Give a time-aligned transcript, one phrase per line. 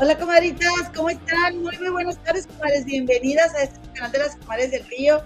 [0.00, 1.60] Hola, comadritas, ¿cómo están?
[1.60, 2.84] Muy, muy buenas tardes, comadres.
[2.84, 5.24] Bienvenidas a este canal de las comadres del río.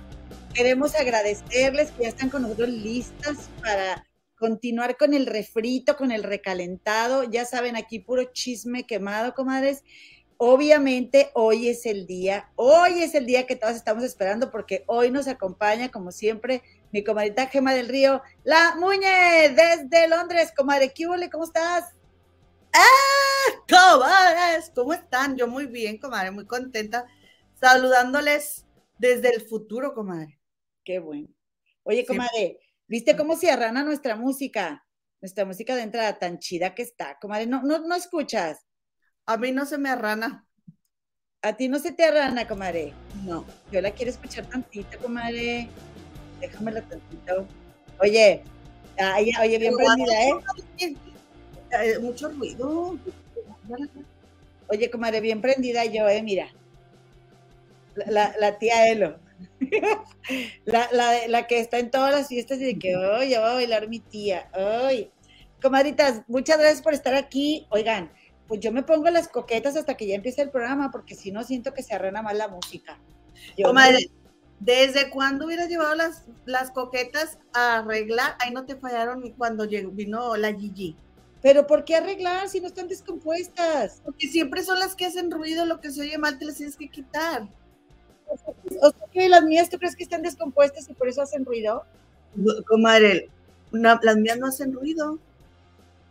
[0.55, 4.07] Queremos agradecerles que ya están con nosotros listas para
[4.39, 7.25] continuar con el refrito, con el recalentado.
[7.25, 9.85] Ya saben, aquí puro chisme quemado, comadres.
[10.39, 15.11] Obviamente hoy es el día, hoy es el día que todos estamos esperando porque hoy
[15.11, 20.51] nos acompaña, como siempre, mi comadrita Gema del Río, la Muñe, desde Londres.
[20.57, 21.93] Comadre, ¿qué ¿Cómo estás?
[22.73, 23.65] ¡Ah!
[23.69, 25.37] Comadres, ¿cómo están?
[25.37, 27.07] Yo muy bien, comadre, muy contenta.
[27.61, 28.67] Saludándoles
[28.99, 30.39] desde el futuro, comadre.
[30.85, 31.29] Qué bueno.
[31.85, 34.87] Oye, comadre, ¿viste cómo se arrana nuestra música?
[35.21, 37.47] Nuestra música de entrada tan chida que está, comadre.
[37.47, 38.67] No, no, no escuchas.
[39.27, 40.47] A mí no se me arrana.
[41.43, 42.93] ¿A ti no se te arrana, comadre?
[43.25, 43.45] No.
[43.71, 45.69] Yo la quiero escuchar tantito, comadre.
[46.41, 47.47] Déjamela tantito.
[48.01, 48.43] Oye,
[49.41, 50.29] oye, bien prendida,
[50.79, 50.97] ¿eh?
[51.73, 52.99] Eh, mucho ruido.
[54.69, 56.49] Oye, comadre, bien prendida yo, eh, mira.
[58.07, 59.19] La, tía Elo.
[60.65, 63.89] la, que está en todas las fiestas y de que, hoy ya va a bailar
[63.89, 64.51] mi tía.
[65.63, 67.67] Comadritas, muchas gracias por estar aquí.
[67.71, 68.11] Oigan,
[68.49, 71.43] pues yo me pongo las coquetas hasta que ya empiece el programa, porque si no
[71.43, 72.99] siento que se arrena mal la música.
[73.63, 74.11] Comadre,
[74.61, 78.37] ¿desde cuándo hubieras llevado las, las coquetas a arreglar?
[78.41, 80.97] Ahí no te fallaron cuando llegó, vino la Gigi.
[81.43, 84.01] Pero ¿por qué arreglar si no están descompuestas?
[84.05, 86.77] Porque siempre son las que hacen ruido, lo que se oye mal te las tienes
[86.77, 87.49] que quitar.
[88.29, 91.85] O sea, que las mías, ¿tú crees que están descompuestas y por eso hacen ruido?
[92.69, 93.29] Comadre,
[93.73, 95.19] las mías no hacen ruido.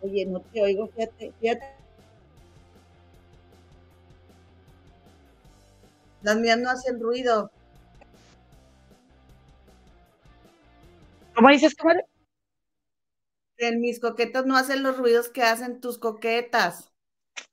[0.02, 1.66] Oye, no te oigo, fíjate, fíjate.
[6.22, 7.50] Las mías no hacen ruido.
[11.34, 12.06] ¿Cómo dices, comadre?
[13.70, 16.92] Mis coquetas no hacen los ruidos que hacen tus coquetas.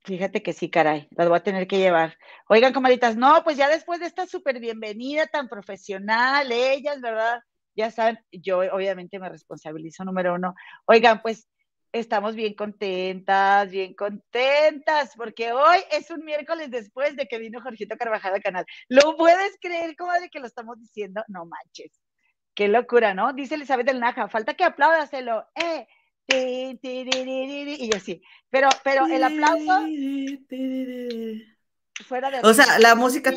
[0.03, 2.17] Fíjate que sí, caray, las voy a tener que llevar.
[2.47, 7.41] Oigan, comaditas, no, pues ya después de esta súper bienvenida tan profesional, ellas, ¿verdad?
[7.75, 10.55] Ya saben, yo obviamente me responsabilizo número uno.
[10.85, 11.47] Oigan, pues
[11.91, 17.95] estamos bien contentas, bien contentas, porque hoy es un miércoles después de que vino Jorgito
[17.97, 18.65] Carvajal al canal.
[18.87, 21.23] ¿Lo puedes creer, comadre, que lo estamos diciendo?
[21.27, 21.91] No manches.
[22.55, 23.31] Qué locura, ¿no?
[23.33, 25.47] Dice Elizabeth del Naja, falta que aplaudaselo.
[25.55, 25.87] ¡Eh!
[26.29, 28.21] Y así.
[28.49, 29.87] Pero, pero el aplauso
[32.05, 32.39] fuera de.
[32.43, 33.31] O sea, la música.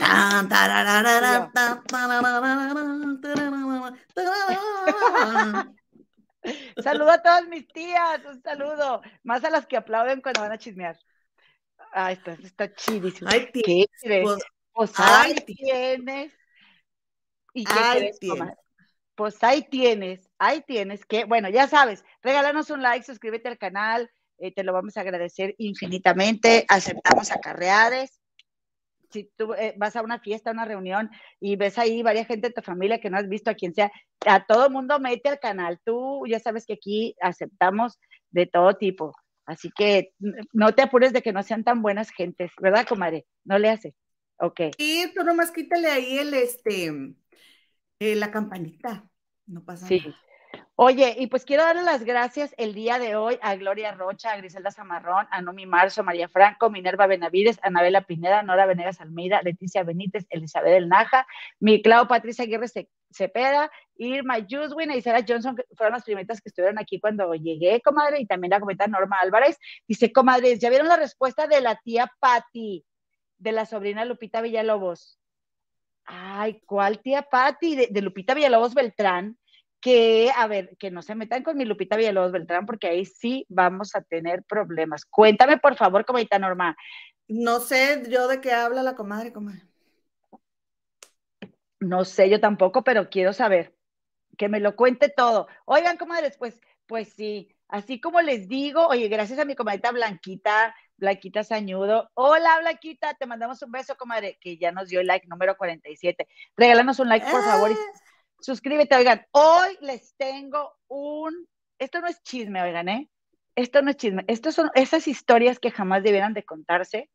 [6.83, 9.03] saludo a todas mis tías, un saludo.
[9.23, 10.99] Más a las que aplauden cuando van a chismear.
[11.93, 13.29] Ay, está, está chidísimo.
[13.31, 13.87] Ay, ¿Qué
[14.23, 14.43] Pues,
[14.73, 16.33] pues ahí tienes.
[17.55, 18.19] ¿Y qué crees,
[19.15, 24.11] pues ahí tienes, ahí tienes que, bueno, ya sabes, regálanos un like, suscríbete al canal,
[24.39, 28.19] eh, te lo vamos a agradecer infinitamente, aceptamos acarreades.
[29.11, 32.49] Si tú eh, vas a una fiesta, a una reunión y ves ahí varias gente
[32.49, 33.93] de tu familia que no has visto, a quien sea,
[34.27, 35.79] a todo mundo mete al canal.
[35.85, 38.01] Tú ya sabes que aquí aceptamos
[38.31, 39.15] de todo tipo.
[39.45, 40.13] Así que
[40.53, 43.27] no te apures de que no sean tan buenas gentes, ¿verdad, comadre?
[43.45, 43.95] No le haces.
[44.39, 44.61] Ok.
[44.79, 46.91] Y tú nomás quítale ahí el, este,
[48.03, 49.09] eh, la campanita,
[49.47, 50.01] no pasa sí.
[50.01, 50.17] nada.
[50.75, 54.37] Oye, y pues quiero darle las gracias el día de hoy a Gloria Rocha, a
[54.37, 59.85] Griselda Zamarrón, a Nomi Marzo, María Franco, Minerva Benavides, Anabela Pineda, Nora Venegas Almeida, Leticia
[59.85, 61.27] Benítez, Elizabeth del Naja,
[61.61, 62.67] mi Clau Patricia Aguirre
[63.11, 67.81] Cepeda, Irma Yuswin y Sarah Johnson, que fueron las primeritas que estuvieron aquí cuando llegué,
[67.83, 69.59] comadre, y también la comenta Norma Álvarez.
[69.87, 72.85] Dice, comadres, ¿ya vieron la respuesta de la tía Patti,
[73.39, 75.22] de la sobrina Lupita Villalobos?
[76.05, 77.77] Ay, ¿cuál tía Patti?
[77.77, 79.39] De, Lupita Villalobos Beltrán,
[79.81, 83.47] que, a ver, que no se metan con mi Lupita Villalobos Beltrán, porque ahí sí
[83.49, 85.05] vamos a tener problemas.
[85.05, 86.77] Cuéntame, por favor, comadita Norma.
[87.29, 89.63] No sé yo de qué habla la comadre, comadre.
[91.81, 93.75] No sé yo tampoco, pero quiero saber.
[94.39, 95.49] Que me lo cuente todo.
[95.65, 100.75] Oigan, comadres, pues, pues sí, así como les digo, oye, gracias a mi comadita Blanquita,
[101.03, 102.09] Blanquita Sañudo.
[102.15, 106.29] Hola, Blanquita, te mandamos un beso, comadre, que ya nos dio el like número 47.
[106.57, 107.99] Regálanos un like, por favor, y ah.
[108.41, 108.95] suscríbete.
[108.95, 111.49] Oigan, hoy les tengo un.
[111.79, 113.11] Esto no es chisme, oigan, ¿eh?
[113.57, 114.25] Esto no es chisme.
[114.29, 117.11] Estas son esas historias que jamás debieran de contarse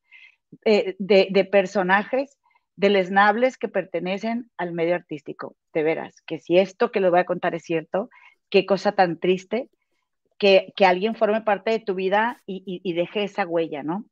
[0.65, 2.37] eh, de, de personajes
[2.75, 5.55] deleznables que pertenecen al medio artístico.
[5.73, 8.09] De veras, que si esto que les voy a contar es cierto,
[8.49, 9.69] qué cosa tan triste
[10.37, 14.05] que, alguien forme parte de tu vida y, deje esa huella, ¿no?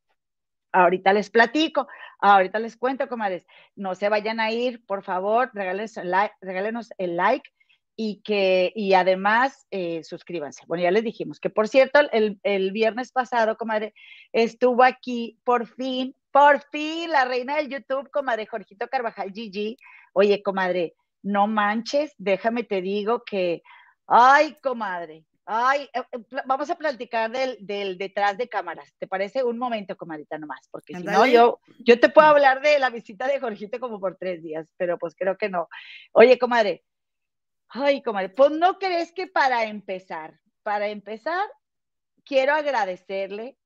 [0.71, 1.87] Ahorita les platico,
[2.19, 3.47] ahorita les cuento, comadres.
[3.75, 7.49] No se vayan a ir, por favor, regálenos el like, regálenos el like
[7.95, 10.63] y que y además eh, suscríbanse.
[10.67, 13.93] Bueno, ya les dijimos que por cierto, el, el, viernes pasado, comadre,
[14.33, 19.77] estuvo aquí por fin Por fin, la reina del YouTube, comadre Jorgito Carvajal Gigi.
[20.11, 23.63] Oye, comadre, no manches, déjame te digo que,
[24.07, 28.93] ay, comadre, ay, eh, eh, vamos a platicar del, del, detrás de cámaras.
[28.97, 30.67] ¿Te parece un momento, comadita, nomás?
[30.69, 34.17] Porque si no, yo, yo te puedo hablar de la visita de Jorgito como por
[34.17, 35.67] tres días, pero pues creo que no.
[36.11, 36.83] Oye, comadre,
[37.69, 41.47] ay, comadre, pues no crees que para empezar, para empezar,
[42.23, 43.57] quiero agradecerle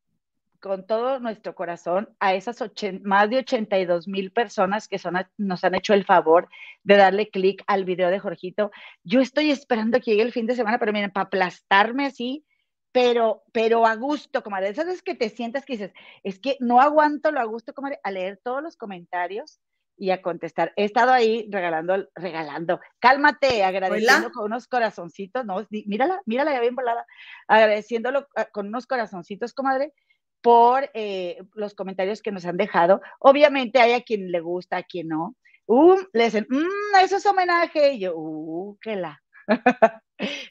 [0.59, 2.63] con todo nuestro corazón a esas
[3.03, 6.50] más de 82 mil personas que son, nos han hecho el favor
[6.83, 8.71] de darle clic al video de Jorgito.
[9.03, 12.45] Yo estoy esperando que llegue el fin de semana, pero miren, para aplastarme así,
[12.91, 14.69] pero, pero a gusto, comadre.
[14.69, 18.00] Esas veces que te sientas que dices, es que no aguanto lo a gusto, comadre,
[18.03, 19.59] a leer todos los comentarios
[20.00, 20.73] y a contestar.
[20.75, 26.75] He estado ahí regalando, regalando, cálmate, agradeciendo con unos corazoncitos, no, mírala, mírala ya bien
[26.75, 27.06] volada,
[27.47, 29.94] agradeciéndolo ah, con unos corazoncitos, comadre,
[30.41, 33.01] por eh, los comentarios que nos han dejado.
[33.19, 35.36] Obviamente hay a quien le gusta, a quien no.
[35.65, 37.94] Um, le dicen, mmm, eso es homenaje.
[37.94, 39.21] Y yo, uh, qué la.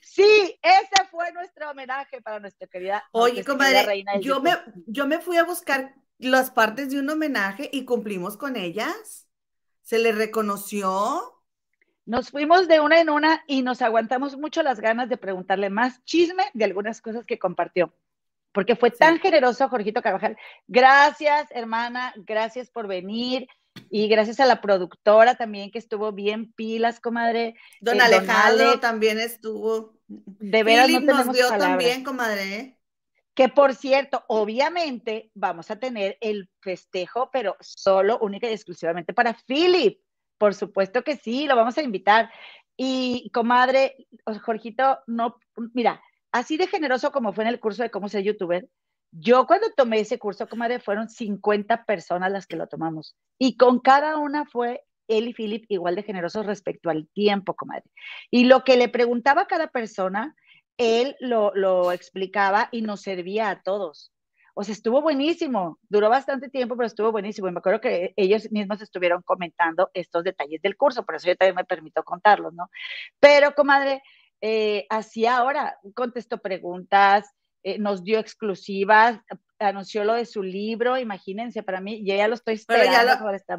[0.03, 3.05] sí, ese fue nuestro homenaje para nuestra querida.
[3.13, 4.53] Oye, comadre, reina yo, me,
[4.87, 9.29] yo me fui a buscar las partes de un homenaje y cumplimos con ellas.
[9.83, 11.35] ¿Se le reconoció?
[12.05, 16.03] Nos fuimos de una en una y nos aguantamos mucho las ganas de preguntarle más
[16.05, 17.93] chisme de algunas cosas que compartió
[18.59, 20.37] porque fue tan generoso Jorgito Carvajal.
[20.67, 23.47] Gracias, hermana, gracias por venir.
[23.89, 27.55] Y gracias a la productora también que estuvo bien pilas, comadre.
[27.81, 29.95] Don eh, Alejandro también estuvo.
[30.09, 32.77] De veras no nos dio también, comadre.
[33.33, 39.35] Que por cierto, obviamente vamos a tener el festejo, pero solo, única y exclusivamente para
[39.35, 40.01] Philip.
[40.37, 42.29] Por supuesto que sí, lo vamos a invitar.
[42.77, 44.09] Y comadre,
[44.43, 45.39] Jorgito, no,
[45.75, 46.03] mira,
[46.33, 48.69] así de generoso como fue en el curso de cómo ser youtuber,
[49.11, 53.17] yo cuando tomé ese curso, comadre, fueron 50 personas las que lo tomamos.
[53.39, 57.91] Y con cada una fue él y Philip igual de generosos respecto al tiempo, comadre.
[58.31, 60.37] Y lo que le preguntaba a cada persona,
[60.77, 64.13] él lo, explicaba y nos servía a todos.
[64.55, 67.49] O sea, estuvo buenísimo, duró bastante tiempo, pero estuvo buenísimo.
[67.49, 71.37] Y me acuerdo que ellos mismos estuvieron comentando estos detalles del curso, por eso yo
[71.37, 72.69] también me permito contarlos, ¿no?
[73.21, 74.03] Pero, comadre,
[74.41, 77.27] eh, así ahora, contestó preguntas,
[77.65, 79.21] eh, nos dio exclusivas,
[79.59, 82.93] anunció lo de su libro, imagínense, para mí, yo ya lo estoy esperando.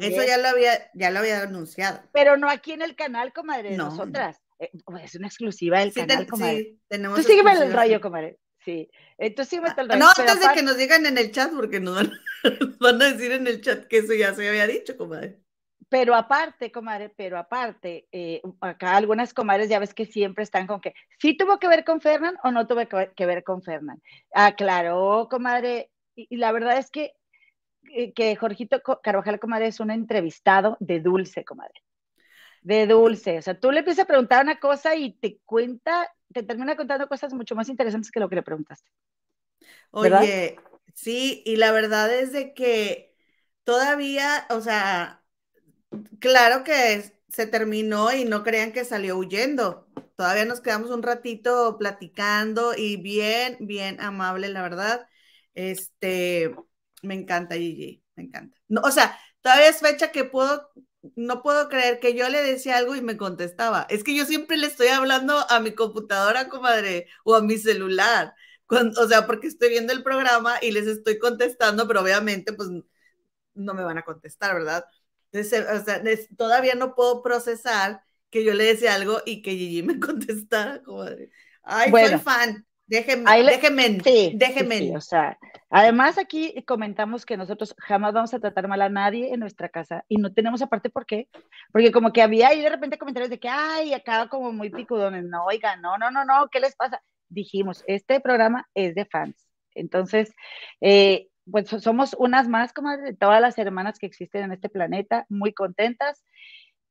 [0.00, 2.00] eso ya lo, había, ya lo había anunciado.
[2.12, 4.40] Pero no aquí en el canal, comadre, de nosotras.
[4.58, 4.70] Eh,
[5.02, 6.58] es una exclusiva del canal, comadre.
[6.58, 8.38] Sí, tenemos Tú sígueme el rollo, comadre.
[8.64, 10.00] Sí, entonces sígueme el rollo.
[10.00, 12.12] No, antes de que nos digan en el chat, porque nos van,
[12.80, 15.38] van a decir en el chat que eso ya se había dicho, comadre.
[15.90, 20.80] Pero aparte, comadre, pero aparte, eh, acá algunas comadres ya ves que siempre están con
[20.80, 24.00] que, ¿sí tuvo que ver con Fernán o no tuvo que ver con Fernán?
[24.32, 27.14] Aclaró, comadre, y, la verdad es que,
[27.92, 31.82] eh, que Jorgito Carvajal, comadre, es un entrevistado de dulce, comadre.
[32.62, 33.38] De dulce.
[33.38, 37.08] O sea, tú le empiezas a preguntar una cosa y te cuenta, te termina contando
[37.08, 38.88] cosas mucho más interesantes que lo que le preguntaste.
[39.90, 40.56] Oye,
[40.94, 43.16] sí, y la verdad es de que
[43.64, 45.19] todavía, o sea,
[46.20, 49.86] Claro que se terminó y no crean que salió huyendo.
[50.16, 55.06] Todavía nos quedamos un ratito platicando y bien, bien amable, la verdad.
[55.54, 56.54] Este,
[57.02, 58.56] me encanta Gigi, me encanta.
[58.68, 60.68] No, o sea, todavía es fecha que puedo,
[61.16, 63.86] no puedo creer que yo le decía algo y me contestaba.
[63.90, 68.34] Es que yo siempre le estoy hablando a mi computadora, comadre, o a mi celular.
[68.68, 72.68] o sea, porque estoy viendo el programa y les estoy contestando, pero obviamente, pues
[73.54, 74.84] no me van a contestar, ¿verdad?
[75.32, 76.02] Entonces, o sea,
[76.36, 81.04] todavía no puedo procesar que yo le decía algo y que Gigi me contestara como
[81.62, 84.96] ay, soy fan, déjenme, déjenme, sí, déjenme.
[84.96, 89.40] o sea, además aquí comentamos que nosotros jamás vamos a tratar mal a nadie en
[89.40, 91.28] nuestra casa y no tenemos aparte por qué,
[91.72, 95.24] porque como que había ahí de repente comentarios de que, ay, acá como muy picudones,
[95.24, 97.02] no, oiga, no, no, no, no, ¿qué les pasa?
[97.28, 99.46] Dijimos, este programa es de fans.
[99.74, 100.34] Entonces,
[100.80, 105.26] eh, pues somos unas más como de todas las hermanas que existen en este planeta,
[105.28, 106.24] muy contentas.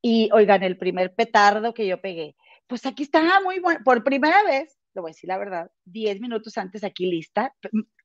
[0.01, 2.35] Y oigan, el primer petardo que yo pegué,
[2.67, 6.21] pues aquí está muy bueno, por primera vez, lo voy a decir la verdad, 10
[6.21, 7.53] minutos antes aquí lista,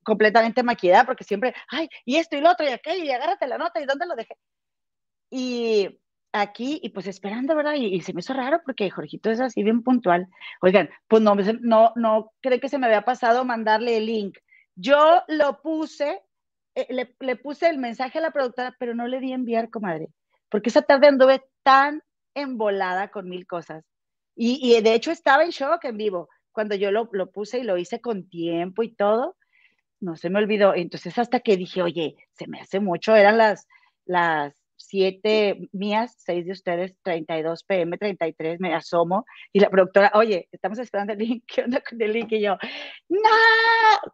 [0.03, 3.59] completamente maquillada, porque siempre, ay, y esto y lo otro y aquello, y agárrate la
[3.59, 4.35] nota, ¿y dónde lo dejé?
[5.31, 6.01] Y
[6.33, 7.75] aquí, y pues esperando, ¿verdad?
[7.75, 10.29] Y, se me hizo raro porque Jorgito es así bien puntual.
[10.63, 14.39] Oigan, pues no, no, no creo que se me había pasado mandarle el link.
[14.75, 16.23] Yo lo puse
[16.75, 20.09] eh, le, puse el mensaje a la productora, pero no le di enviar, comadre,
[20.49, 22.03] porque esa tarde anduve tan
[22.35, 23.85] embolada con mil cosas.
[24.37, 26.29] Y, de hecho estaba en shock en vivo.
[26.51, 29.37] Cuando yo lo, puse y lo hice con tiempo y todo,
[30.01, 30.75] no se me olvidó.
[30.75, 33.67] Entonces hasta que dije, oye, se me hace mucho, eran las,
[34.05, 34.64] las
[34.95, 40.79] 7 mías, 6 de ustedes, 32 pm, 33, me asomo y la productora, oye, estamos
[40.79, 42.31] esperando el link, ¿qué onda con el link?
[42.31, 42.57] Y yo,
[43.09, 43.19] no,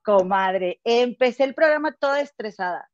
[0.03, 2.89] comadre, empecé el programa toda estresada,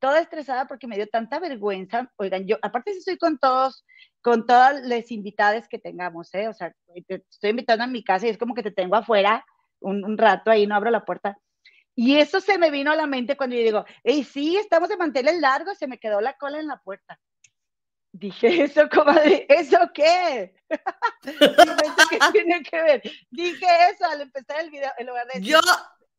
[0.00, 2.10] toda estresada porque me dio tanta vergüenza.
[2.16, 3.84] Oigan, yo, aparte estoy con todos,
[4.22, 6.48] con todas las invitadas que tengamos, ¿eh?
[6.48, 6.74] O sea,
[7.06, 9.44] te estoy invitando a mi casa y es como que te tengo afuera
[9.78, 11.38] un, un rato ahí, no abro la puerta.
[12.02, 14.96] Y eso se me vino a la mente cuando yo digo, hey, sí, estamos de
[14.96, 17.20] manteles largos, se me quedó la cola en la puerta.
[18.10, 19.44] Dije, ¿eso, comadre?
[19.50, 20.54] ¿Eso qué?
[21.22, 23.02] qué tiene que ver?
[23.28, 25.42] Dije eso al empezar el video, en lugar de...
[25.42, 25.60] Yo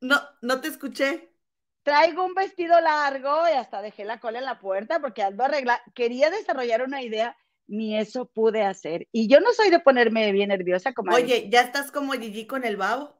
[0.01, 1.33] no, no te escuché.
[1.81, 5.81] Traigo un vestido largo y hasta dejé la cola en la puerta porque ando arreglar.
[5.95, 7.35] Quería desarrollar una idea,
[7.65, 9.07] ni eso pude hacer.
[9.11, 11.23] Y yo no soy de ponerme bien nerviosa, comadre.
[11.23, 13.19] Oye, ¿ya estás como Gigi con el babo?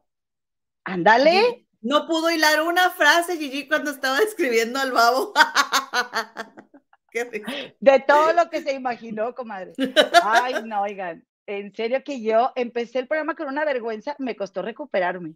[0.84, 1.61] Ándale.
[1.82, 5.32] No pudo hilar una frase, Gigi, cuando estaba escribiendo al babo.
[7.80, 9.72] de todo lo que se imaginó, comadre.
[10.22, 14.62] Ay, no, oigan, en serio que yo empecé el programa con una vergüenza, me costó
[14.62, 15.34] recuperarme.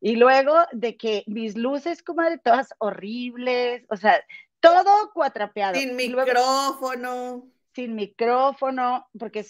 [0.00, 4.22] Y luego de que mis luces, comadre, todas horribles, o sea,
[4.60, 5.76] todo cuatrapeado.
[5.76, 7.48] Sin micrófono.
[7.74, 9.46] sin micrófono, porque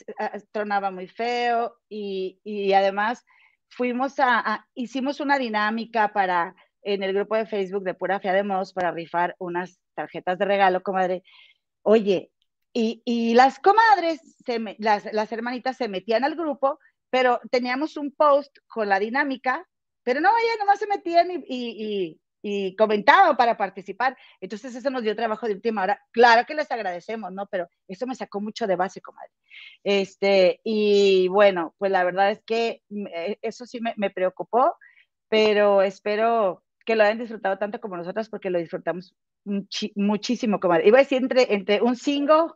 [0.53, 3.25] tronaba muy feo y, y además
[3.69, 8.43] fuimos a, hicimos una dinámica para, en el grupo de Facebook de Pura Fea de
[8.43, 11.23] Modos para rifar unas tarjetas de regalo, comadre.
[11.83, 12.31] Oye,
[12.73, 16.79] y, y las comadres, se las, las hermanitas se metían al grupo,
[17.11, 19.67] pero teníamos un post con la dinámica,
[20.03, 22.21] pero no, ellas nomás se metían y
[22.77, 24.17] comentaba para participar.
[24.41, 26.01] Entonces eso nos dio trabajo de última hora.
[26.13, 27.47] Claro que les agradecemos, ¿no?
[27.47, 29.33] Pero eso me sacó mucho de base, comadre.
[29.85, 32.83] Este, y bueno, pues la verdad es que
[33.15, 34.77] eh, eso sí me, me preocupó,
[35.29, 39.15] pero espero que lo hayan disfrutado tanto como nosotros porque lo disfrutamos
[39.95, 40.89] muchísimo, comadre.
[40.89, 42.47] Iba a decir entre, entre un single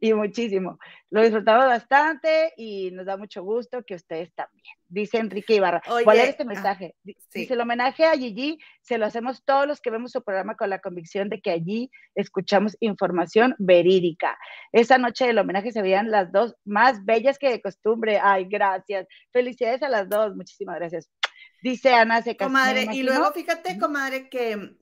[0.00, 0.78] y muchísimo.
[1.10, 4.64] Lo disfrutamos bastante y nos da mucho gusto que ustedes también.
[4.88, 5.82] Dice Enrique Ibarra.
[6.04, 6.96] ¿Cuál es este ah, mensaje?
[7.02, 10.70] Dice, el homenaje a Gigi se lo hacemos todos los que vemos su programa con
[10.70, 14.38] la convicción de que allí escuchamos información verídica.
[14.72, 18.18] Esa noche del homenaje se veían las dos más bellas que de costumbre.
[18.22, 19.06] Ay, gracias.
[19.32, 20.36] Felicidades a las dos.
[20.36, 21.10] Muchísimas gracias.
[21.62, 22.46] Dice Ana Seca.
[22.46, 24.76] Comadre, y luego fíjate, comadre, que,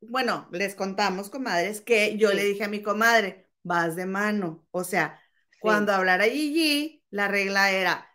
[0.00, 4.66] bueno, les contamos, comadres, que yo le dije a mi comadre, vas de mano.
[4.70, 5.20] O sea,
[5.60, 8.08] cuando hablara Gigi, la regla era,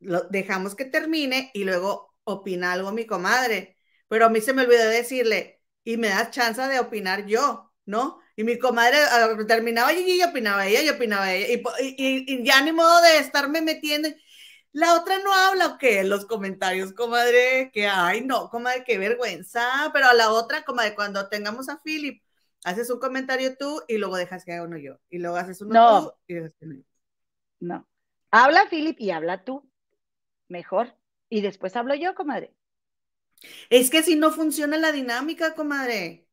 [0.00, 3.78] lo, dejamos que termine y luego opina algo mi comadre.
[4.08, 8.20] Pero a mí se me olvidó decirle, y me das chance de opinar yo, ¿no?
[8.36, 8.98] Y mi comadre
[9.46, 11.60] terminaba Gigi y opinaba ella y opinaba ella.
[11.80, 14.08] Y, ya ni modo de estarme metiendo.
[14.72, 16.02] La otra no habla, ¿o qué?
[16.04, 19.90] Los comentarios, comadre, que, ay, no, comadre, qué vergüenza.
[19.92, 22.22] Pero a la otra, comadre, cuando tengamos a Philip,
[22.64, 24.98] haces un comentario tú y luego dejas que haga uno yo.
[25.10, 26.02] Y luego haces uno no.
[26.02, 26.84] tú y dejas que uno yo.
[27.60, 27.88] No.
[28.30, 29.68] Habla Philip y habla tú.
[30.48, 30.96] Mejor.
[31.28, 32.54] Y después hablo yo, comadre.
[33.70, 36.26] Es que si no funciona la dinámica, comadre.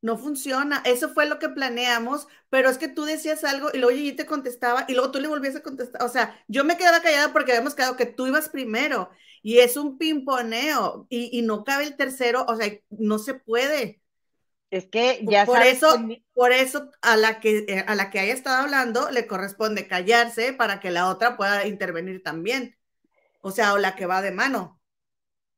[0.00, 0.82] No funciona.
[0.84, 4.26] Eso fue lo que planeamos, pero es que tú decías algo y luego Gigi te
[4.26, 6.02] contestaba y luego tú le volvías a contestar.
[6.02, 9.10] O sea, yo me quedaba callada porque habíamos quedado que tú ibas primero
[9.42, 12.44] y es un pimponeo y, y no cabe el tercero.
[12.48, 14.00] O sea, no se puede.
[14.70, 15.98] Es que ya por eso,
[16.34, 20.52] por eso a la que eh, a la que haya estado hablando le corresponde callarse
[20.52, 22.76] para que la otra pueda intervenir también.
[23.40, 24.78] O sea, o la que va de mano.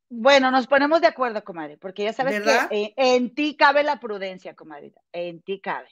[0.08, 4.54] Bueno, nos ponemos de acuerdo, comadre, porque ya sabes que en ti cabe la prudencia,
[4.54, 4.92] comadre.
[5.12, 5.88] En ti cabe.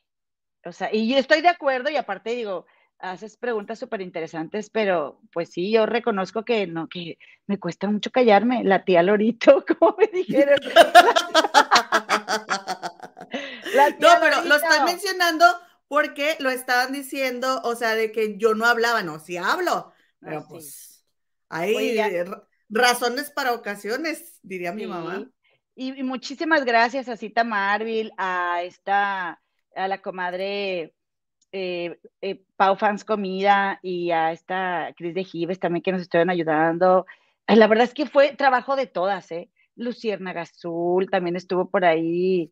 [0.65, 2.67] O sea, y yo estoy de acuerdo y aparte digo,
[2.99, 8.11] haces preguntas súper interesantes, pero pues sí, yo reconozco que no, que me cuesta mucho
[8.11, 8.65] callarme.
[8.65, 10.59] La tía Lorito, como me dijeron.
[13.99, 15.45] no, pero lo están mencionando
[15.89, 20.47] porque lo estaban diciendo, o sea, de que yo no hablaba, no, sí hablo, pero
[20.49, 21.05] pues
[21.49, 21.99] hay
[22.69, 25.31] razones para ocasiones, diría mi mamá.
[25.75, 29.41] Y, muchísimas gracias a Cita Marville, a esta,
[29.77, 30.93] a la comadre
[31.53, 36.31] eh, eh, Pau Fans Comida y a esta Cris de Gives también que nos estuvieron
[36.31, 37.07] ayudando.
[37.47, 39.51] La verdad es que fue trabajo de todas, ¿eh?
[39.77, 42.51] Lucierna Azul también estuvo por ahí.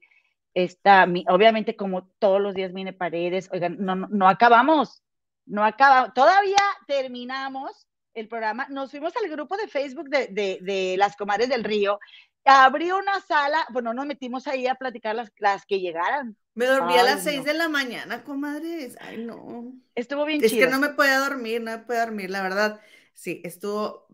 [0.57, 3.51] Está, obviamente, como todos los días, Mine Paredes.
[3.53, 5.03] Oigan, no, no, acabamos,
[5.45, 6.15] no acabamos.
[6.15, 8.67] Todavía terminamos el programa.
[8.71, 12.01] Nos fuimos al grupo de Facebook de, de, las comadres del río.
[12.47, 16.39] Abrió una sala, bueno, nos metimos ahí a platicar las, las que llegaran.
[16.55, 18.97] Me dormí a las seis de la mañana, comadres.
[19.03, 19.75] Ay, no.
[19.95, 22.81] Estuvo bien Es que no me podía dormir, no me podía dormir, la verdad.
[23.13, 24.07] Sí, estuvo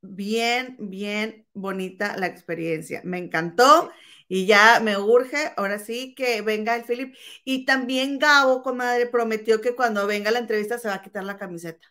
[0.00, 3.02] bien, bien bonita la experiencia.
[3.04, 3.90] Me encantó
[4.32, 7.16] y ya me urge, ahora sí, que venga el Philip.
[7.44, 11.36] Y también Gabo, comadre, prometió que cuando venga la entrevista se va a quitar la
[11.36, 11.84] camiseta.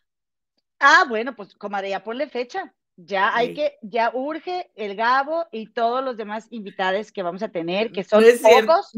[0.79, 2.73] Ah, bueno, pues comadre, ya ponle fecha.
[2.95, 7.49] Ya hay que, ya urge el Gabo y todos los demás invitados que vamos a
[7.49, 8.93] tener, que son pocos.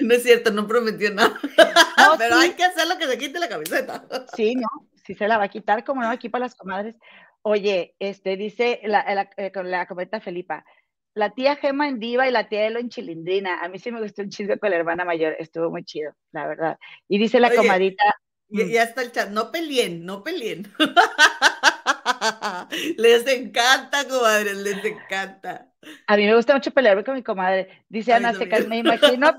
[0.00, 1.38] No es cierto, no prometió nada.
[2.18, 4.04] Pero hay que hacer lo que se quite la camiseta.
[4.34, 4.66] Sí, no,
[5.06, 6.96] sí se la va a quitar, como no, aquí para las comadres.
[7.42, 10.64] Oye, este dice la, la, eh, con la cometa Felipa,
[11.14, 13.60] la tía Gema en Diva y la tía Elo en Chilindrina.
[13.62, 16.46] A mí sí me gustó un chisme con la hermana mayor, estuvo muy chido, la
[16.46, 16.78] verdad.
[17.08, 18.02] Y dice la comadita.
[18.48, 18.70] Y, mm.
[18.70, 20.66] ya está el chat, no peleen, no peleen.
[22.96, 25.68] les encanta, comadre, les encanta.
[26.06, 27.84] A mí me gusta mucho pelearme con mi comadre.
[27.88, 29.34] Dice Ana Secas, me imagino,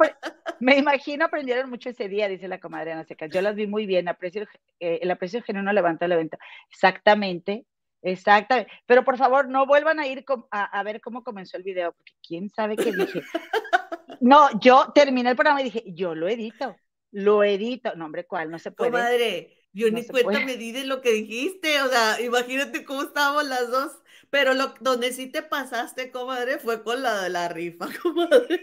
[0.60, 3.30] me imagino aprendieron mucho ese día, dice la comadre Ana Secas.
[3.32, 4.48] Yo las vi muy bien, aprecio,
[4.80, 6.38] eh, el aprecio genuino levanta el evento.
[6.72, 7.66] Exactamente,
[8.01, 8.72] Exactamente.
[8.86, 12.50] Pero por favor, no vuelvan a ir a, ver cómo comenzó el video, porque quién
[12.50, 13.22] sabe qué dije.
[14.24, 16.75] No, yo terminé el programa y dije, yo lo edito,
[17.10, 17.96] lo edito.
[17.96, 18.51] No, hombre, ¿cuál?
[18.51, 18.91] No se puede.
[18.91, 21.81] Comadre, yo ni cuenta me di de lo que dijiste.
[21.81, 23.98] O sea, imagínate cómo estábamos las dos.
[24.29, 28.62] Pero lo, donde sí te pasaste, comadre, fue con la de la rifa, comadre.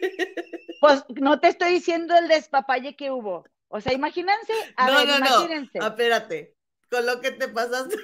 [0.81, 3.45] Pues no te estoy diciendo el despapalle que hubo.
[3.67, 4.53] O sea, imagínense.
[4.77, 5.79] A no, ver, no, imagínense.
[5.79, 5.87] no.
[5.89, 6.55] Espérate.
[6.89, 7.97] Con lo que te pasaste.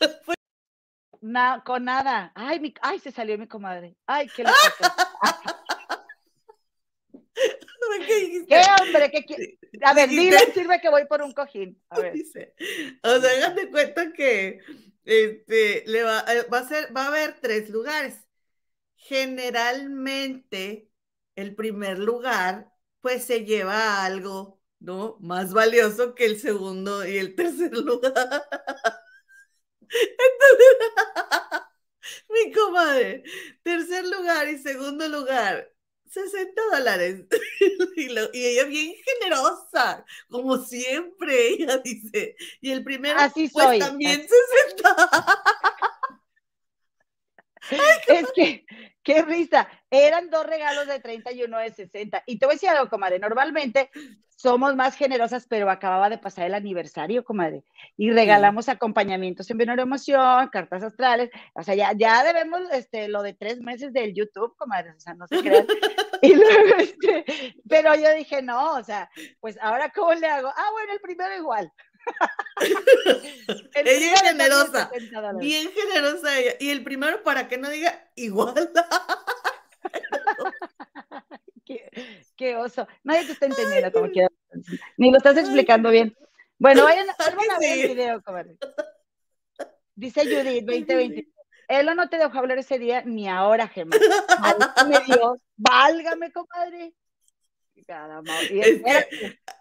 [1.64, 2.32] con nada.
[2.34, 3.96] Ay, mi, ay, se salió mi comadre.
[4.06, 4.94] Ay, qué le pasó.
[8.06, 9.10] ¿Qué, ¿Qué hombre?
[9.10, 11.80] ¿Qué, A ver, dile, sirve que voy por un cojín.
[11.90, 12.14] A ver.
[12.14, 12.54] Dice,
[13.02, 14.60] o sea, hágate cuenta que
[15.04, 18.26] este, le va, eh, va, a ser, va a haber tres lugares.
[18.96, 20.88] Generalmente,
[21.36, 25.16] el primer lugar, pues se lleva algo, ¿no?
[25.20, 28.46] Más valioso que el segundo y el tercer lugar.
[29.92, 30.78] Entonces,
[32.28, 33.22] mi comadre,
[33.62, 35.70] tercer lugar y segundo lugar,
[36.10, 37.24] 60 dólares.
[37.94, 42.34] Y, ella bien generosa, como siempre, ella dice.
[42.60, 43.78] Y el primero, Así pues soy.
[43.78, 44.26] también
[44.66, 44.96] 60.
[48.08, 48.64] es que,
[49.02, 49.68] qué risa.
[49.90, 52.22] Eran dos regalos de 30 y uno de 60.
[52.26, 53.18] Y te voy a decir algo, comadre.
[53.18, 53.90] Normalmente
[54.42, 57.62] somos más generosas, pero acababa de pasar el aniversario, comadre.
[57.96, 61.30] Y regalamos acompañamientos en Venor Emoción, cartas astrales.
[61.54, 64.90] O sea, ya, ya debemos este, lo de tres meses del YouTube, comadre.
[64.96, 65.66] O sea, no se crean.
[66.22, 67.24] y luego, este,
[67.68, 69.08] pero yo dije, no, o sea,
[69.40, 70.48] pues ahora, ¿cómo le hago?
[70.48, 71.72] Ah, bueno, el primero igual.
[73.74, 74.90] ella es generosa,
[75.38, 76.52] bien generosa ella.
[76.60, 78.70] Y el primero, para que no diga igual.
[82.36, 82.86] qué, oso.
[83.02, 84.32] Nadie te está entendiendo como quieras.
[84.96, 86.16] Ni lo estás explicando bien.
[86.58, 88.56] Bueno, vayan, a ver el video, comadre.
[89.94, 91.28] Dice Judith, 2020.
[91.68, 93.96] Elo no te dejó hablar ese día ni ahora, Gemma.
[94.40, 96.92] Válgame Dios, válgame, comadre.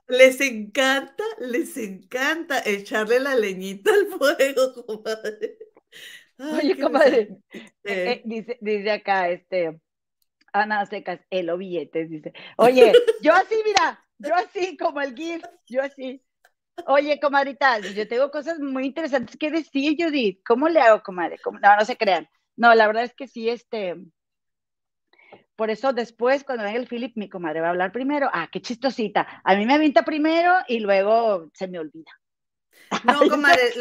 [0.07, 5.57] Les encanta, les encanta echarle la leñita al fuego, comadre.
[6.37, 9.79] Oye, comadre, eh, eh, dice, dice acá, este,
[10.53, 12.33] Ana Secas, Elo billetes, dice.
[12.57, 16.23] Oye, yo así, mira, yo así, como el GIF, yo así.
[16.87, 20.41] Oye, comadrita, yo tengo cosas muy interesantes que decir, Judith.
[20.45, 21.37] ¿Cómo le hago, comadre?
[21.45, 22.27] No, no se crean.
[22.55, 23.95] No, la verdad es que sí, este,
[25.61, 28.27] por eso después, cuando venga el Philip, mi comadre va a hablar primero.
[28.33, 29.27] Ah, qué chistosita.
[29.43, 32.09] A mí me avienta primero y luego se me olvida.
[33.05, 33.71] No, comadre,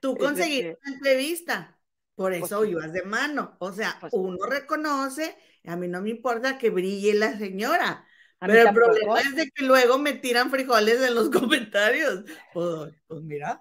[0.00, 1.78] tú conseguiste una entrevista.
[2.16, 3.54] Por pues eso ibas de mano.
[3.60, 8.04] O sea, pues uno reconoce, a mí no me importa que brille la señora.
[8.40, 12.24] Pero el problema es de que luego me tiran frijoles en los comentarios.
[12.52, 13.60] Pues, pues, mira.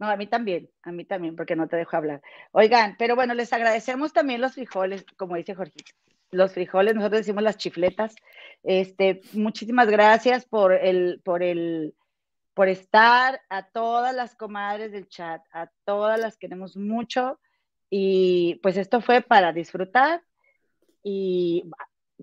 [0.00, 2.20] No, a mí también, a mí también, porque no te dejo hablar.
[2.50, 5.92] Oigan, pero bueno, les agradecemos también los frijoles, como dice Jorgito
[6.32, 8.14] los frijoles, nosotros decimos las chifletas.
[8.62, 11.94] Este, muchísimas gracias por el, por el,
[12.54, 17.38] por estar, a todas las comadres del chat, a todas las queremos mucho.
[17.90, 20.22] Y pues esto fue para disfrutar.
[21.04, 21.70] Y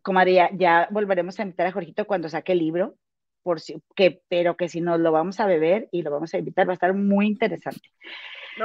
[0.01, 2.97] comadre, ya, volveremos a invitar a Jorgito cuando saque el libro,
[3.43, 6.39] por si, que, pero que si nos lo vamos a beber y lo vamos a
[6.39, 7.89] invitar, va a estar muy interesante.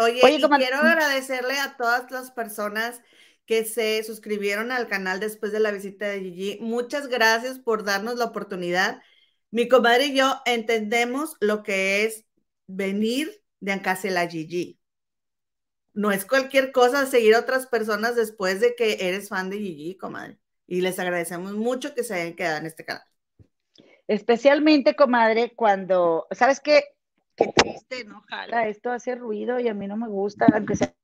[0.00, 3.02] Oye, quiero agradecerle a todas las personas
[3.46, 6.59] que se suscribieron al canal después de la visita de Gigi.
[6.61, 9.02] Muchas gracias por darnos la oportunidad.
[9.50, 12.24] Mi comadre y yo entendemos lo que es
[12.66, 14.78] venir de la Gigi.
[15.92, 19.96] No es cualquier cosa seguir a otras personas después de que eres fan de Gigi,
[19.96, 20.38] comadre.
[20.66, 23.04] Y les agradecemos mucho que se hayan quedado en este canal.
[24.07, 26.83] Especialmente, comadre, cuando, ¿sabes qué?
[27.37, 28.22] Qué triste, ¿no?
[28.28, 30.94] Jala, esto hace ruido y a mí no me gusta, aunque sea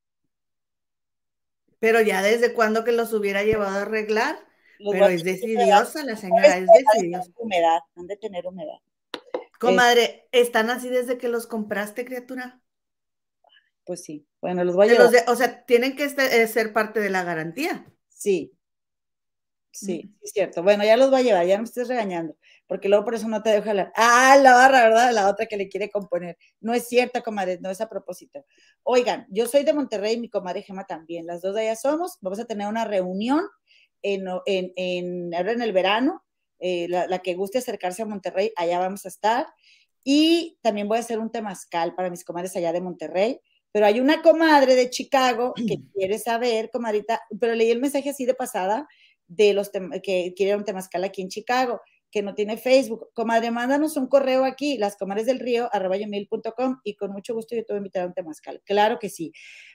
[1.80, 4.38] Pero ya desde cuándo que los hubiera llevado a arreglar.
[4.78, 7.30] Pero es decidiosa la señora, es decidiosa.
[7.36, 8.78] Humedad, han de tener humedad.
[9.58, 12.62] Comadre, ¿están así desde que los compraste, criatura?
[13.84, 14.26] Pues sí.
[14.40, 15.24] Bueno, los voy a llevar.
[15.28, 17.84] o sea, tienen que este, eh, ser parte de la garantía.
[18.08, 18.54] Sí.
[19.72, 20.62] Sí, es cierto.
[20.62, 22.36] Bueno, ya los voy a llevar, ya no me estés regañando,
[22.70, 23.92] porque luego por eso no te dejo hablar.
[23.96, 25.12] Ah, la barra, ¿verdad?
[25.12, 26.38] La otra que le quiere componer.
[26.60, 28.46] No es cierta, comadre, no es a propósito.
[28.84, 31.26] Oigan, yo soy de Monterrey, mi comadre Gema también.
[31.26, 32.18] Las dos de allá somos.
[32.20, 33.40] Vamos a tener una reunión
[34.02, 36.22] en, en, en, en el verano.
[36.60, 39.48] Eh, la, que guste acercarse a Monterrey, allá vamos a estar.
[40.04, 43.40] Y también voy a hacer un temazcal para mis comadres allá de Monterrey.
[43.72, 48.26] Pero hay una comadre de Chicago que quiere saber, comadrita, pero leí el mensaje así
[48.26, 48.86] de pasada
[49.26, 49.70] de los
[50.04, 51.80] que quieren un temazcal aquí en Chicago,
[52.10, 53.10] que no tiene Facebook.
[53.14, 57.72] Comadre, mándanos un correo aquí, las del río, arroba y con mucho gusto yo te
[57.72, 58.62] voy a invitar a un temazcal.
[58.64, 59.32] Claro que sí.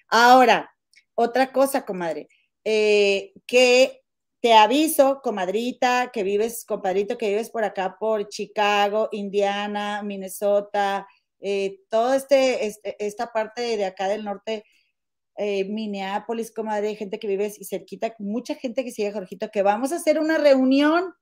[0.07, 0.71] Ahora,
[1.15, 2.27] otra cosa, comadre,
[2.63, 4.01] eh, que
[4.41, 11.07] te aviso, comadrita, que vives, compadrito, que vives por acá, por Chicago, Indiana, Minnesota,
[11.39, 14.63] eh, toda este, este, esta parte de acá del norte,
[15.37, 19.91] eh, Minneapolis, comadre, gente que vive y cerquita, mucha gente que sigue, Jorgito, que vamos
[19.91, 21.13] a hacer una reunión.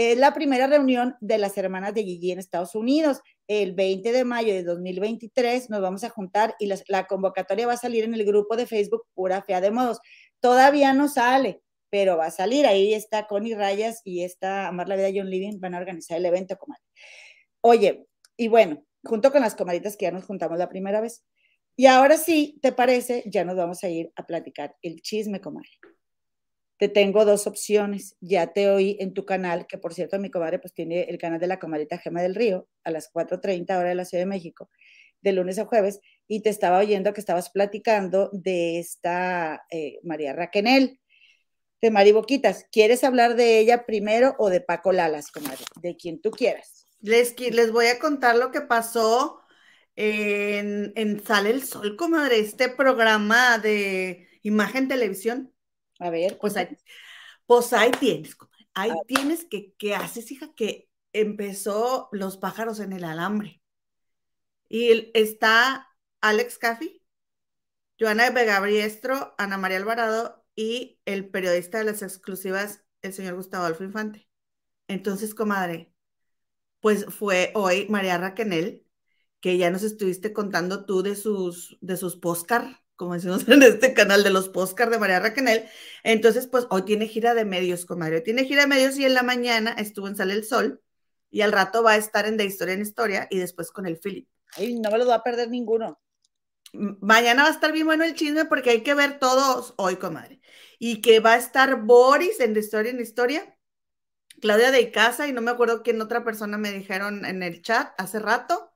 [0.00, 3.20] Es la primera reunión de las hermanas de Gigi en Estados Unidos.
[3.48, 7.78] El 20 de mayo de 2023 nos vamos a juntar y la convocatoria va a
[7.78, 9.98] salir en el grupo de Facebook Pura Fea de Modos.
[10.38, 12.64] Todavía no sale, pero va a salir.
[12.64, 16.26] Ahí está Connie Rayas y está Amar la Vida John Living, van a organizar el
[16.26, 16.84] evento, comadre.
[17.60, 18.06] Oye,
[18.36, 21.24] y bueno, junto con las comaditas que ya nos juntamos la primera vez.
[21.74, 23.24] Y ahora sí, ¿te parece?
[23.26, 25.70] Ya nos vamos a ir a platicar el chisme, comadre.
[26.78, 28.16] Te tengo dos opciones.
[28.20, 31.40] Ya te oí en tu canal, que por cierto, mi comadre pues tiene el canal
[31.40, 34.70] de la comadita Gema del Río a las 4.30 hora de la Ciudad de México,
[35.20, 40.32] de lunes a jueves, y te estaba oyendo que estabas platicando de esta eh, María
[40.32, 41.00] Raquenel
[41.80, 42.66] de Mari Boquitas.
[42.70, 45.64] ¿Quieres hablar de ella primero o de Paco Lalas, comadre?
[45.82, 46.86] De quien tú quieras.
[47.00, 49.40] Les, les voy a contar lo que pasó
[49.96, 55.52] en, en Sale el Sol, comadre, este programa de imagen televisión.
[55.98, 56.38] A ver.
[56.38, 56.76] Pues ahí,
[57.46, 58.36] pues ahí tienes.
[58.74, 60.52] Ahí tienes que, ¿qué haces, hija?
[60.54, 63.62] Que empezó Los pájaros en el alambre.
[64.68, 65.88] Y está
[66.20, 67.02] Alex Caffi,
[67.98, 73.64] Joana Vega Briestro, Ana María Alvarado y el periodista de las exclusivas, el señor Gustavo
[73.64, 74.28] Alfo Infante.
[74.88, 75.92] Entonces, comadre,
[76.80, 78.86] pues fue hoy María Raquenel,
[79.40, 83.94] que ya nos estuviste contando tú de sus, de sus postcar, como decimos en este
[83.94, 85.64] canal de los postcar de María Raquenel.
[86.02, 88.20] Entonces, pues hoy tiene gira de medios, comadre.
[88.20, 90.82] Tiene gira de medios y en la mañana estuvo en Sale el Sol
[91.30, 93.98] y al rato va a estar en De Historia en Historia y después con el
[93.98, 94.28] Philip.
[94.56, 96.00] Ay, no me lo va a perder ninguno.
[96.72, 100.40] Mañana va a estar bien bueno el chisme porque hay que ver todos hoy, comadre.
[100.78, 103.56] Y que va a estar Boris en De Historia en Historia,
[104.40, 107.92] Claudia de Icaza y no me acuerdo quién otra persona me dijeron en el chat
[107.96, 108.67] hace rato.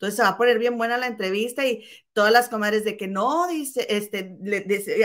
[0.00, 3.06] Entonces se va a poner bien buena la entrevista y todas las comadres de que
[3.06, 4.34] no, dice, este,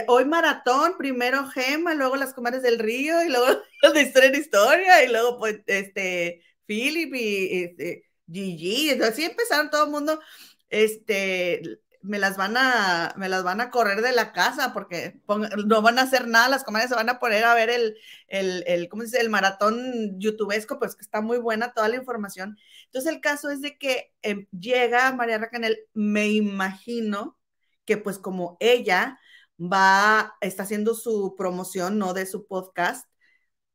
[0.07, 3.45] hoy maratón, primero Gema, luego las comadres del río y luego
[3.93, 8.91] de historia en historia y luego pues este, Philip y este, Gigi.
[8.91, 10.21] Entonces así empezaron todo el mundo,
[10.69, 11.61] este,
[12.05, 15.21] me las van a, me las van a correr de la casa porque
[15.65, 18.63] no van a hacer nada, las comadres se van a poner a ver el, el,
[18.67, 19.21] el ¿cómo se dice?
[19.21, 22.57] El maratón youtubesco, pues que está muy buena toda la información.
[22.85, 27.37] Entonces el caso es de que em, llega María Racanel, me imagino
[27.85, 29.19] que pues como ella
[29.59, 32.13] va, está haciendo su promoción, ¿no?
[32.13, 33.09] De su podcast,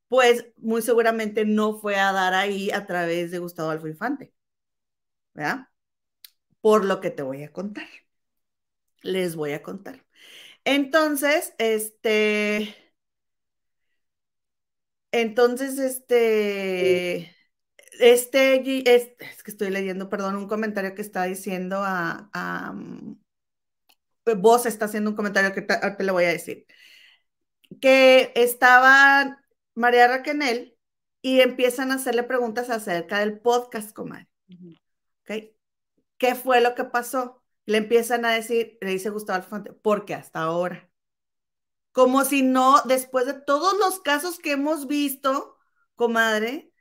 [0.08, 4.34] pues muy seguramente no fue a dar ahí a través de Gustavo Alfo Infante,
[5.34, 5.68] ¿verdad?
[6.60, 7.86] Por lo que te voy a contar
[9.02, 10.04] les voy a contar.
[10.64, 12.76] Entonces, este,
[15.12, 17.36] entonces, este,
[17.98, 23.16] este, es, que estoy leyendo, perdón, un comentario que está diciendo a, mm,
[24.38, 26.66] vos está haciendo un comentario que te, le voy a decir,
[27.80, 29.42] que estaba
[29.74, 30.76] María Raquenel
[31.22, 34.28] y empiezan a hacerle preguntas acerca del podcast, comadre.
[36.18, 37.39] ¿Qué fue lo que pasó?
[37.70, 40.90] Le empiezan a decir, le dice Gustavo Alfonte, porque hasta ahora.
[41.92, 45.56] Como si no, después de todos los casos que hemos visto,
[45.94, 46.72] comadre,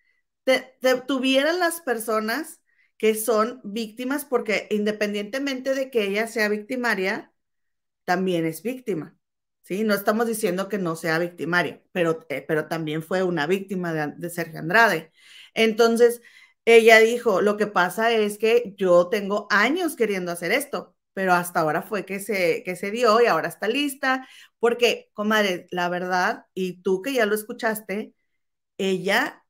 [1.07, 2.61] tuvieran las personas
[2.97, 7.31] que son víctimas, porque independientemente de que ella sea victimaria,
[8.03, 9.15] también es víctima.
[9.61, 9.83] ¿sí?
[9.83, 14.13] No estamos diciendo que no sea victimaria, pero, eh, pero también fue una víctima de,
[14.17, 15.11] de Sergio Andrade.
[15.53, 16.21] Entonces,
[16.75, 21.61] ella dijo, lo que pasa es que yo tengo años queriendo hacer esto, pero hasta
[21.61, 24.27] ahora fue que se, que se dio y ahora está lista,
[24.59, 28.13] porque, comadre, la verdad, y tú que ya lo escuchaste,
[28.77, 29.43] ella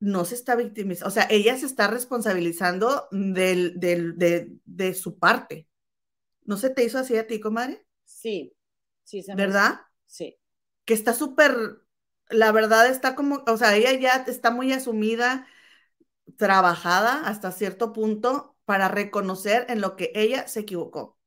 [0.00, 5.68] no se está victimizando, o sea, ella se está responsabilizando del, de, de, su parte.
[6.44, 7.84] ¿No se te hizo así a ti, comadre?
[8.04, 8.54] Sí,
[9.04, 9.22] sí.
[9.22, 9.80] Se ¿Verdad?
[10.06, 10.38] Sí.
[10.84, 11.82] Que está súper,
[12.30, 15.46] la verdad está como, o sea, ella ya está muy asumida,
[16.36, 21.18] trabajada hasta cierto punto para reconocer en lo que ella se equivocó.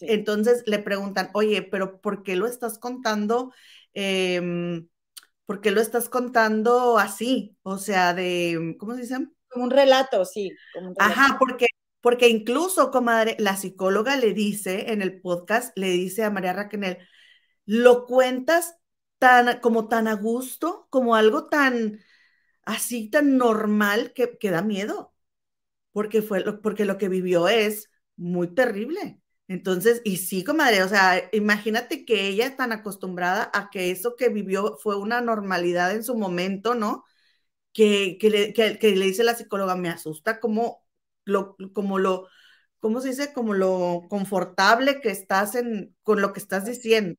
[0.00, 3.52] Entonces le preguntan, oye, pero ¿por qué lo estás contando?
[3.94, 4.82] Eh,
[5.46, 7.56] ¿por qué lo estás contando así?
[7.62, 9.28] O sea, de, ¿cómo se dice?
[9.48, 10.50] Como un relato, sí.
[10.98, 11.66] Ajá, porque,
[12.00, 16.98] porque incluso, comadre, la psicóloga le dice en el podcast, le dice a María Raquel,
[17.66, 18.76] lo cuentas
[19.18, 22.00] tan, como tan a gusto, como algo tan,
[22.64, 25.14] así tan normal que, que da miedo,
[25.92, 29.20] porque, fue lo, porque lo que vivió es muy terrible.
[29.48, 34.28] Entonces, y sí, comadre, o sea, imagínate que ella tan acostumbrada a que eso que
[34.30, 37.04] vivió fue una normalidad en su momento, ¿no?
[37.72, 40.84] Que, que, le, que, le, dice la psicóloga, me asusta como
[41.24, 42.28] lo, como lo,
[42.80, 43.32] ¿cómo se dice?
[43.32, 47.16] Como lo confortable que estás en, con lo que estás diciendo.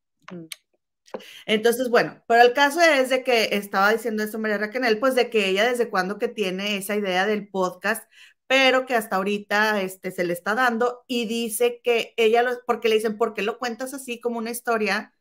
[1.45, 5.29] Entonces, bueno, pero el caso es de que estaba diciendo eso María Raquel, pues de
[5.29, 8.03] que ella desde cuando que tiene esa idea del podcast,
[8.47, 12.89] pero que hasta ahorita este, se le está dando y dice que ella, lo, porque
[12.89, 15.13] le dicen, ¿por qué lo cuentas así como una historia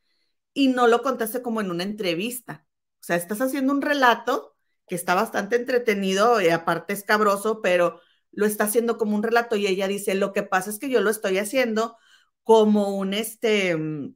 [0.54, 2.66] y no lo contaste como en una entrevista?
[3.00, 8.00] O sea, estás haciendo un relato que está bastante entretenido y aparte es cabroso, pero
[8.32, 11.00] lo está haciendo como un relato y ella dice, lo que pasa es que yo
[11.00, 11.96] lo estoy haciendo
[12.44, 14.14] como un, este, mm,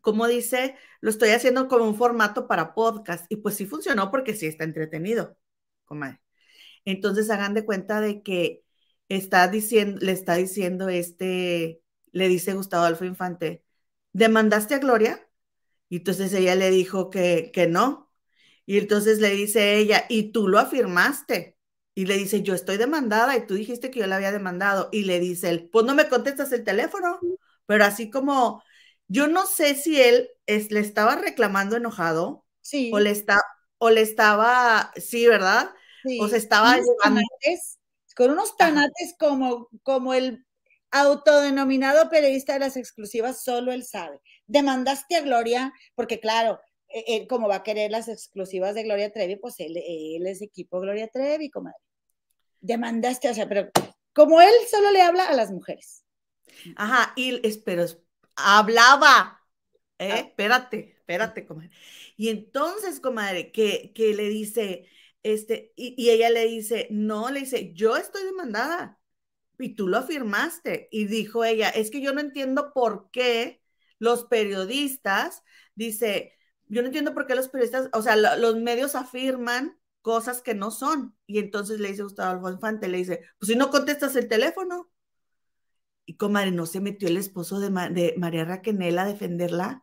[0.00, 4.34] como dice, lo estoy haciendo como un formato para podcast y pues sí funcionó porque
[4.34, 5.36] sí está entretenido,
[5.84, 6.20] comadre.
[6.84, 8.64] Entonces hagan de cuenta de que
[9.08, 13.64] está diciendo, le está diciendo este, le dice Gustavo Alfa Infante,
[14.12, 15.28] ¿demandaste a Gloria?
[15.88, 18.10] Y entonces ella le dijo que, que no.
[18.66, 21.58] Y entonces le dice ella, y tú lo afirmaste.
[21.94, 24.88] Y le dice, yo estoy demandada y tú dijiste que yo la había demandado.
[24.92, 27.20] Y le dice él, pues no me contestas el teléfono.
[27.66, 28.62] Pero así como,
[29.12, 32.46] yo no sé si él le estaba reclamando enojado.
[32.62, 32.90] Sí.
[32.94, 33.40] O le, está,
[33.78, 35.70] o le estaba, sí, ¿verdad?
[36.20, 36.78] O sea, estaba
[38.16, 40.46] con unos tanates como, como el
[40.90, 44.20] autodenominado periodista de las exclusivas, solo él sabe.
[44.46, 49.12] Demandaste a Gloria, porque claro, e, él, como va a querer las exclusivas de Gloria
[49.12, 51.78] Trevi, pues él, él es equipo Gloria Trevi, comadre.
[52.60, 53.70] Demandaste, o sea, pero
[54.14, 56.04] como él solo le habla a las mujeres.
[56.76, 57.86] Ajá, y espero,
[58.36, 59.40] hablaba.
[59.98, 60.10] ¿eh?
[60.12, 60.18] Ah.
[60.18, 61.70] Espérate, espérate, comadre.
[62.16, 64.88] Y entonces, comadre, que, que le dice,
[65.22, 69.00] este, y, ella le dice, no, le dice, yo estoy demandada
[69.58, 70.88] y tú lo afirmaste.
[70.90, 73.62] Y dijo ella, es que yo no entiendo por qué
[73.98, 75.42] los periodistas,
[75.74, 76.34] dice,
[76.68, 80.70] yo no entiendo por qué los periodistas, o sea, los medios afirman cosas que no
[80.70, 81.16] son.
[81.26, 84.91] Y entonces le dice Gustavo Alfonso Infante, le dice, pues si no contestas el teléfono.
[86.12, 89.82] Y comadre, no se metió el esposo de, de María Raquel a defenderla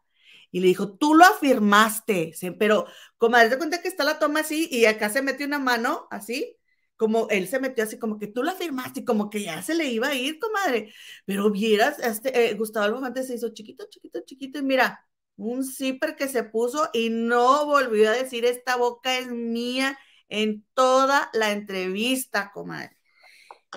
[0.52, 2.86] y le dijo, tú lo afirmaste, pero
[3.18, 6.56] comadre, te cuenta que está la toma así y acá se metió una mano así,
[6.98, 9.86] como él se metió así, como que tú lo afirmaste, como que ya se le
[9.86, 10.94] iba a ir, comadre.
[11.26, 16.16] Pero vieras, este, eh, Gustavo Albofante se hizo chiquito, chiquito, chiquito, y mira, un zipper
[16.16, 21.52] que se puso y no volvió a decir, esta boca es mía en toda la
[21.52, 22.98] entrevista, comadre.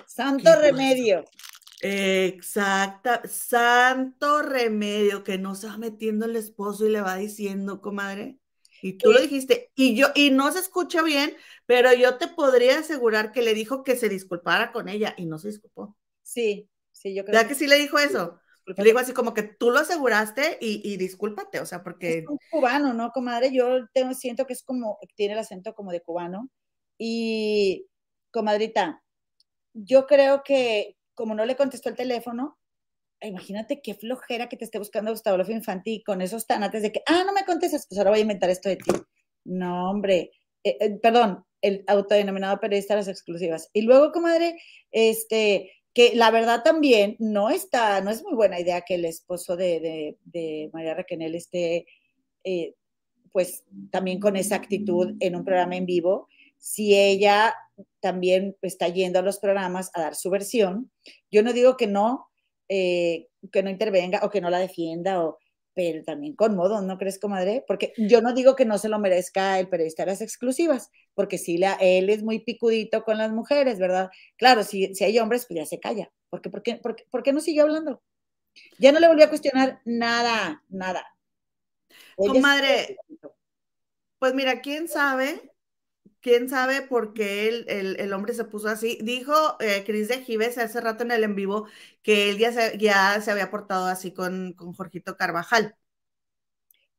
[0.05, 1.23] Santo remedio.
[1.83, 8.39] Exacta, santo remedio que no se va metiendo el esposo y le va diciendo, comadre.
[8.81, 12.79] Y tú lo dijiste, y yo, y no se escucha bien, pero yo te podría
[12.79, 15.95] asegurar que le dijo que se disculpara con ella y no se disculpó.
[16.21, 17.33] Sí, sí, yo creo.
[17.33, 18.39] ¿Verdad que, sí le dijo eso?
[18.65, 22.19] Le dijo así como que tú lo aseguraste y, y discúlpate, o sea, porque...
[22.19, 23.53] Es un cubano, ¿no, comadre?
[23.53, 26.49] Yo tengo, siento que es como, tiene el acento como de cubano.
[26.97, 27.87] Y,
[28.31, 29.03] comadrita,
[29.73, 32.57] yo creo que, como no le contestó el teléfono,
[33.21, 37.01] imagínate qué flojera que te esté buscando Gustavo López Infantil con esos tanates de que,
[37.05, 38.91] ah, no me contestas, pues ahora voy a inventar esto de ti.
[39.45, 40.31] No, hombre,
[40.63, 43.69] eh, eh, perdón, el autodenominado periodista de las exclusivas.
[43.73, 44.59] Y luego, comadre,
[44.91, 49.55] este, que la verdad también no está, no es muy buena idea que el esposo
[49.55, 50.17] de,
[50.73, 51.85] María Raquel esté,
[52.43, 52.75] eh,
[53.31, 57.53] pues, también con esa actitud en un programa en vivo si ella
[58.03, 60.91] también está yendo a los programas a dar su versión.
[61.31, 62.29] Yo no digo que no,
[62.67, 65.39] eh, que no intervenga o que no la defienda, o,
[65.73, 67.63] pero también con modo, ¿no crees, comadre?
[67.65, 71.37] Porque yo no digo que no se lo merezca el periodista de las exclusivas, porque
[71.37, 74.09] sí, la, él es muy picudito con las mujeres, ¿verdad?
[74.35, 76.11] Claro, si, si hay hombres, pues ya se calla.
[76.29, 76.75] ¿Por qué, por, qué,
[77.09, 78.03] por, qué, no siguió hablando?
[78.79, 81.05] Ya no le volvió a cuestionar nada, nada.
[82.17, 82.97] Comadre,
[84.19, 85.52] pues mira, quién sabe,
[86.23, 88.97] quién sabe por qué el, el, hombre se puso así.
[89.01, 91.67] Dijo eh, Cris de Gives hace rato en el en vivo
[92.01, 95.75] que él ya se, ya se había portado así con, con Jorgito Carvajal.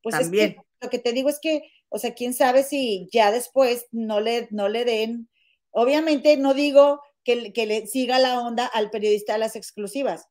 [0.02, 0.56] Pues También.
[0.80, 4.46] lo que te digo es que, o sea, quién sabe si ya después no le,
[4.50, 5.30] no le den.
[5.70, 10.28] Obviamente no digo que, que le siga la onda al periodista de las exclusivas,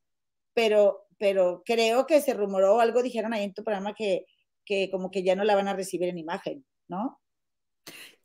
[0.53, 4.27] pero, pero creo que se rumoró algo, dijeron ahí en tu programa que,
[4.63, 7.19] que como que ya no la van a recibir en imagen, ¿no?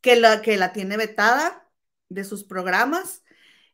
[0.01, 1.69] Que la, que la tiene vetada
[2.09, 3.23] de sus programas.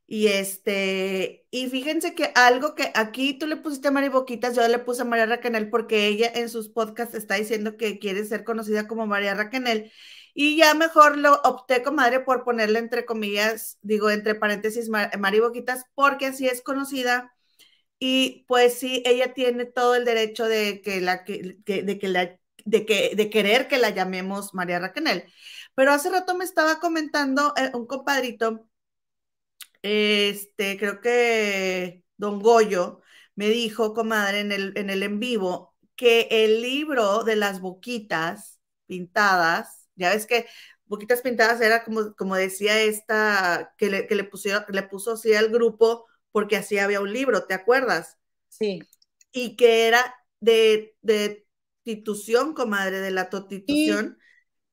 [0.06, 4.66] Y este, y fíjense que algo que aquí tú le pusiste a Mari Boquitas, yo
[4.68, 8.44] le puse a María Raquenel porque ella en sus podcasts está diciendo que quiere ser
[8.44, 9.92] conocida como María Raquenel.
[10.34, 15.84] Y ya mejor lo opté, comadre, por ponerle entre comillas, digo, entre paréntesis, Mari Boquitas,
[15.94, 17.32] porque así es conocida.
[17.98, 22.38] Y pues sí, ella tiene todo el derecho de que la, que, de que la
[22.64, 25.24] de, que, de querer que la llamemos María Raquenel.
[25.74, 28.68] Pero hace rato me estaba comentando eh, un compadrito,
[29.82, 33.00] este, creo que Don Goyo,
[33.34, 38.60] me dijo, comadre, en el, en el en vivo, que el libro de las boquitas
[38.86, 40.46] pintadas, ya ves que
[40.86, 44.30] boquitas pintadas era como, como decía esta, que le, que le,
[44.68, 48.18] le puso así al grupo porque así había un libro, ¿te acuerdas?
[48.48, 48.80] Sí.
[49.32, 51.46] Y que era de, de
[51.84, 54.18] prostitución, comadre, de la prostitución.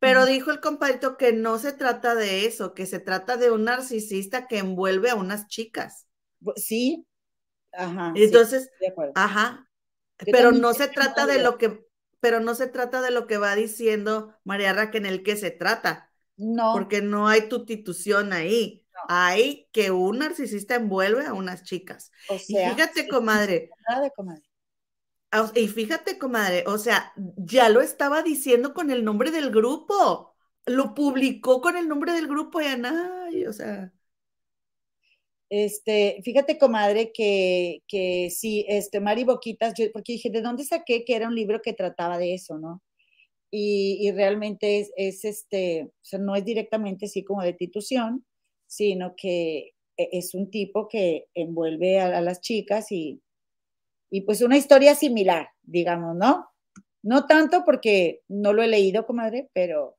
[0.01, 3.65] Pero dijo el compadrito que no se trata de eso, que se trata de un
[3.65, 6.07] narcisista que envuelve a unas chicas.
[6.55, 7.05] Sí,
[7.71, 8.11] ajá.
[8.15, 8.71] Entonces,
[9.13, 9.69] ajá.
[10.25, 11.85] pero no se trata de lo que,
[12.19, 16.11] pero no se trata de lo que va diciendo María Raquel que se trata.
[16.35, 16.73] No.
[16.73, 18.83] Porque no hay tustitución ahí.
[19.07, 22.11] Hay que un narcisista envuelve a unas chicas.
[22.27, 23.69] O sea, y fíjate, comadre.
[24.15, 24.50] comadre.
[25.55, 30.35] Y fíjate, comadre, o sea, ya lo estaba diciendo con el nombre del grupo.
[30.65, 33.93] Lo publicó con el nombre del grupo y Anay, o sea.
[35.49, 41.03] Este, fíjate, comadre, que, que sí, este, Mari Boquitas, yo, porque dije, ¿de dónde saqué
[41.05, 42.81] que era un libro que trataba de eso, no?
[43.51, 48.25] Y, realmente es, es, este, o sea, no es directamente así como de titución,
[48.67, 53.21] sino que e, es un tipo que envuelve a las chicas y,
[54.11, 56.51] y pues una historia similar, digamos, ¿no?
[57.01, 59.97] No tanto porque no lo he leído, comadre, pero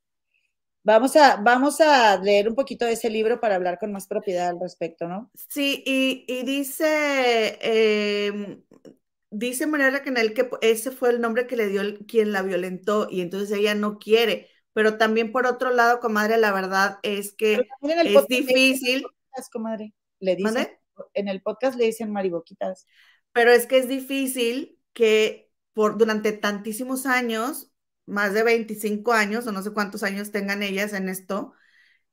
[0.84, 4.50] vamos a, vamos a leer un poquito de ese libro para hablar con más propiedad
[4.50, 5.30] al respecto, ¿no?
[5.48, 8.62] Sí, y, dice, eh,
[9.30, 13.22] dice María Raquel que ese fue el nombre que le dio quien la violentó y
[13.22, 14.48] entonces ella no quiere.
[14.74, 19.04] Pero también por otro lado, comadre, la verdad es que es difícil.
[19.50, 20.68] comadre, le dicen,
[21.14, 22.86] en el podcast le dicen mariboquitas
[23.32, 27.70] pero es que es difícil que por durante tantísimos años,
[28.06, 31.52] más de 25 años o no sé cuántos años tengan ellas en esto,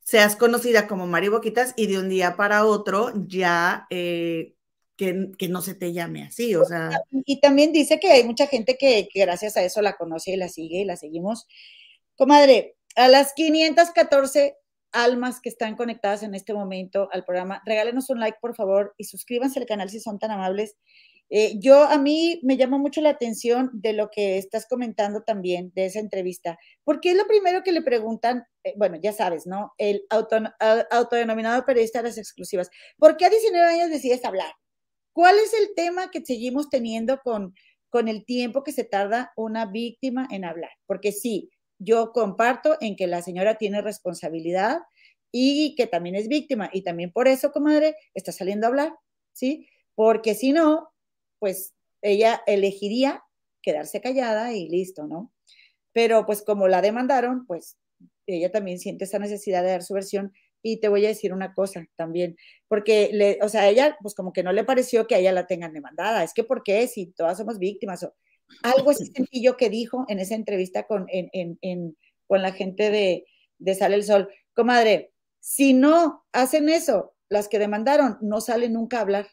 [0.02, 4.56] seas conocida como Mari Boquitas y de un día para otro ya eh,
[4.96, 6.90] que, no se te llame así, o sea.
[7.12, 10.38] Y también dice que hay mucha gente que, que, gracias a eso la conoce y
[10.38, 11.48] la sigue y la seguimos.
[12.16, 14.58] Comadre, a las 514
[14.92, 19.06] almas que están conectadas en este momento al programa, regálenos un like, por favor, y
[19.06, 20.76] suscríbanse al canal si son tan amables.
[21.32, 25.72] Eh, yo, a mí me llama mucho la atención de lo que estás comentando también
[25.76, 29.74] de esa entrevista, porque es lo primero que le preguntan, eh, bueno, ya sabes, ¿no?
[29.78, 32.70] El autodenominado periodista de las exclusivas.
[32.98, 34.52] ¿Por qué a 19 años decides hablar?
[35.14, 37.54] ¿Cuál es el tema que seguimos teniendo con,
[37.90, 40.72] con el tiempo que se tarda una víctima en hablar?
[40.88, 44.80] Porque sí, yo comparto en que la señora tiene responsabilidad
[45.32, 48.94] y que también es víctima, y también por eso, comadre, está saliendo a hablar,
[49.34, 49.68] ¿sí?
[49.96, 50.90] Porque si no,
[51.40, 53.24] pues ella elegiría
[53.62, 55.32] quedarse callada y listo, ¿no?
[55.94, 57.78] Pero pues como la demandaron, pues
[58.28, 61.54] ella también siente esa necesidad de dar su versión y te voy a decir una
[61.54, 62.36] cosa también,
[62.68, 65.48] porque, le, o sea, ella, pues como que no le pareció que a ella la
[65.48, 66.88] tengan demandada, es que ¿por qué?
[66.88, 68.16] Si todas somos víctimas o
[68.64, 71.08] algo así sencillo que dijo en esa entrevista con,
[72.28, 73.26] con la gente de,
[73.58, 78.98] de Sale el Sol, comadre, si no hacen eso, las que demandaron no salen nunca
[78.98, 79.28] a hablar.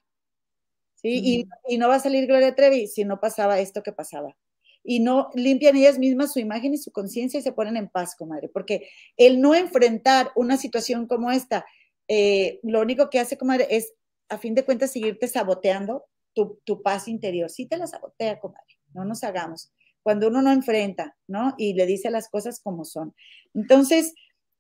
[1.03, 1.47] Y,
[1.79, 4.37] no va a salir Gloria Trevi si no pasaba esto que pasaba.
[4.83, 8.15] Y no limpian ellas mismas su imagen y su conciencia y se ponen en paz,
[8.17, 11.65] comadre, porque el no enfrentar una situación como esta,
[12.09, 13.95] eh, lo único que hace, comadre, es
[14.29, 17.51] a fin de cuentas seguirte saboteando tu, paz interior.
[17.51, 19.73] Sí te la sabotea, comadre, no nos hagamos.
[20.03, 21.55] cuando uno no enfrenta, ¿no?
[21.59, 23.13] Y le dice las cosas como son.
[23.55, 24.15] Entonces,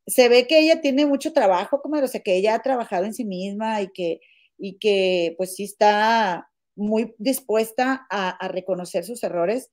[0.06, 3.14] se ve que ella tiene mucho trabajo, como, o sea, que ella ha trabajado en
[3.14, 4.20] sí misma y que,
[4.58, 9.70] y que pues sí está muy dispuesta a, reconocer sus errores,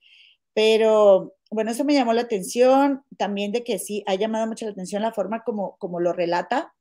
[0.54, 4.72] pero bueno, eso me llamó la atención, también de que sí, ha llamado mucho la
[4.72, 6.74] atención la forma como, como lo relata,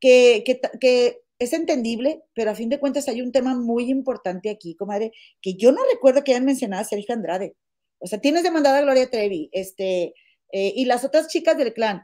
[0.00, 4.50] que, que, que es entendible, pero a fin de cuentas hay un tema muy importante
[4.50, 7.56] aquí, comadre, que yo no recuerdo que hayan mencionado a Sergio Andrade.
[7.98, 10.14] O sea, tienes demandada a Gloria Trevi, este,
[10.52, 12.02] eh, y las otras chicas del clan,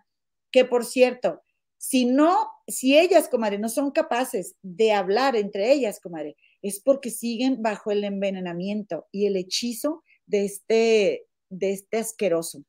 [0.51, 1.43] que por cierto,
[1.77, 7.11] si no, si ellas, comadre, no son capaces de hablar entre ellas, comadre, es porque
[7.11, 12.65] siguen bajo el envenenamiento y el hechizo de este, de este asqueroso.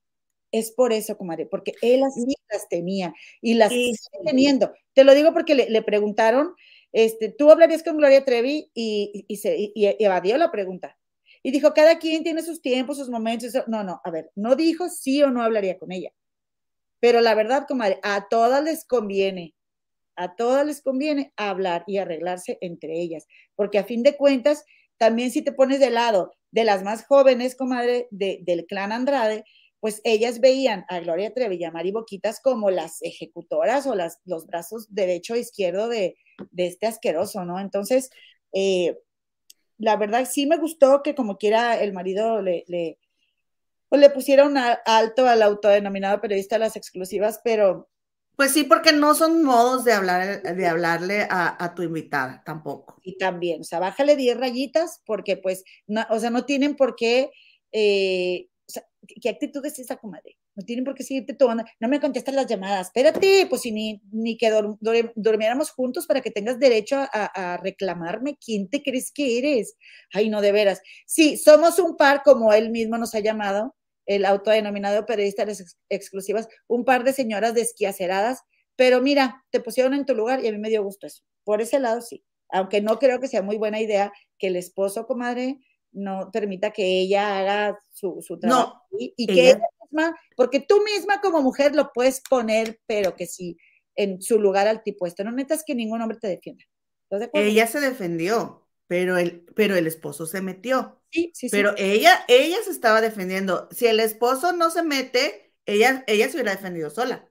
[0.51, 3.95] Es por eso, comadre, porque él así las tenía y las sigue
[4.25, 4.73] teniendo.
[4.93, 6.55] Te lo digo porque le, le, preguntaron,
[6.91, 10.97] este, tú hablarías con Gloria Trevi y, y, se, y, evadió la pregunta.
[11.43, 13.53] Y dijo, cada quien tiene sus tiempos, sus momentos.
[13.67, 16.11] No, no, a ver, no dijo sí o no hablaría con ella.
[16.99, 19.55] Pero la verdad, comadre, a todas les conviene,
[20.15, 23.25] a todas les conviene hablar y arreglarse entre ellas,
[23.55, 24.65] porque a fin de cuentas,
[24.97, 29.45] también si te pones de lado de las más jóvenes, comadre, de, del clan Andrade,
[29.79, 34.19] pues ellas veían a Gloria Trevi y a Mari Boquitas como las ejecutoras o las,
[34.25, 36.17] los brazos derecho e izquierdo de,
[36.51, 37.59] de este asqueroso, ¿no?
[37.59, 38.09] Entonces,
[38.53, 38.97] eh,
[39.77, 42.99] la verdad sí me gustó que como quiera el marido le, le,
[43.87, 47.89] pues le pusieron alto al autodenominado periodista de las exclusivas, pero...
[48.35, 52.97] Pues sí, porque no son modos de, hablar, de hablarle a, a tu invitada tampoco.
[53.03, 56.95] Y también, o sea, bájale 10 rayitas porque pues, no, o sea, no tienen por
[56.95, 57.31] qué
[57.73, 58.83] eh, o sea,
[59.19, 60.37] ¿qué actitud es esa, comadre?
[60.55, 61.63] No tienen por qué seguirte tomando.
[61.79, 62.87] No me contestas las llamadas.
[62.87, 67.07] Espérate, pues si ni, ni que dur, dur, durmiéramos juntos para que tengas derecho a,
[67.53, 68.37] a, reclamarme.
[68.37, 69.75] ¿Quién te crees que eres?
[70.13, 70.81] Ay, no, de veras.
[71.07, 75.61] Sí, somos un par, como él mismo nos ha llamado, el autodenominado periodista de las
[75.61, 78.43] ex exclusivas, un par de señoras desquiaceradas,
[78.75, 81.23] pero mira, te pusieron en tu lugar y a mí me dio gusto eso.
[81.43, 82.23] Por ese lado, sí.
[82.51, 85.59] Aunque no creo que sea muy buena idea que el esposo, comadre,
[85.91, 89.61] no permita que ella haga su, su trabajo no, y, y que ella...
[89.83, 93.57] misma, porque tú misma como mujer lo puedes poner, pero que sí,
[93.95, 95.23] en su lugar altipuesto.
[95.23, 96.63] No metas que ningún hombre te defienda.
[97.09, 101.01] De ella se defendió, pero el, pero el esposo se metió.
[101.11, 101.83] Sí, sí, pero sí.
[101.83, 103.67] ella, ella se estaba defendiendo.
[103.71, 107.28] Si el esposo no se mete, ella, ella se hubiera defendido sola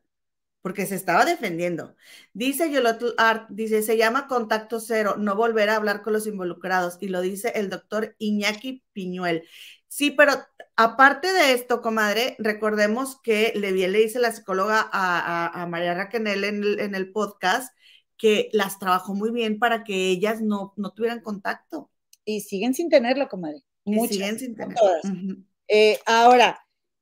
[0.63, 1.95] porque se estaba defendiendo.
[2.33, 6.99] Dice Yolotl Art, dice, se llama contacto cero, no volver a hablar con los involucrados,
[7.01, 9.45] y lo dice el doctor Iñaki Piñuel.
[9.89, 10.33] Sí, pero
[10.77, 15.95] aparte de esto, comadre, recordemos que le, le dice la psicóloga a, a, a María
[15.95, 17.75] Raquenel en el, en el, podcast
[18.19, 21.91] que las trabajó muy bien para que ellas no, no tuvieran contacto.
[22.25, 23.63] Y siguen sin tenerlo, comadre.
[23.85, 24.77] Muchas, y siguen sin tenerlo.
[24.79, 25.05] Todas.
[25.05, 25.45] Uh -huh.
[25.69, 26.61] eh, ahora,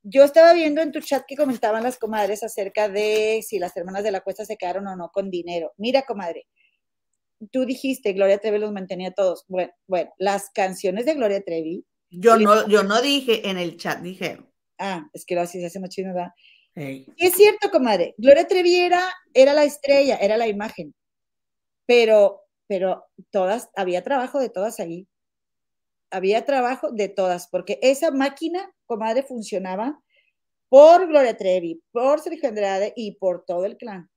[0.09, 4.05] yo estaba viendo en tu chat que comentaban las comadres acerca de si las hermanas
[4.05, 5.73] de la cuesta se quedaron o no con dinero.
[5.79, 6.47] Mira, comadre,
[7.51, 9.45] tú dijiste Gloria Trevi los mantenía todos.
[9.49, 11.85] Bueno, bueno, las canciones de Gloria Trevi.
[12.11, 14.39] Yo no, yo no dije en el chat, dije.
[14.79, 16.31] Ah, es que lo así se hace machino, ¿verdad?
[16.77, 17.07] Hey.
[17.17, 18.15] Es cierto, comadre.
[18.17, 20.95] Gloria Trevi era, era la estrella, era la imagen.
[21.85, 25.09] Pero, pero todas, había trabajo de todas ahí
[26.17, 30.01] había trabajo de todas, porque esa máquina, comadre, funcionaba
[30.69, 34.11] por Gloria Trevi, por Sergio Andrade y por todo el clan,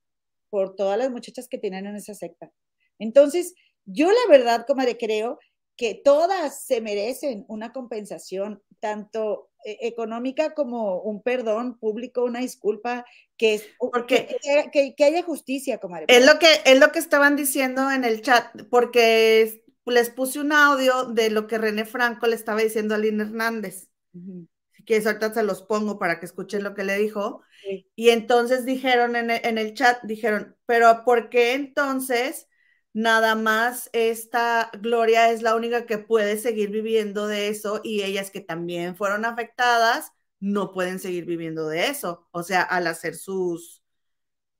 [0.50, 2.50] por todas las muchachas que tienen en esa secta.
[2.98, 5.38] Entonces, yo la verdad, comadre, creo
[5.76, 13.04] que todas se merecen una compensación, tanto económica como un perdón público, una disculpa,
[13.36, 16.06] que, es, porque, que, que, que haya justicia, comadre.
[16.08, 20.52] Es lo, que, es lo que estaban diciendo en el chat, porque les puse un
[20.52, 23.88] audio de lo que René Franco le estaba diciendo a Lina Hernández.
[24.12, 24.48] Uh -huh.
[24.72, 27.42] Si quieres, ahorita se los pongo para que escuchen lo que le dijo.
[27.62, 27.86] Sí.
[27.96, 32.48] Y entonces dijeron en el, en el, chat, dijeron, pero ¿por qué entonces
[32.92, 38.30] nada más esta Gloria es la única que puede seguir viviendo de eso y ellas
[38.30, 42.28] que también fueron afectadas no pueden seguir viviendo de eso?
[42.32, 43.82] O sea, al hacer sus,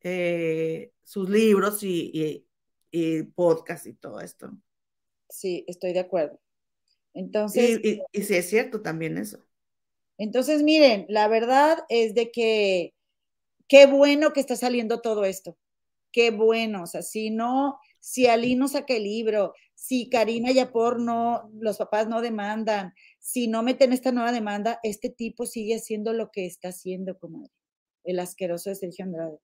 [0.03, 2.47] eh, sus libros y, y,
[2.91, 4.51] y podcast y todo esto.
[5.31, 6.39] Sí, estoy de acuerdo.
[7.14, 7.81] Entonces.
[7.83, 9.39] Y, y, y, sí es cierto también eso.
[10.18, 12.95] Entonces, miren, la verdad es de que
[13.68, 15.57] qué bueno que está saliendo todo esto.
[16.12, 16.83] Qué bueno.
[16.83, 21.78] O sea, si no, si Ali no saca el libro, si Karina Yapor no, los
[21.78, 26.47] papás no demandan, si no meten esta nueva demanda, este tipo sigue haciendo lo que
[26.47, 27.51] está haciendo, comadre.
[28.05, 29.39] El asqueroso de Sergio Andrade.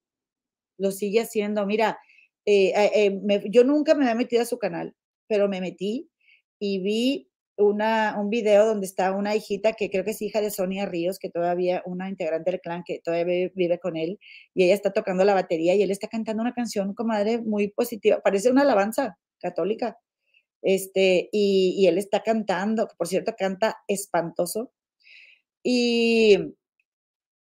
[0.78, 1.64] Lo sigue haciendo.
[1.66, 1.99] Mira,
[2.45, 4.95] eh, eh, me, yo nunca me había metido a su canal
[5.28, 6.10] pero me metí
[6.58, 10.50] y vi una, un video donde está una hijita que creo que es hija de
[10.50, 14.18] Sonia Ríos, que todavía, una integrante del clan que todavía vive con él,
[14.54, 18.20] y ella está tocando la batería y él está cantando una canción, comadre, muy positiva,
[18.22, 19.98] parece una alabanza católica.
[20.62, 24.72] Este, y, y él está cantando, por cierto, canta espantoso.
[25.62, 26.54] Y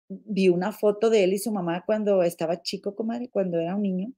[0.08, 3.82] vi una foto de él y su mamá cuando estaba chico, comadre, cuando era un
[3.82, 4.12] niño.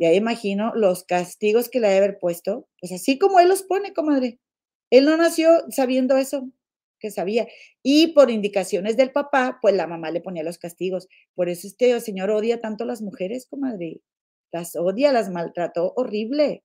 [0.00, 3.62] Y ahí imagino los castigos que le debe haber puesto, pues así como él los
[3.62, 4.40] pone, comadre.
[4.88, 6.48] Él no nació sabiendo eso,
[6.98, 7.46] que sabía.
[7.82, 11.06] Y por indicaciones del papá, pues la mamá le ponía los castigos.
[11.34, 14.00] Por eso este señor odia tanto a las mujeres, comadre.
[14.50, 16.64] Las odia, las maltrató horrible,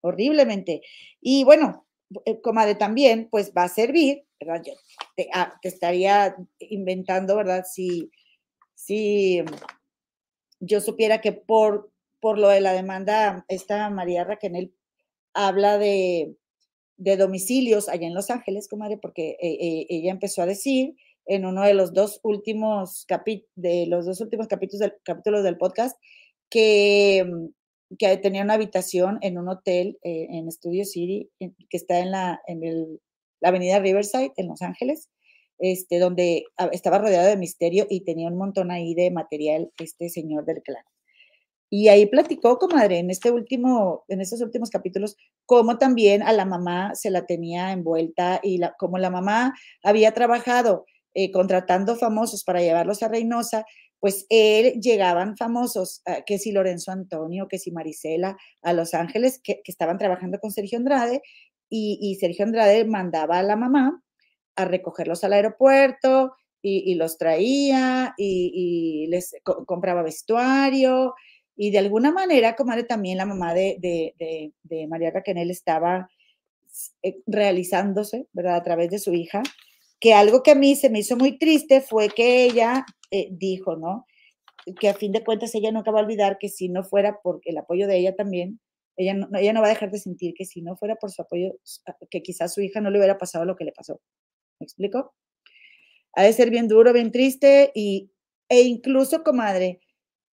[0.00, 0.80] horriblemente.
[1.20, 1.86] Y bueno,
[2.24, 4.62] eh, comadre también, pues va a servir, ¿verdad?
[4.64, 4.72] Yo
[5.16, 7.66] te, ah, estaría inventando, ¿verdad?
[7.70, 8.10] Si,
[8.74, 9.44] si
[10.60, 11.89] yo supiera que por,
[12.20, 14.74] por lo de la demanda, esta María Raquel
[15.34, 16.36] habla de
[17.00, 21.46] de domicilios allá en Los Ángeles, comadre, porque eh, eh, ella empezó a decir en
[21.46, 23.06] uno de los dos últimos
[23.56, 25.98] de los dos últimos capítulos del, capítulos del podcast
[26.50, 32.00] que, mm, que tenía una habitación en un hotel eh, en Studio City, que está
[32.00, 33.00] en la, en el,
[33.40, 35.08] la avenida Riverside, en Los Ángeles,
[35.58, 40.10] este, donde ah, estaba rodeado de misterio y tenía un montón ahí de material este
[40.10, 40.84] señor del clan.
[41.72, 45.16] Y ahí platicó, comadre, en este último, en estos últimos capítulos,
[45.46, 49.54] cómo también a la mamá se la tenía envuelta y la, como la mamá
[49.84, 53.64] había trabajado eh, contratando famosos para llevarlos a Reynosa,
[54.00, 59.40] pues él llegaban famosos, ah, que si Lorenzo Antonio, que si Marisela, a Los Ángeles,
[59.42, 61.22] que, estaban trabajando con Sergio Andrade,
[61.72, 64.02] y, Sergio Andrade mandaba a la mamá
[64.56, 71.14] a recogerlos al aeropuerto y, los traía y, les compraba vestuario
[71.62, 76.08] y de alguna manera, comadre, también la mamá de, de, de, María Raquel estaba
[77.02, 78.56] eh, realizándose, ¿verdad?
[78.56, 79.42] A través de su hija,
[80.00, 83.76] que algo que a mí se me hizo muy triste fue que ella eh, dijo,
[83.76, 84.06] ¿no?
[84.80, 87.42] Que a fin de cuentas ella nunca va a olvidar que si no fuera por
[87.44, 88.58] el apoyo de ella también,
[88.96, 91.20] ella no, ella no va a dejar de sentir que si no fuera por su
[91.20, 91.58] apoyo,
[92.10, 94.00] que quizás su hija no le hubiera pasado lo que le pasó.
[94.60, 95.12] ¿Me explico?
[96.14, 98.10] Ha de ser bien duro, bien triste y,
[98.48, 99.80] e incluso, comadre,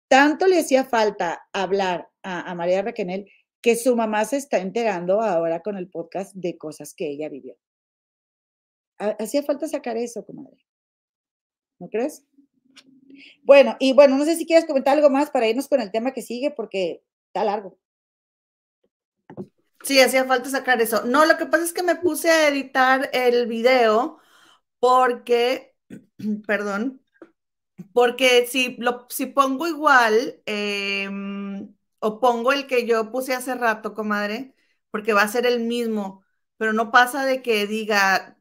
[0.09, 3.27] tanto le hacía falta hablar a, María Raquel
[3.61, 7.57] que su mamá se está enterando ahora con el podcast de cosas que ella vivió.
[8.99, 10.65] Hacía falta sacar eso, comadre.
[11.79, 12.25] ¿No crees?
[13.43, 16.13] Bueno, y bueno, no sé si quieres comentar algo más para irnos con el tema
[16.13, 17.79] que sigue, porque está largo.
[19.85, 21.05] Sí, hacía falta sacar eso.
[21.05, 24.19] No, lo que pasa es que me puse a editar el video
[24.81, 25.75] porque,
[26.47, 27.06] perdón,
[27.97, 33.95] porque si, lo, si pongo igual, em, o pongo el que yo puse hace rato,
[33.95, 34.55] comadre,
[34.91, 36.23] porque va a ser el mismo,
[36.59, 38.39] pero no pasa de que diga,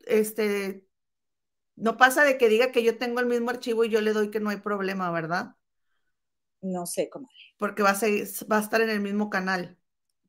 [0.00, 0.86] este,
[1.74, 4.30] no pasa de que diga que yo tengo el mismo archivo y yo le doy
[4.30, 5.54] que no hay problema, ¿verdad?
[6.60, 7.32] No sé, comadre.
[7.56, 9.78] Porque va a, va a estar en el mismo canal.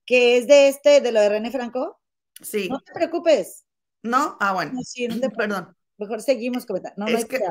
[0.05, 1.99] ¿Que es de este, de lo de René Franco?
[2.41, 2.69] Sí.
[2.69, 3.65] No te preocupes.
[4.03, 4.37] ¿No?
[4.39, 4.79] Ah, bueno.
[4.83, 5.29] sí, no te...
[5.37, 5.75] Perdón.
[5.97, 6.95] Mejor seguimos comentando.
[7.05, 7.41] No, es que,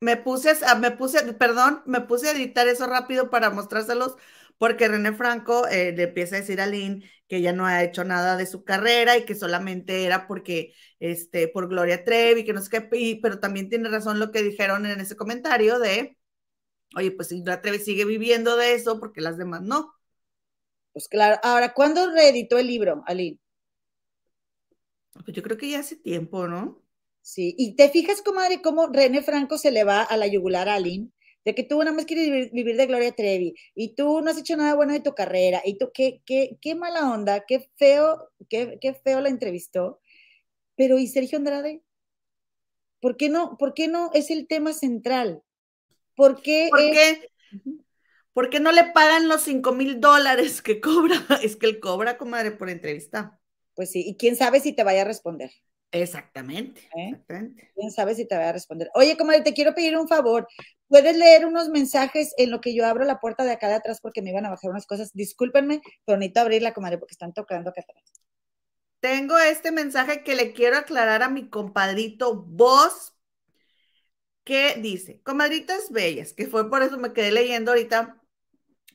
[0.00, 4.16] me puse, a, me puse, perdón, me puse a editar eso rápido para mostrárselos,
[4.58, 8.04] porque René Franco eh, le empieza a decir a Lynn que ya no ha hecho
[8.04, 12.62] nada de su carrera y que solamente era porque, este, por Gloria Trevi, que no
[12.62, 16.16] sé qué, pero también tiene razón lo que dijeron en ese comentario de,
[16.96, 19.94] oye, pues si Gloria Trevi sigue viviendo de eso, porque las demás no.
[20.92, 23.38] Pues claro, ahora, ¿cuándo reeditó el libro, Aline?
[25.12, 26.80] Pues yo creo que ya hace tiempo, ¿no?
[27.26, 30.76] Sí, y te fijas, comadre, cómo René Franco se le va a la yugular a
[30.76, 31.10] Aline,
[31.44, 34.56] de que tú nada más quieres vivir, de Gloria Trevi, y tú no has hecho
[34.56, 38.78] nada bueno de tu carrera, y tú, qué, qué, qué mala onda, qué feo, qué,
[38.80, 39.98] qué feo la entrevistó.
[40.76, 41.82] Pero, ¿y Sergio Andrade?
[43.00, 45.42] ¿Por qué no, por qué no es el tema central?
[46.14, 46.68] ¿Por qué?
[46.70, 47.28] ¿Por qué?
[48.34, 51.16] ¿Por qué no le pagan los cinco mil dólares que cobra?
[51.42, 53.40] Es que él cobra, comadre, por entrevista.
[53.74, 55.50] Pues sí, y quién sabe si te vaya a responder.
[55.92, 57.10] Exactamente, ¿Eh?
[57.10, 57.70] exactamente.
[57.74, 58.90] Quién sabe si te voy a responder.
[58.94, 60.46] Oye, comadre, te quiero pedir un favor.
[60.88, 64.00] ¿Puedes leer unos mensajes en lo que yo abro la puerta de acá de atrás
[64.00, 65.12] porque me iban a bajar unas cosas?
[65.14, 68.04] Discúlpenme, pero necesito abrirla, comadre, porque están tocando acá atrás.
[69.00, 73.14] Tengo este mensaje que le quiero aclarar a mi compadrito Vos,
[74.44, 78.22] que dice, comadritas bellas, que fue por eso me quedé leyendo ahorita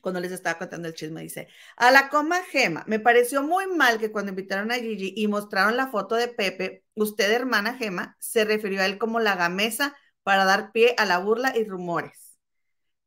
[0.02, 3.98] cuando les estaba contando el chisme, dice, a la coma Gema, me pareció muy mal
[3.98, 8.44] que cuando invitaron a Gigi y mostraron la foto de Pepe, usted, hermana Gema, se
[8.44, 12.36] refirió a él como la gamesa para dar pie a la burla y rumores.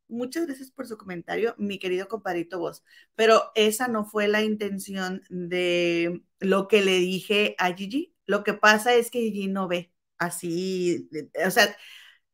[0.08, 2.82] Muchas gracias por su comentario, mi querido compadrito vos,
[3.14, 8.14] pero esa no fue la intención de lo que le dije a Gigi.
[8.24, 11.10] Lo que pasa es que Gigi no ve así,
[11.44, 11.76] o sea,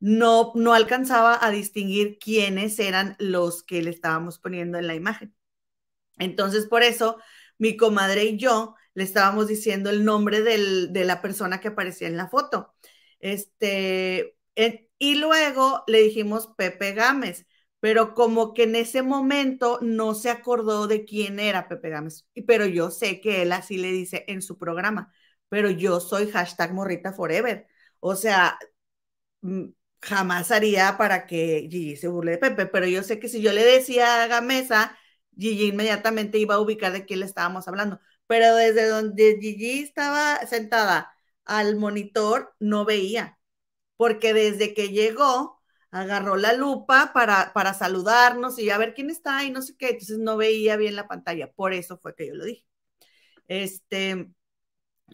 [0.03, 5.33] no, no alcanzaba a distinguir quiénes eran los que le estábamos poniendo en la imagen.
[6.19, 7.19] Entonces, por eso,
[7.59, 12.17] mi comadre y yo le estábamos diciendo el nombre de la persona que aparecía en
[12.17, 12.75] la foto.
[13.21, 14.37] Este,
[14.99, 17.47] y luego le dijimos Pepe Gámez,
[17.81, 22.67] pero como que en ese momento no se acordó de quién era Pepe Gámez, pero
[22.67, 25.13] yo sé que él así le dice en su programa,
[25.49, 27.69] pero yo soy hashtag morrita forever.
[28.01, 28.59] O sea,
[29.43, 29.65] mm,
[30.03, 33.53] jamás haría para que Gigi se burle de Pepe, pero yo sé que si yo
[33.53, 34.99] le decía a Gamesa,
[35.39, 38.01] Gigi inmediatamente iba a ubicar de quién le estábamos hablando.
[38.27, 41.13] Pero desde donde Gigi estaba sentada
[41.45, 43.39] al monitor, no veía,
[43.97, 49.45] porque desde que llegó, agarró la lupa para, para saludarnos y a ver quién está
[49.45, 52.35] y no sé qué, entonces no veía bien la pantalla, por eso fue que yo
[52.35, 52.65] lo dije.
[53.49, 54.31] Este,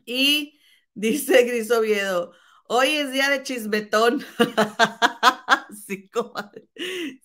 [0.04, 0.60] y
[0.94, 2.32] dice Gris Oviedo,
[2.68, 4.24] hoy es día de chismetón.
[5.86, 6.68] sí, comadre.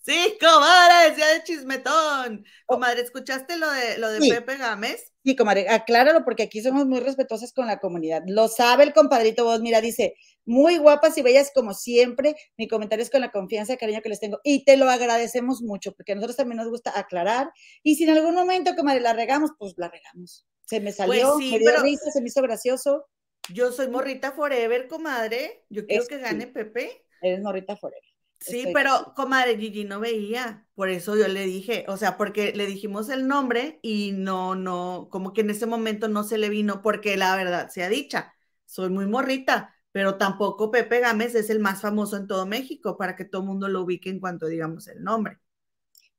[0.04, 2.44] Sí, comadre, es día de chismetón.
[2.44, 2.74] Oh.
[2.74, 5.12] Comadre, ¿escuchaste lo de, lo de Pepe Gámez?
[5.24, 8.22] Sí, comadre, acláralo porque aquí somos muy respetuosas con la comunidad.
[8.26, 12.36] Lo sabe el compadrito vos, mira, dice, muy guapas y bellas como siempre.
[12.58, 14.40] Mi comentario es con la confianza y cariño que les tengo.
[14.44, 17.50] Y te lo agradecemos mucho porque a nosotros también nos gusta aclarar.
[17.82, 20.46] Y si en algún momento, comadre, la regamos, pues la regamos.
[20.66, 23.06] Se me pues salió, me dio risa, se me hizo gracioso.
[23.52, 25.64] Yo soy morrita forever, comadre.
[25.70, 27.04] Yo quiero que gane Pepe.
[27.20, 28.02] Eres morrita forever.
[28.40, 32.66] Sí, pero comadre Gigi no veía, por eso yo le dije, o sea, porque le
[32.66, 36.82] dijimos el nombre y no, no, como que en ese momento no se le vino,
[36.82, 38.34] porque la verdad sea dicha,
[38.66, 43.16] soy muy morrita, pero tampoco Pepe Gámez es el más famoso en todo México para
[43.16, 45.38] que todo el mundo lo ubique en cuanto digamos el nombre.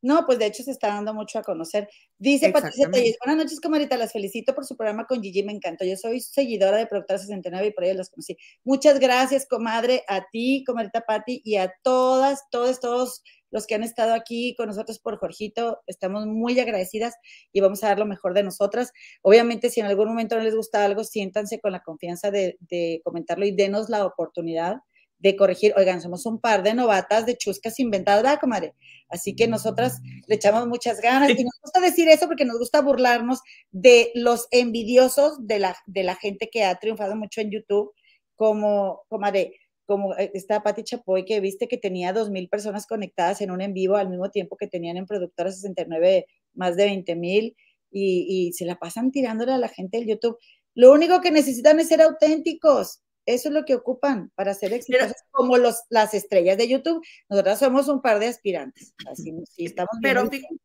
[0.06, 1.89] No, pues de hecho se está dando mucho a conocer.
[2.20, 5.84] Dice Patricia Talles, buenas noches, comadita, las felicito por su programa con Gigi, me encantó.
[5.84, 8.38] Yo soy seguidora de Productora 69 y por ello las conocí.
[8.64, 13.82] Muchas gracias, comadre, a ti, comadita Patti, y a todas, todos, todos los que han
[13.82, 15.80] estado aquí con nosotros por Jorgito.
[15.88, 17.16] Estamos muy agradecidas
[17.51, 18.93] y vamos a dar lo mejor de nosotras.
[19.24, 23.01] Obviamente, si en algún momento no les gusta algo, siéntanse con la confianza de, de
[23.03, 24.84] comentarlo y denos la oportunidad
[25.26, 25.73] de corregir.
[25.76, 28.76] Oigan, somos un par de novatas de chuscas inventadas, ¿verdad, comadre?
[29.09, 32.82] Así que nosotras le echamos muchas ganas y nos gusta decir eso porque nos gusta
[32.82, 33.39] burlarnos
[33.71, 37.91] de los envidiosos de la, de la gente que ha triunfado mucho en YouTube,
[38.36, 39.53] como, comadre,
[39.88, 43.61] como eh, esta Pati Chapoy que viste que tenía dos mil personas conectadas en un
[43.61, 47.55] en vivo al mismo tiempo que tenían en Productora 69 más de 20 mil
[47.91, 50.38] y, y se la pasan tirándole a la gente del YouTube.
[50.76, 55.15] Lo único que necesitan es ser auténticos eso es lo que ocupan para ser exitosos
[55.32, 57.05] como los, las estrellas de YouTube.
[57.30, 58.93] Nosotras somos un par de aspirantes.
[59.09, 60.55] Así, sí, estamos pero, fíjate,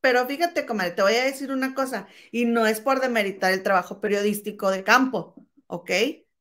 [0.00, 3.62] pero fíjate, comadre, te voy a decir una cosa, y no es por demeritar el
[3.62, 5.34] trabajo periodístico de campo,
[5.66, 5.90] ¿ok?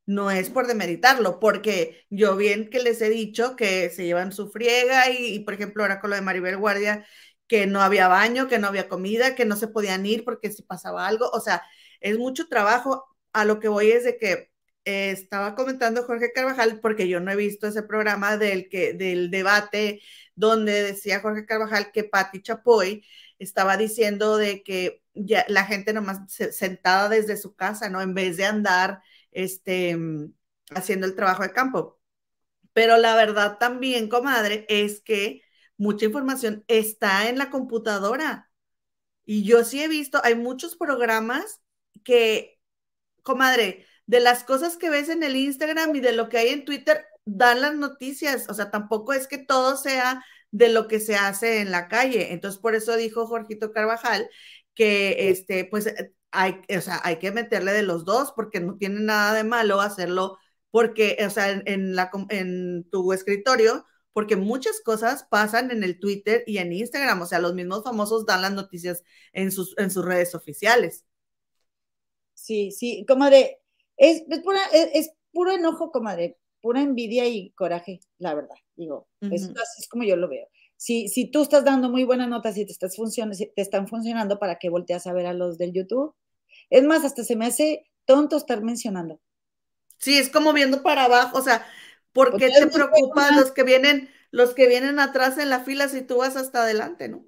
[0.06, 4.50] No es por demeritarlo, porque yo bien que les he dicho que se llevan su
[4.50, 7.06] friega y, y por ejemplo, ahora con lo de Maribel Guardia,
[7.48, 10.64] que no había baño, que no había comida, que no se podían ir porque si
[10.64, 11.64] pasaba algo, o sea,
[12.00, 13.06] es mucho trabajo.
[13.34, 14.51] A lo que voy es de que
[14.86, 20.02] estaba comentando Jorge Carvajal, porque yo no he visto ese programa del, que, del debate
[20.36, 23.06] donde decía Jorge Carvajal que Patti Chapoy
[23.40, 28.02] estaba diciendo de que ya la gente nomás sentada desde su casa, ¿no?
[28.02, 29.02] En vez de andar
[29.32, 29.98] este,
[30.76, 32.00] haciendo el trabajo de campo.
[32.74, 35.42] Pero la verdad también, comadre, es que
[35.78, 38.52] mucha información está en la computadora.
[39.26, 41.62] Y yo sí he visto, hay muchos programas
[42.04, 42.60] que,
[43.24, 46.66] comadre, de las cosas que ves en el Instagram y de lo que hay en
[46.66, 48.50] Twitter, dan las noticias.
[48.50, 52.34] O sea, tampoco es que todo sea de lo que se hace en la calle.
[52.34, 54.30] Entonces, por eso dijo Jorgito Carvajal
[54.76, 55.94] que, este, pues,
[56.32, 59.80] hay, o sea, hay que meterle de los dos porque no tiene nada de malo
[59.80, 60.38] hacerlo
[60.72, 66.44] porque, o sea, en, la, en tu escritorio, porque muchas cosas pasan en el Twitter
[66.48, 70.04] y en Instagram, o sea, los mismos famosos dan las noticias en sus, en sus
[70.04, 71.06] redes oficiales.
[72.34, 73.61] Sí, sí, como de,
[74.02, 74.24] es,
[74.94, 78.56] es, puro enojo, comadre, pura envidia y coraje, la verdad.
[78.76, 80.48] Digo, es, así es como yo lo veo.
[80.76, 84.58] Si, si tú estás dando muy buenas notas y te, estás te están funcionando, ¿para
[84.58, 86.16] qué volteas a ver a los del YouTube?
[86.72, 89.22] Es más, hasta se me hace tonto estar mencionando.
[90.00, 91.64] Sí, es como viendo para abajo, o sea,
[92.12, 96.02] ¿por qué te preocupan los que vienen, los que vienen atrás en la fila si
[96.02, 97.24] tú vas hasta adelante, no?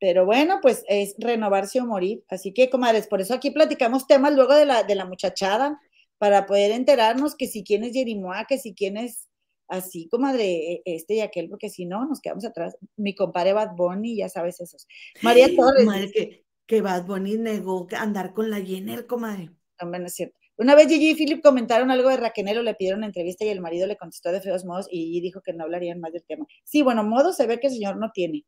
[0.00, 2.24] Pero bueno, pues es renovarse o morir.
[2.28, 5.80] Así que, comadres, por eso aquí platicamos temas luego de la, de la muchachada,
[6.18, 9.28] para poder enterarnos que si quién es Jerimoa, que si quién es
[9.68, 12.76] así, comadre, e, este y aquel, porque si no, nos quedamos atrás.
[12.96, 14.86] Mi compadre Bad Bunny, ya sabes esos.
[15.22, 15.84] María Torres.
[15.84, 19.50] Madre, que, que Bad Bunny negó andar con la Jenner, comadre.
[19.76, 20.38] También es cierto.
[20.56, 23.60] Una vez Gigi y Philip comentaron algo de Raquenelo, le pidieron una entrevista y el
[23.60, 26.46] marido le contestó de feos modos y dijo que no hablarían más del tema.
[26.62, 28.44] Sí, bueno, modo se ve que el señor no tiene.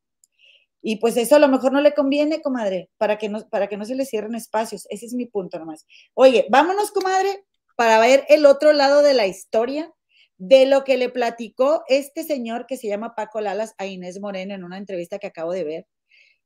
[0.82, 3.76] Y pues eso a lo mejor no le conviene, comadre, para que no, para que
[3.76, 4.86] no se le cierren espacios.
[4.88, 5.84] Ese es mi punto nomás.
[6.14, 7.44] Oye, vámonos, comadre,
[7.76, 9.92] para ver el otro lado de la historia
[10.38, 14.54] de lo que le platicó este señor que se llama Paco Lalas a Inés Moreno
[14.54, 15.86] en una entrevista que acabo de ver.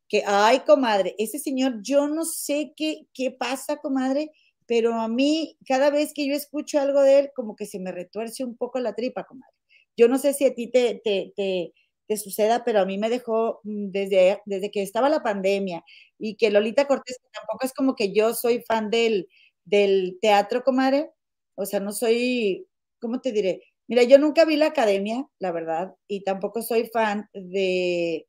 [0.09, 4.33] Que, ay, comadre, ese señor, yo no sé qué, qué pasa, comadre,
[4.67, 7.93] pero a mí, cada vez que yo escucho algo de él, como que se me
[7.93, 9.55] retuerce un poco la tripa, comadre.
[9.97, 13.61] Yo no sé si a ti te, te, te, suceda, pero a mí me dejó
[13.65, 15.85] mm, desde, desde que estaba la pandemia
[16.19, 19.29] y que Lolita Cortés tampoco es como que yo soy fan del,
[19.65, 21.11] del teatro, comadre.
[21.61, 22.67] O sea, no soy,
[23.01, 23.61] ¿cómo te diré?
[23.87, 28.27] Mira, yo nunca vi la academia, la verdad, y tampoco soy fan de,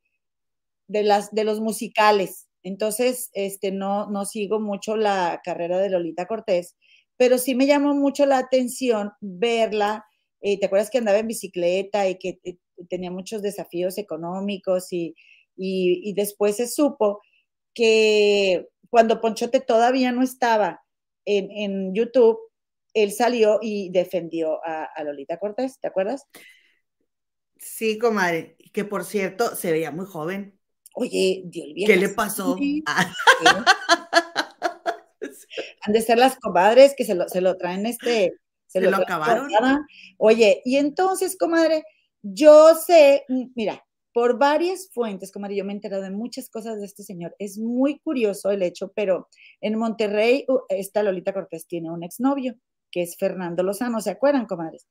[0.88, 2.48] de, las, de los musicales.
[2.64, 6.76] Entonces, este, no, no sigo mucho la carrera de Lolita Cortés,
[7.16, 10.06] pero sí me llamó mucho la atención verla.
[10.42, 12.58] Eh, ¿Te acuerdas que andaba en bicicleta y que eh,
[12.90, 15.16] tenía muchos desafíos económicos y,
[15.56, 17.22] y, después se supo
[17.74, 20.82] que cuando Ponchote todavía no estaba
[21.26, 22.40] en, en YouTube,
[22.94, 26.28] él salió y defendió a, a, Lolita Cortés, ¿te acuerdas?
[27.58, 30.60] Sí, comadre, que por cierto se veía muy joven.
[30.94, 31.88] Oye, Dios mío.
[31.88, 32.58] ¿Qué le pasó?
[32.86, 33.14] Ah.
[35.82, 38.34] Han de ser las comadres que se lo, se lo traen este.
[38.68, 39.50] Se, lo, acabaron.
[40.18, 41.84] Oye, y entonces, comadre,
[42.22, 43.84] yo sé, mm, mira,
[44.14, 47.36] por varias fuentes, comadre, yo me he enterado de muchas cosas de este señor.
[47.38, 49.28] Es muy curioso el hecho, pero
[49.60, 52.56] en Monterrey, esta Lolita Cortés tiene un exnovio,
[52.92, 54.88] que es Fernando Lozano, ¿se acuerdan, comadres?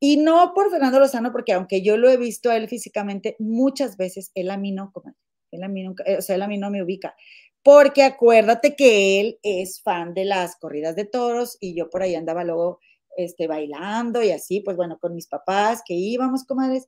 [0.00, 3.96] Y no por Fernando Lozano, porque aunque yo lo he visto a él físicamente muchas
[3.96, 5.18] veces, él a mí no, comadre.
[5.50, 7.14] Él a mí nunca, o sea, él a mí no me ubica.
[7.62, 12.14] Porque acuérdate que él es fan de las corridas de toros y yo por ahí
[12.14, 12.80] andaba luego
[13.16, 16.86] este, bailando y así, pues bueno, con mis papás que íbamos, comadres,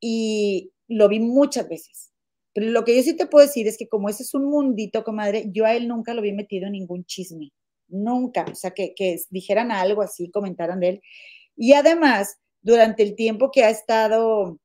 [0.00, 2.12] y lo vi muchas veces.
[2.54, 5.04] Pero lo que yo sí te puedo decir es que como ese es un mundito,
[5.04, 7.52] comadre, yo a él nunca lo vi metido en ningún chisme.
[7.90, 8.44] Nunca.
[8.50, 11.02] O sea, que, que dijeran algo así, comentaran de él.
[11.56, 14.58] Y además, durante el tiempo que ha estado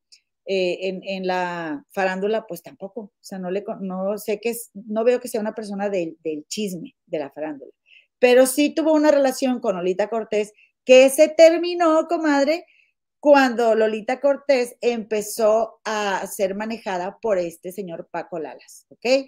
[0.48, 5.04] eh, en, la farándula, pues tampoco, o sea, no, le, no sé que es, no
[5.04, 6.18] veo que sea una persona del,
[6.48, 7.72] chisme de la farándula,
[8.20, 10.54] pero sí tuvo una relación con Lolita Cortés
[10.86, 12.68] que se terminó, comadre,
[13.20, 19.28] cuando Lolita Cortés empezó a ser manejada por este señor Paco Lalas, ¿ok?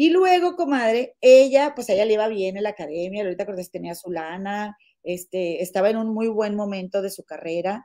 [0.00, 3.72] Y luego, comadre, ella, pues a ella le iba bien en la academia, Lolita Cortés
[3.72, 7.84] tenía su lana, este, estaba en un muy buen momento de su carrera,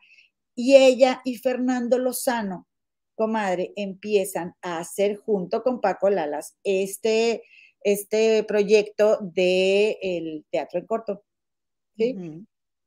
[0.54, 2.68] y ella y Fernando Lozano
[3.16, 7.42] comadre, empiezan a hacer junto con Paco Lalas este,
[7.82, 11.24] este proyecto del el teatro en corto.
[11.98, 12.16] ¿sí?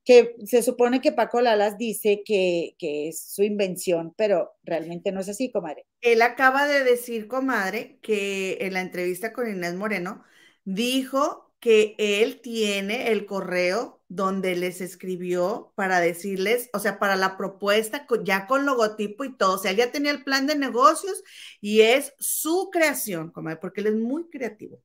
[0.07, 5.21] Que se supone que Paco Lalas dice que, que, es su invención, pero realmente no
[5.21, 5.85] es así, comadre.
[6.01, 10.25] Él acaba de decir, comadre, que en la entrevista con Inés Moreno,
[10.65, 17.37] dijo que él tiene el correo donde les escribió para decirles, o sea, para la
[17.37, 21.23] propuesta ya con logotipo y todo, o sea, ya tenía el plan de negocios
[21.61, 24.81] y es su creación, comadre, porque él es muy creativo.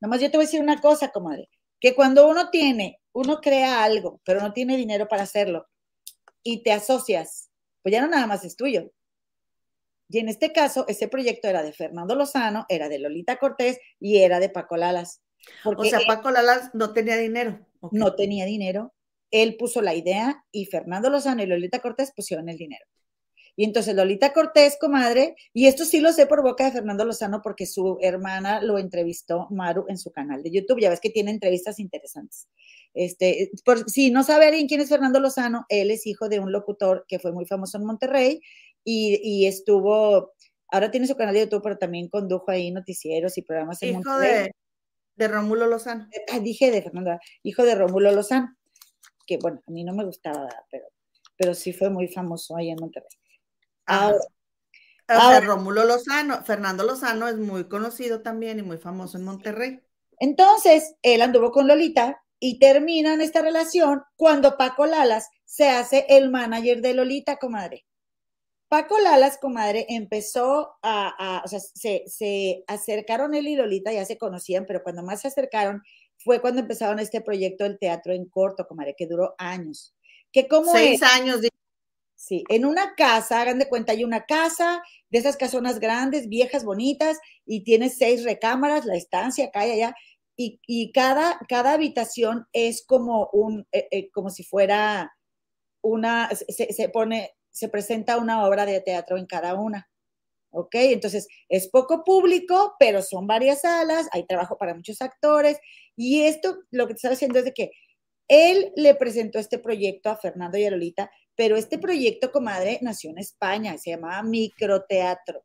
[0.00, 1.48] Nomás yo te voy a decir una cosa, comadre,
[1.80, 5.66] que cuando uno tiene, uno crea algo, pero no tiene dinero para hacerlo
[6.42, 7.50] y te asocias,
[7.82, 8.90] pues ya no nada más es tuyo.
[10.08, 14.18] Y en este caso, ese proyecto era de Fernando Lozano, era de Lolita Cortés y
[14.18, 15.20] era de Paco Lalas.
[15.64, 17.66] o sea, Paco Lalas no tenía dinero.
[17.92, 18.94] No tenía dinero.
[19.30, 22.86] Él puso la idea y Fernando Lozano y Lolita Cortés pusieron el dinero.
[23.54, 27.42] Y entonces Lolita Cortés, comadre, y esto sí lo sé por boca de Fernando Lozano
[27.42, 30.80] porque su hermana lo entrevistó, Maru, en su canal de YouTube.
[30.80, 32.48] Ya ves que tiene entrevistas interesantes.
[32.94, 36.52] Este, por, si no sabe alguien quién es Fernando Lozano, él es hijo de un
[36.52, 38.40] locutor que fue muy famoso en Monterrey
[38.84, 40.32] y, estuvo,
[40.68, 44.50] ahora tiene su canal de YouTube, pero también condujo ahí noticieros y programas en Monterrey.
[45.14, 46.08] De Rómulo Lozano.
[46.32, 48.56] Ah, dije de Fernanda, hijo de Rómulo Lozano,
[49.26, 50.86] que bueno, a mí no me gustaba, pero,
[51.36, 53.08] pero sí fue muy famoso ahí en Monterrey.
[53.84, 54.18] Ahora,
[55.08, 59.80] ahora, Rómulo Lozano, Fernando Lozano es muy conocido también y muy famoso en Monterrey.
[60.20, 66.30] Entonces, él anduvo con Lolita y terminan esta relación cuando Paco Lalas se hace el
[66.30, 67.84] manager de Lolita, comadre.
[68.68, 74.66] Paco Lalas, comadre, empezó a, o sea, se, acercaron él y Lolita, ya se conocían,
[74.66, 75.82] pero cuando más se acercaron
[76.18, 79.94] fue cuando empezaron este proyecto del teatro en corto, comadre, que duró años.
[80.32, 81.40] Que como Seis años.
[82.14, 86.64] Sí, en una casa, hagan de cuenta, hay una casa de esas casonas grandes, viejas,
[86.64, 89.94] bonitas, y tiene seis recámaras, la estancia acá y allá,
[90.40, 95.12] y, cada, cada habitación es como un, eh, eh, como si fuera
[95.82, 99.90] una, se, se, pone, se presenta una obra de teatro en cada una.
[100.50, 100.74] ¿Ok?
[100.76, 105.58] Entonces, es poco público, pero son varias salas, hay trabajo para muchos actores,
[105.96, 107.70] y esto lo que te está haciendo es de que
[108.28, 113.10] él le presentó este proyecto a Fernando y a Lolita, pero este proyecto, comadre, nació
[113.10, 115.44] en España, se llamaba Microteatro.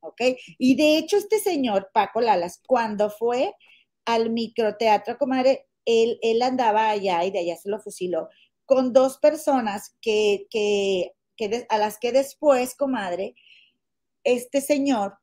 [0.00, 0.20] ¿Ok?
[0.58, 3.54] Y de hecho, este señor, Paco Lalas, cuando fue
[4.04, 8.28] al microteatro, comadre, él, él andaba allá y de allá se lo fusiló
[8.66, 13.34] con dos personas que, que, que a las que después, comadre,
[14.24, 15.18] este señor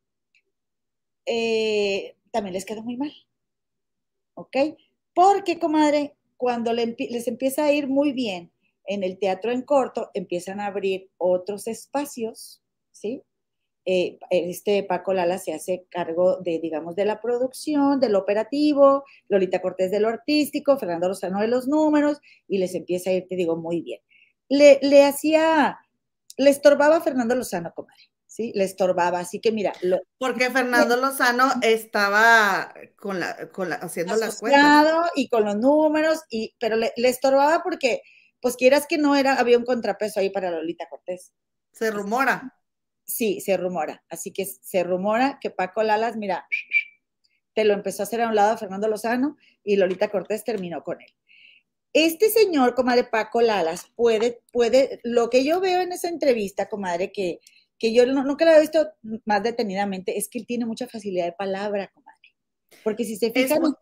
[1.25, 3.11] eh, también les quedó muy mal.
[4.36, 4.55] ¿Ok?
[5.13, 8.51] Porque, comadre, cuando les empieza a ir muy bien
[8.86, 12.61] en el teatro en corto, empiezan a abrir otros espacios,
[12.91, 13.23] ¿sí?
[13.91, 19.63] Eh, este Paco Lala se hace cargo de, digamos, de la producción, del operativo, Lolita
[19.63, 23.35] Cortés de lo artístico, Fernando Lozano de los números, y les empieza a ir, te
[23.35, 23.99] digo, muy bien.
[24.47, 25.79] Le, le hacía,
[26.37, 28.51] le estorbaba a Fernando Lozano, comadre, ¿sí?
[28.53, 29.73] Le estorbaba, así que mira.
[30.19, 35.09] Porque Fernando Lozano estaba con la, con la haciendo las cuentas.
[35.15, 38.03] Y con los números, y, pero le, le estorbaba porque,
[38.39, 41.33] pues quieras que no era, había un contrapeso ahí para Lolita Cortés.
[41.71, 42.59] Se rumora.
[43.10, 44.03] Sí, se rumora.
[44.07, 46.47] Así que se rumora que Paco Lalas, mira,
[47.55, 51.01] te lo empezó a hacer a un lado Fernando Lozano y Lolita Cortés terminó con
[51.01, 51.12] él.
[51.91, 57.12] Este señor, comadre Paco Lalas, puede, puede, lo que yo veo en esa entrevista, comadre,
[57.12, 57.39] que,
[57.80, 58.88] que yo no, nunca la he visto
[59.26, 62.36] más detenidamente, es que él tiene mucha facilidad de palabra, comadre.
[62.84, 63.74] Porque si se fijan...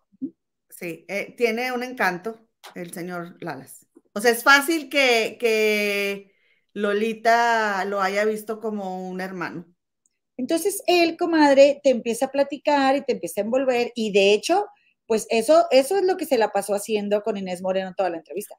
[0.69, 3.85] sí, eh, tiene un encanto el señor Lalas.
[4.13, 6.31] O sea, es fácil que, que
[6.77, 9.65] Lolita lo haya visto como un hermano.
[10.37, 14.67] Entonces él, comadre, te empieza a platicar y te empieza a envolver y de hecho,
[15.07, 18.17] pues eso, eso es lo que se la pasó haciendo con Inés Moreno toda la
[18.17, 18.55] entrevista.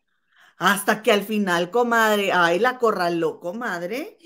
[0.57, 4.19] Hasta que al final, comadre, ay, la corraló, comadre.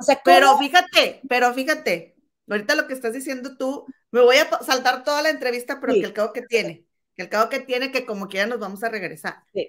[0.00, 2.16] O sea, pero fíjate, pero fíjate,
[2.48, 6.00] ahorita lo que estás diciendo tú, me voy a saltar toda la entrevista, pero que
[6.00, 8.88] el cabo que tiene, que el cabo que tiene, que como quiera nos vamos a
[8.88, 9.42] regresar.
[9.52, 9.68] Sí.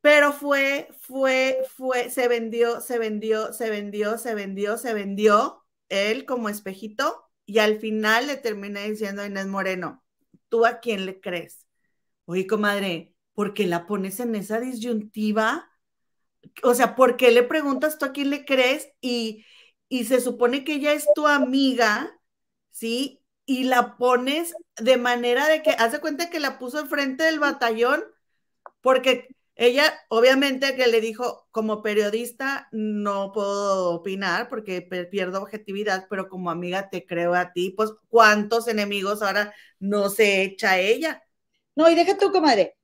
[0.00, 6.24] Pero fue, fue, fue, se vendió, se vendió, se vendió, se vendió, se vendió él
[6.24, 10.04] como espejito y al final le terminé diciendo a Inés Moreno,
[10.48, 11.66] ¿tú a quién le crees?
[12.26, 15.70] Oye, comadre, ¿por qué la pones en esa disyuntiva?
[16.62, 18.88] O sea, ¿por qué le preguntas tú a quién le crees?
[19.00, 19.44] Y,
[19.88, 22.18] y se supone que ella es tu amiga,
[22.70, 23.22] ¿sí?
[23.46, 28.04] Y la pones de manera de que, hace cuenta que la puso enfrente del batallón,
[28.80, 29.28] porque
[29.60, 36.52] ella, obviamente, que le dijo, como periodista no puedo opinar porque pierdo objetividad, pero como
[36.52, 41.24] amiga te creo a ti, pues cuántos enemigos ahora no se echa ella.
[41.74, 42.76] No, y deja tú, comadre,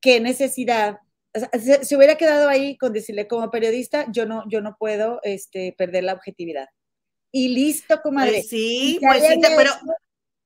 [0.00, 0.98] qué necesidad.
[1.32, 6.02] se, hubiera quedado ahí con decirle, como periodista, yo no, yo no puedo este, perder
[6.02, 6.66] la objetividad.
[7.30, 8.32] Y listo, comadre.
[8.32, 9.70] Pues sí, pues sí, pero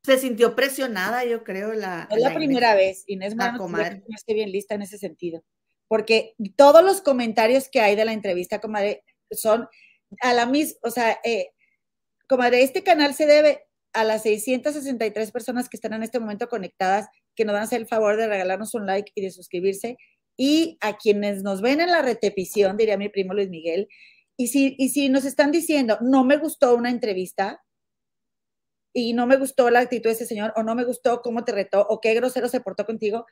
[0.07, 2.09] se sintió presionada, yo creo, la.
[2.11, 5.43] Es la, primera vez, Inés Moreno, no esté bien lista en ese sentido.
[5.89, 9.69] Porque todos los comentarios que hay de la entrevista, comadre, son
[10.21, 11.49] a la misma, o sea, eh,
[12.29, 17.09] comadre, este canal se debe a las 663 personas que están en este momento conectadas,
[17.35, 19.97] que nos hacer el favor de regalarnos un like y de suscribirse,
[20.37, 23.89] y a quienes nos ven en la repetición, diría mi primo Luis Miguel,
[24.37, 27.65] y si, y si nos están diciendo, no me gustó una entrevista,
[28.99, 31.53] y no me gustó la actitud de ese señor, o no me gustó cómo te
[31.53, 33.27] retó, o qué grosero se portó contigo,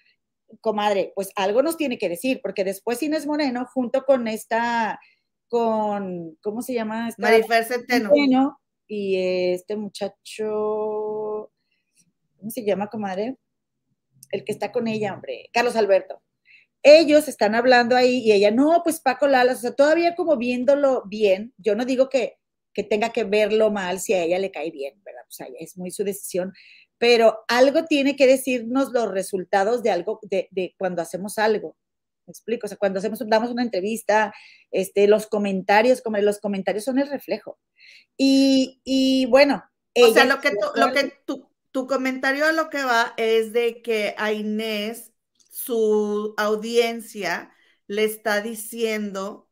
[0.60, 5.00] comadre, pues algo nos tiene que decir, porque después Inés Moreno, junto con esta,
[5.48, 7.08] con, ¿cómo se llama?
[7.08, 8.60] Esta, Marifer Centeno.
[8.86, 9.16] Y
[9.54, 11.50] este muchacho,
[12.36, 13.38] ¿cómo se llama, comadre?
[14.32, 16.20] El que está con ella, hombre, Carlos Alberto.
[16.82, 21.04] Ellos están hablando ahí y ella, no, pues Paco Lalas, o sea, todavía como viéndolo
[21.06, 22.36] bien, yo no digo que
[22.74, 25.22] que tenga que verlo mal si a ella le cae bien, ¿verdad?
[25.28, 26.52] O sea, es muy su decisión,
[26.98, 31.76] pero algo tiene que decirnos los resultados de algo, de, cuando hacemos algo.
[32.26, 32.66] ¿Me explico?
[32.66, 34.32] O sea, cuando hacemos, damos una entrevista,
[34.70, 37.58] este, los comentarios, como los comentarios son el reflejo.
[38.16, 39.62] Y, y bueno.
[39.94, 43.52] O sea, lo que, tu, lo que tu, tu comentario a lo que va es
[43.52, 45.12] de que a Inés,
[45.50, 47.52] su audiencia,
[47.86, 49.48] le está diciendo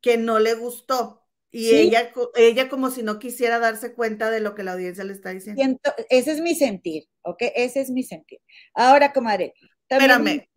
[0.00, 1.25] que no le gustó.
[1.58, 5.14] Y ella, ella como si no quisiera darse cuenta de lo que la audiencia le
[5.14, 5.80] está diciendo.
[6.10, 7.44] ese es mi sentir, ¿ok?
[7.54, 8.40] Ese es mi sentir.
[8.74, 9.54] Ahora, comadre.
[9.88, 10.50] Espérame.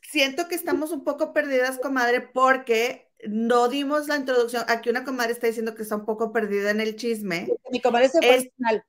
[0.00, 4.62] Siento que estamos un poco perdidas, comadre, porque no dimos la introducción.
[4.68, 7.48] Aquí una comadre está diciendo que está un poco perdida en el chisme.
[7.72, 8.84] Mi comadre se fue al final.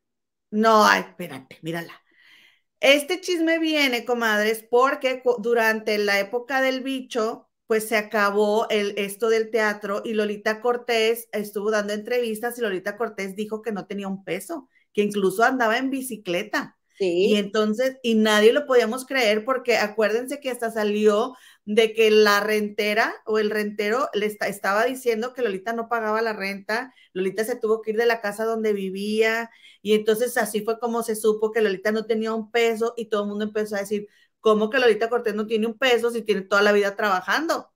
[0.51, 1.93] No, espérate, mírala.
[2.79, 9.29] Este chisme viene, comadres, porque durante la época del bicho, pues se acabó el, esto
[9.29, 14.07] del teatro y Lolita Cortés estuvo dando entrevistas y Lolita Cortés dijo que no tenía
[14.07, 16.79] un peso, que incluso andaba en bicicleta.
[16.97, 22.39] Y entonces, y nadie lo podíamos creer porque acuérdense que hasta salió de que la
[22.39, 27.55] rentera o el rentero le estaba diciendo que Lolita no pagaba la renta, Lolita se
[27.55, 29.51] tuvo que ir de la casa donde vivía
[29.83, 33.21] y entonces así fue como se supo que Lolita no tenía un peso y todo
[33.25, 34.07] el mundo empezó a decir,
[34.39, 37.71] ¿cómo que Lolita Cortés no tiene un peso si tiene toda la vida trabajando?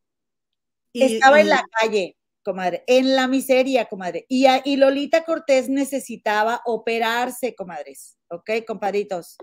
[0.93, 4.25] estaba en la calle, comadre, en la miseria, comadre.
[4.29, 9.37] Y, y Lolita Cortés necesitaba operarse, comadres, ¿ok, compadritos?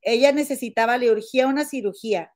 [0.00, 2.32] Ella necesitaba, le urgía una cirugía.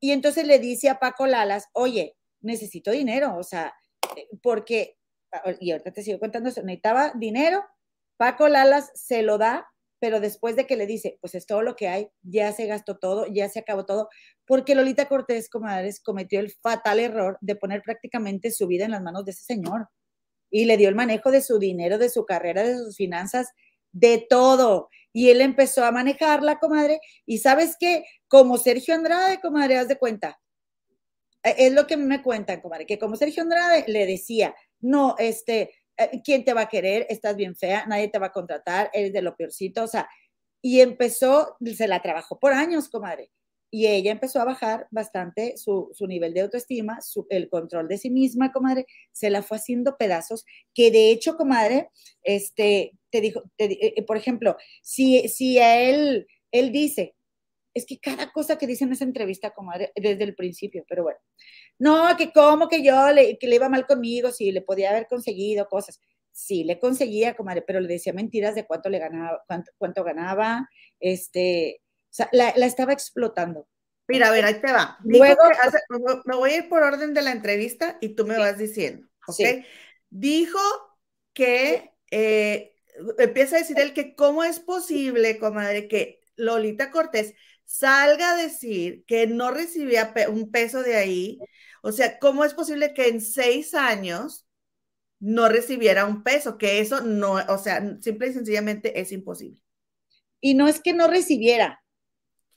[0.00, 3.74] Y entonces le dice a Paco Lalas, oye, necesito dinero, o sea,
[4.16, 4.96] eh, porque,
[5.60, 7.62] y ahorita te sigo contando eso, necesitaba dinero,
[8.16, 9.66] Paco Lalas se lo da,
[10.00, 12.98] pero después de que le dice, pues es todo lo que hay, ya se gastó
[12.98, 14.08] todo, ya se acabó todo,
[14.46, 19.02] porque Lolita Cortés, comadres, cometió el fatal error de poner prácticamente su vida en las
[19.02, 19.88] manos de ese señor
[20.50, 23.48] y le dio el manejo de su dinero, de su carrera, de sus finanzas,
[23.92, 24.88] de todo.
[25.12, 29.98] Y él empezó a manejarla, comadre, y sabes qué, como Sergio Andrade, comadre, haz de
[29.98, 30.40] cuenta.
[31.42, 35.74] E, es lo que me cuentan, comadre, que como Sergio Andrade le decía, no, este,
[36.24, 37.06] ¿quién te va a querer?
[37.08, 40.08] Estás bien fea, nadie te va a contratar, eres de lo peorcito, o sea,
[40.62, 43.30] y empezó, se la trabajó por años, comadre,
[43.70, 48.10] y ella empezó a bajar bastante su, nivel de autoestima, su, el control de sí
[48.10, 50.44] misma, comadre, se la fue haciendo pedazos,
[50.74, 51.90] que de hecho, comadre,
[52.22, 57.14] este, te dijo, eh, eh, por ejemplo, si, si a él, él dice,
[57.72, 61.20] es que cada cosa que dice en esa entrevista, comadre, desde el principio, pero bueno,
[61.80, 65.08] no, que como que yo le, que le iba mal conmigo, si le podía haber
[65.08, 65.98] conseguido cosas.
[66.30, 69.42] Sí, le conseguía, comadre, pero le decía mentiras de cuánto le ganaba,
[69.78, 70.68] cuánto, ganaba,
[71.00, 73.66] este, o sea, la, estaba explotando.
[74.06, 74.98] Mira, a ver, ahí te va.
[75.04, 75.40] Luego,
[76.26, 79.64] me voy a ir por orden de la entrevista y tú me vas diciendo, ¿ok?
[80.10, 80.58] Dijo
[81.32, 82.74] que, eh,
[83.18, 87.34] empieza a decir él que cómo es posible, comadre, que Lolita Cortés
[87.70, 91.38] salga a decir que no recibía un peso de ahí.
[91.82, 94.46] O sea, ¿cómo es posible que en seis años
[95.18, 96.58] no recibiera un peso?
[96.58, 99.62] Que eso no, o sea, simple y sencillamente es imposible.
[100.40, 101.80] Y no es que no recibiera,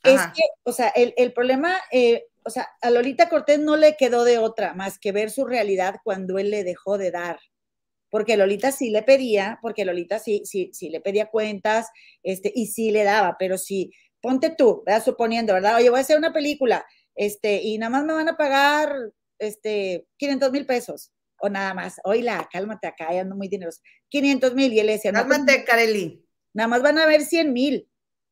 [0.04, 4.24] es que, o sea, el, problema, eh, o sea, a Lolita Cortés no le quedó
[4.24, 7.40] de otra más que ver su realidad cuando él le dejó de dar.
[8.10, 11.88] Porque Lolita sí le pedía, porque Lolita sí, sí, sí le pedía cuentas,
[12.22, 15.02] este, y sí le daba, pero sí, ponte tú, ¿verdad?
[15.02, 15.76] Suponiendo, ¿verdad?
[15.76, 20.06] Oye, voy a hacer una película, este, y nada más me van a pagar, este,
[20.16, 22.00] 500 mil pesos, o nada más.
[22.04, 23.82] Oíla, cálmate acá, ya ando muy dineros.
[24.08, 26.24] 500 mil, y él decía, pues, cálmate, Kareli.
[26.54, 27.88] Nada más van a ver 100 mil,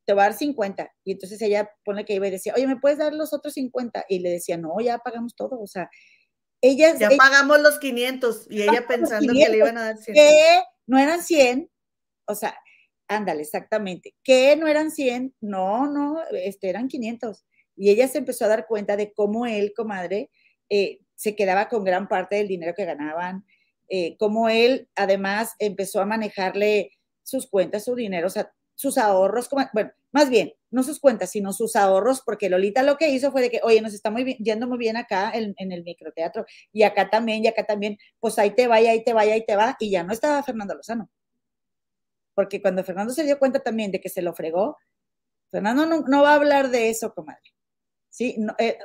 [0.07, 0.93] te voy a dar 50.
[1.05, 4.05] Y entonces ella pone que iba y decía, oye, ¿me puedes dar los otros 50?
[4.09, 5.91] Y le decía, no, ya pagamos todo, o sea,
[6.61, 6.97] ella...
[6.97, 10.15] Ya pagamos los 500, y ella pensando que le iban a dar 100.
[10.15, 11.71] Que no eran 100,
[12.27, 12.57] o sea,
[13.13, 14.15] Ándale, exactamente.
[14.25, 15.35] ¿Que no eran 100?
[15.41, 17.45] No, no, este, eran 500.
[17.83, 20.31] Y ella se empezó a dar cuenta de cómo él, comadre,
[20.69, 23.45] eh, se quedaba con gran parte del dinero que ganaban,
[23.89, 26.93] eh, cómo él además empezó a manejarle
[27.25, 28.29] sus cuentas, su dinero,
[28.77, 33.09] sus ahorros, bueno, más bien, no sus cuentas, sino sus ahorros, porque Lolita lo que
[33.09, 36.47] hizo fue de que, oye, nos está muy yendo muy bien acá en, el microteatro,
[36.73, 39.31] y acá también, y acá también, pues ahí te va, y ahí te va, y
[39.31, 41.11] ahí te va, y ya no estaba Fernando Lozano
[42.35, 44.79] porque cuando Fernando se dio cuenta también de que se lo fregó,
[45.51, 47.52] Fernando no, va a hablar de eso, comadre.
[48.13, 48.37] ¿Sí?
[48.59, 48.79] Eh,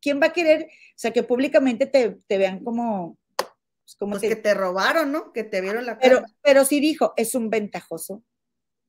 [0.00, 3.18] ¿Quién va a querer, o sea, que públicamente te, vean como...
[3.36, 5.32] Pues, como pues que te robaron, ¿no?
[5.32, 6.02] Que te vieron la cara.
[6.02, 8.22] Pero, pero sí dijo, es un ventajoso,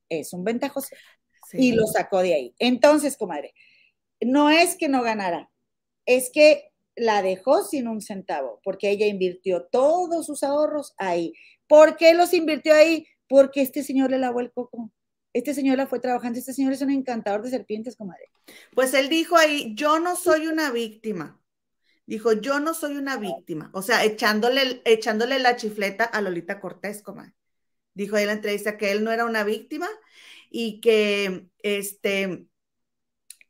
[0.09, 0.95] es un ventajoso.
[1.53, 2.55] Y lo sacó de ahí.
[2.59, 3.53] Entonces, comadre,
[4.21, 5.51] no es que no ganara,
[6.05, 11.33] es que la dejó sin un centavo, porque ella invirtió todos sus ahorros ahí.
[11.67, 13.05] ¿Por qué los invirtió ahí?
[13.27, 14.91] porque este señor le lavó el coco.
[15.35, 18.31] Este señor la fue trabajando, este señor es un encantador de serpientes, comadre.
[18.73, 21.41] Pues él dijo ahí, yo no soy una víctima.
[22.05, 23.69] Dijo, yo no soy una víctima.
[23.73, 27.33] O sea, echándole, echándole la chifleta a Lolita Cortés, comadre.
[27.93, 29.89] Dijo ahí en la entrevista que él no era una víctima
[30.49, 32.47] y que, este,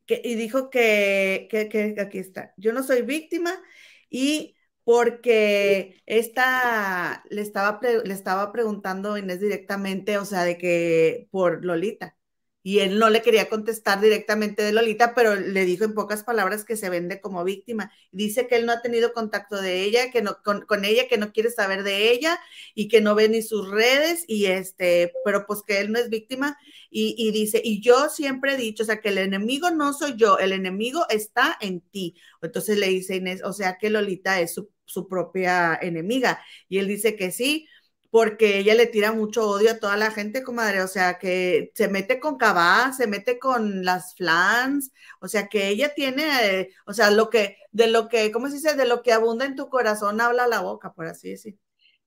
[0.08, 3.62] que, y dijo que, que, que aquí está, yo no soy víctima
[4.10, 4.55] y
[4.86, 12.16] porque esta le estaba, le estaba preguntando Inés directamente, o sea, de que por Lolita.
[12.64, 16.66] y él no le quería contestar directamente de Lolita, pero le dijo en pocas palabras
[16.66, 17.92] que se vende como víctima.
[18.12, 21.32] Dice que él no ha tenido contacto de ella, que no, con, ella, que no
[21.34, 22.40] quiere saber de ella
[22.76, 26.10] y que no ve ni sus redes, y este, pero pues que él no es
[26.10, 26.58] víctima.
[26.90, 30.16] Y, y dice, y yo siempre he dicho, o sea, que el enemigo no soy
[30.18, 32.16] yo, el enemigo está en ti.
[32.42, 36.42] Entonces le dice Inés, o sea, que Lolita es su, su propia enemiga.
[36.70, 37.68] Y él dice que sí,
[38.16, 41.90] porque ella le tira mucho odio a toda la gente, comadre, o sea, que se
[41.90, 46.94] mete con Cabá, se mete con las flans, o sea, que ella tiene, eh, o
[46.94, 48.76] sea, lo que, de lo que, ¿cómo se dice?
[48.76, 51.58] De lo que abunda en tu corazón habla la boca, por así decir.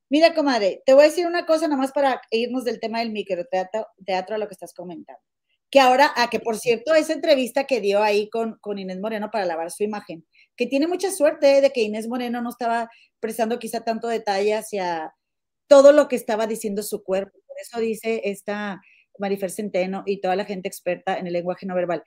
[0.08, 3.88] Mira, comadre, te voy a decir una cosa nomás para irnos del tema del microteatro
[4.06, 5.20] teatro a lo que estás comentando.
[5.70, 8.98] Que ahora, a ah, que por cierto, esa entrevista que dio ahí con, con Inés
[8.98, 10.26] Moreno para lavar su imagen,
[10.58, 12.90] que tiene mucha suerte de que Inés Moreno no estaba
[13.20, 15.14] prestando quizá tanto detalle hacia
[15.68, 17.38] todo lo que estaba diciendo su cuerpo.
[17.46, 18.82] Por eso dice esta
[19.18, 22.02] Marifer Centeno y toda la gente experta en el lenguaje no verbal.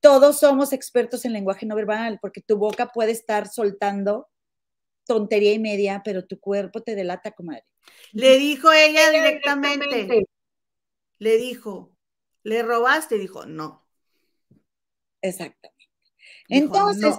[0.00, 4.26] Todos somos expertos en lenguaje no verbal porque tu boca puede estar soltando
[5.06, 7.64] tontería y media, pero tu cuerpo te delata, comadre.
[8.12, 10.26] Le dijo ella directamente.
[11.18, 11.92] Le dijo,
[12.42, 13.18] ¿le robaste?
[13.18, 13.86] Dijo, no.
[15.20, 15.90] Exactamente.
[16.48, 17.16] Entonces,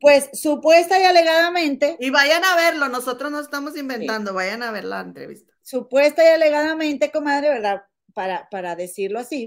[0.00, 1.96] pues supuesta y alegadamente.
[2.00, 5.52] Y vayan a verlo, nosotros no estamos inventando, vayan a ver la entrevista.
[5.62, 7.82] Supuesta y alegadamente, comadre, ¿verdad?
[8.14, 9.46] Para, para decirlo así.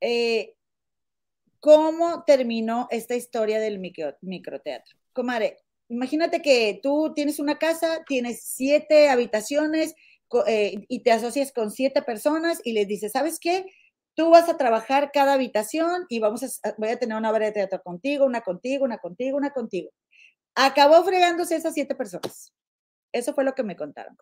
[0.00, 0.54] Eh,
[1.60, 4.96] ¿Cómo terminó esta historia del micro, microteatro?
[5.12, 5.58] Comadre,
[5.88, 9.94] imagínate que tú tienes una casa, tienes siete habitaciones
[10.46, 13.66] eh, y te asocias con siete personas y les dices, ¿sabes qué?
[14.14, 17.52] Tú vas a trabajar cada habitación y vamos a, voy a tener una obra de
[17.52, 19.90] teatro contigo, una contigo, una contigo, una contigo.
[20.54, 22.52] Acabó fregándose esas siete personas.
[23.12, 24.16] Eso fue lo que me contaron.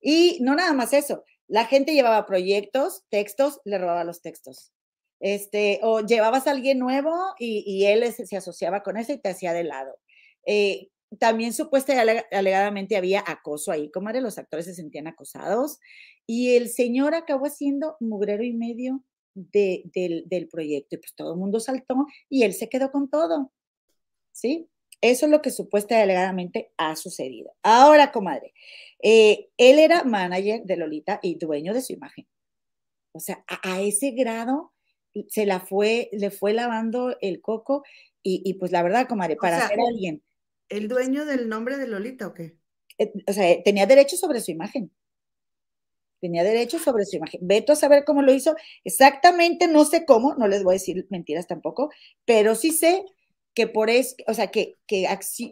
[0.00, 4.72] Y no nada más eso, la gente llevaba proyectos, textos, le robaba los textos.
[5.20, 9.52] Este, o llevabas a alguien nuevo y, él se, asociaba con eso y te hacía
[9.52, 9.98] de lado.
[10.46, 15.78] Eh, también supuesta y alegadamente había acoso ahí, como eran los actores se sentían acosados
[16.26, 19.04] y el señor acabó haciendo mugrero y medio
[19.34, 20.96] del, proyecto.
[20.96, 23.52] Y pues todo el mundo saltó y él se quedó con todo.
[24.32, 24.68] ¿Sí?
[25.00, 27.54] Eso es lo que supuestamente alegadamente ha sucedido.
[27.62, 28.54] Ahora, comadre,
[29.02, 32.26] eh, él era manager de Lolita y dueño de su imagen.
[33.12, 34.72] O sea, a, ese grado
[35.28, 37.84] se la fue, le fue lavando el coco
[38.26, 40.22] y, pues la verdad, comadre, para ser alguien.
[40.70, 42.56] ¿El dueño del nombre de Lolita o qué?
[42.96, 44.90] Eh, o sea, tenía derecho sobre su imagen
[46.24, 47.40] tenía derecho sobre su imagen.
[47.42, 48.56] Veto a saber cómo lo hizo.
[48.82, 51.90] Exactamente, no sé cómo, no les voy a decir mentiras tampoco,
[52.24, 53.04] pero sí sé
[53.54, 55.06] que por eso, o sea, que, que,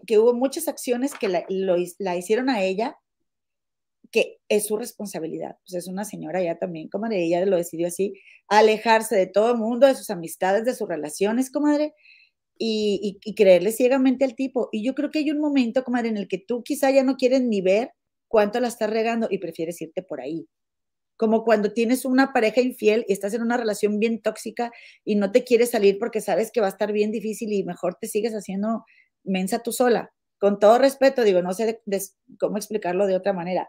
[0.07, 2.97] que hubo muchas acciones que la, la, hicieron a ella,
[4.11, 5.57] que es su responsabilidad.
[5.66, 8.14] Pues es una señora ya también, comadre, ella lo decidió así,
[8.49, 11.95] alejarse de todo el mundo, de sus amistades, de sus relaciones, comadre,
[12.59, 14.70] y, y, y creerle ciegamente al tipo.
[14.73, 17.16] Y yo creo que hay un momento, comadre, en el que tú quizá ya no
[17.16, 17.93] quieres ni ver
[18.29, 20.49] cuánto la estás regando y prefieres irte por ahí
[21.23, 24.73] como cuando tienes una pareja infiel y estás en una relación bien tóxica
[25.05, 27.95] y no te quieres salir porque sabes que va a estar bien difícil y mejor
[27.95, 28.85] te sigues haciendo
[29.23, 30.12] mensa tú sola.
[30.41, 31.81] Con todo respeto, digo, no sé
[32.41, 33.68] cómo explicarlo de otra manera,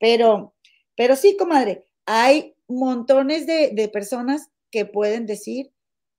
[0.00, 0.54] pero,
[0.96, 5.72] pero sí, comadre, hay montones de, personas que pueden decir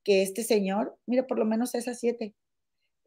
[0.03, 2.35] que este señor, mira, por lo menos esas siete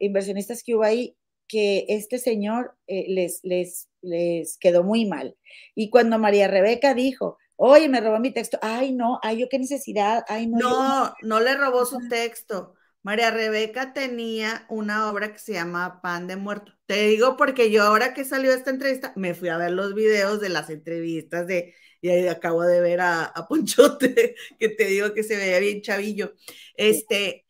[0.01, 1.17] inversionistas que hubo ahí,
[1.47, 5.37] que este señor eh, les, les, les quedó muy mal.
[5.77, 8.57] Y cuando María Rebeca dijo, Oye, me robó mi texto.
[8.63, 10.25] Ay, no, ay, yo qué necesidad.
[10.29, 10.59] Ay, no.
[10.59, 12.75] No, no le robó su texto.
[13.03, 16.73] María Rebeca tenía una obra que se llama Pan de Muerto.
[16.87, 20.41] Te digo porque yo ahora que salió esta entrevista, me fui a ver los videos
[20.41, 25.25] de las entrevistas de, y ahí acabo de ver a, Ponchote, que te digo que
[25.25, 26.35] se veía bien chavillo.
[26.77, 27.45] Este,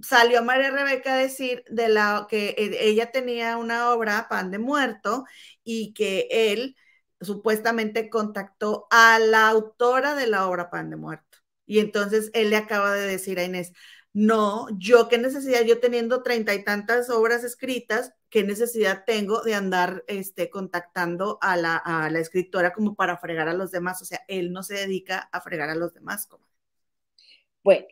[0.00, 4.58] salió María Rebeca a decir de la que e, ella tenía una obra, Pan de
[4.58, 5.24] Muerto,
[5.62, 6.74] y que él
[7.22, 11.38] supuestamente contactó a la autora de la obra Pan de Muerto.
[11.66, 13.72] Y entonces él le acaba de decir a Inés,
[14.12, 19.54] no, yo qué necesidad, yo teniendo treinta y tantas obras escritas, qué necesidad tengo de
[19.54, 24.02] andar este, contactando a la, a la escritora como para fregar a los demás.
[24.02, 26.52] O sea, él no se dedica a fregar a los demás, comadre.
[27.64, 27.86] Bueno,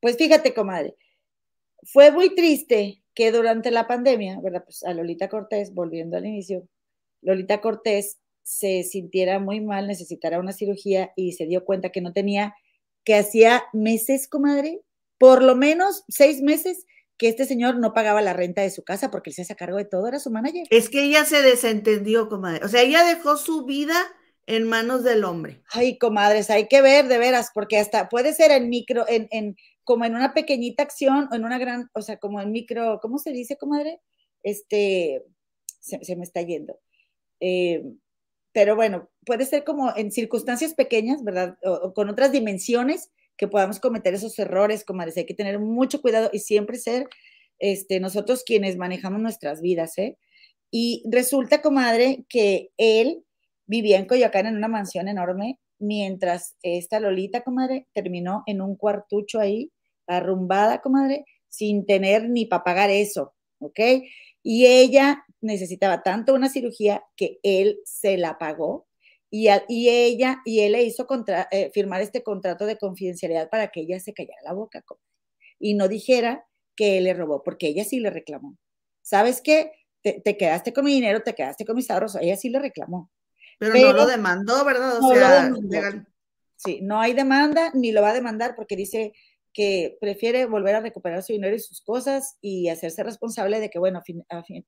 [0.00, 0.96] pues fíjate, comadre,
[1.82, 4.64] fue muy triste que durante la pandemia, ¿verdad?
[4.64, 6.68] Pues a Lolita Cortés, volviendo al inicio,
[7.22, 12.12] Lolita Cortés se sintiera muy mal, necesitara una cirugía y se dio cuenta que no
[12.12, 12.54] tenía,
[13.04, 14.82] que hacía meses, comadre,
[15.18, 16.86] por lo menos seis meses
[17.18, 19.78] que este señor no pagaba la renta de su casa porque él se hace cargo
[19.78, 20.64] de todo, era su manager.
[20.70, 22.64] Es que ella se desentendió, comadre.
[22.64, 23.96] O sea, ella dejó su vida
[24.46, 25.64] en manos del hombre.
[25.72, 29.56] Ay, comadres, hay que ver de veras, porque hasta puede ser en micro, en, en,
[29.82, 33.18] como en una pequeñita acción o en una gran, o sea, como en micro, ¿cómo
[33.18, 34.00] se dice, comadre?
[34.44, 35.24] Este,
[35.80, 36.78] se, me está yendo.
[37.40, 37.82] Eh,
[38.56, 41.58] pero bueno, puede ser como en circunstancias pequeñas, ¿verdad?
[41.62, 45.18] O, con otras dimensiones que podamos cometer esos errores, comadres.
[45.18, 47.06] Hay que tener mucho cuidado y siempre ser
[47.58, 50.16] este, nosotros quienes manejamos nuestras vidas, ¿eh?
[50.70, 53.26] Y resulta, comadre, que él
[53.66, 59.38] vivía en Coyoacán en una mansión enorme, mientras esta Lolita, comadre, terminó en un cuartucho
[59.38, 59.70] ahí,
[60.06, 63.80] arrumbada, comadre, sin tener ni para pagar eso, ¿ok?
[64.42, 68.86] Y ella necesitaba tanto una cirugía que él se la pagó
[69.30, 73.68] y, y ella, y él le hizo contra, eh, firmar este contrato de confidencialidad para
[73.68, 74.84] que ella se callara la boca
[75.58, 78.56] y no dijera que él le robó, porque ella sí le reclamó.
[79.02, 79.72] ¿Sabes qué?
[80.02, 83.10] Te, te quedaste con mi dinero, te quedaste con mis ahorros, ella sí le reclamó.
[83.58, 84.98] Pero, no lo demandó, ¿verdad?
[85.02, 85.50] O sea,
[86.56, 89.12] sí, no hay demanda ni lo va a demandar porque dice
[89.56, 93.78] que prefiere volver a recuperar su dinero y sus cosas y hacerse responsable de que,
[93.78, 94.02] bueno,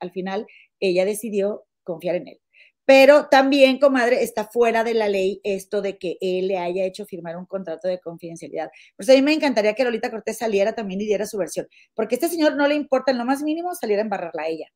[0.00, 0.46] al final
[0.80, 2.40] ella decidió confiar en él.
[2.86, 7.04] Pero también, comadre, está fuera de la ley esto de que él le haya hecho
[7.04, 8.70] firmar un contrato de confidencialidad.
[8.96, 12.14] Pues a mí me encantaría que Lolita Cortés saliera también y diera su versión, porque
[12.14, 14.68] a este señor no le importa en lo más mínimo salir a embarrarla a ella.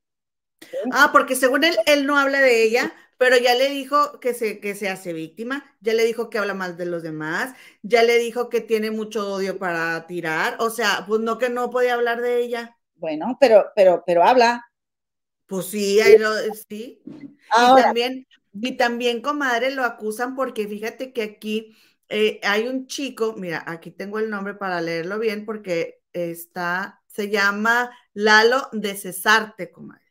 [0.93, 4.59] Ah, porque según él, él no habla de ella, pero ya le dijo que se,
[4.59, 8.18] que se hace víctima, ya le dijo que habla mal de los demás, ya le
[8.18, 12.20] dijo que tiene mucho odio para tirar, o sea, pues no que no podía hablar
[12.20, 12.76] de ella.
[12.97, 14.64] Bueno, pero, pero, pero habla.
[15.47, 16.30] Pues sí, ahí lo,
[16.68, 17.02] sí.
[17.05, 21.76] Y también, y también, comadre, lo acusan porque fíjate que aquí
[22.09, 27.30] eh, hay un chico, mira, aquí tengo el nombre para leerlo bien porque está, se
[27.30, 30.01] llama Lalo de Cesarte, comadre.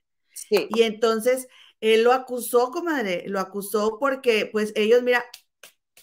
[0.50, 0.68] Sí.
[0.70, 1.48] Y entonces
[1.80, 5.26] él lo acusó, comadre, lo acusó porque pues ellos, mira,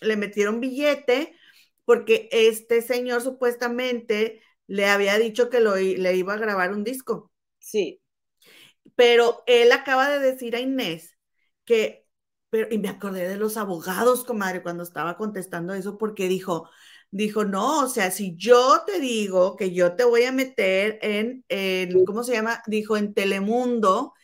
[0.01, 1.37] le metieron billete
[1.85, 7.33] porque este señor supuestamente le había dicho que lo, le iba a grabar un disco.
[7.59, 8.03] Sí.
[8.95, 11.17] Pero él acaba de decir a Inés
[11.65, 12.07] que,
[12.51, 16.69] pero, y me acordé de los abogados, comadre, cuando estaba contestando eso, porque dijo,
[17.11, 21.45] dijo, no, o sea, si yo te digo que yo te voy a meter en,
[21.49, 22.63] en ¿cómo se llama?
[22.67, 24.15] Dijo, en Telemundo,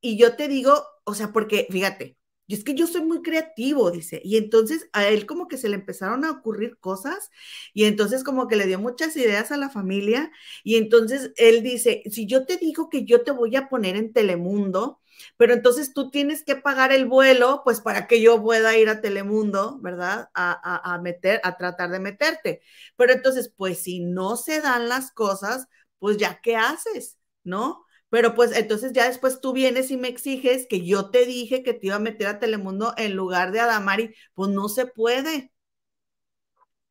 [0.00, 2.16] y yo te digo, o sea, porque fíjate,
[2.48, 5.76] es que yo soy muy creativo, dice, y entonces a él como que se le
[5.76, 7.30] empezaron a ocurrir cosas
[7.72, 10.30] y entonces como que le dio muchas ideas a la familia
[10.64, 14.12] y entonces él dice, si yo te digo que yo te voy a poner en
[14.12, 15.00] Telemundo,
[15.36, 19.00] pero entonces tú tienes que pagar el vuelo, pues para que yo pueda ir a
[19.00, 20.30] Telemundo, ¿verdad?
[20.34, 22.62] A, a meter, a tratar de meterte.
[22.96, 25.66] Pero entonces, pues si no se dan las cosas,
[25.98, 27.18] pues ya, ¿qué haces?
[27.44, 27.84] ¿No?
[28.10, 31.74] Pero pues entonces ya después tú vienes y me exiges que yo te dije que
[31.74, 35.52] te iba a meter a Telemundo en lugar de Adamari, pues no se puede.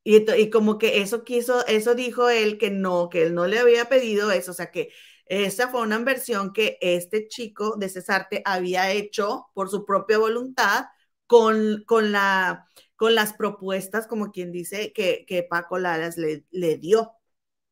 [0.04, 3.86] Y, como que eso quiso, eso dijo él que no, que él no le había
[3.90, 4.90] pedido eso, o sea que
[5.26, 10.86] esa fue una inversión que este chico de Cesarte había hecho por su propia voluntad
[11.28, 16.78] con, con, la, con las propuestas, como quien dice, que, que Paco Lalas le, le
[16.78, 17.12] dio.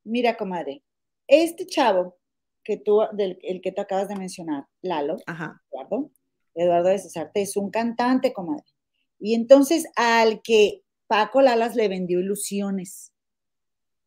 [0.03, 0.84] Mira, comadre,
[1.28, 2.19] este chavo
[2.68, 5.15] que tú, del el que te acabas de mencionar, Lalo,
[5.72, 6.11] Eduardo,
[6.53, 8.65] Eduardo de Cesarte, es un cantante, comadre.
[9.19, 13.14] Y entonces al que Paco Lalas le vendió ilusiones,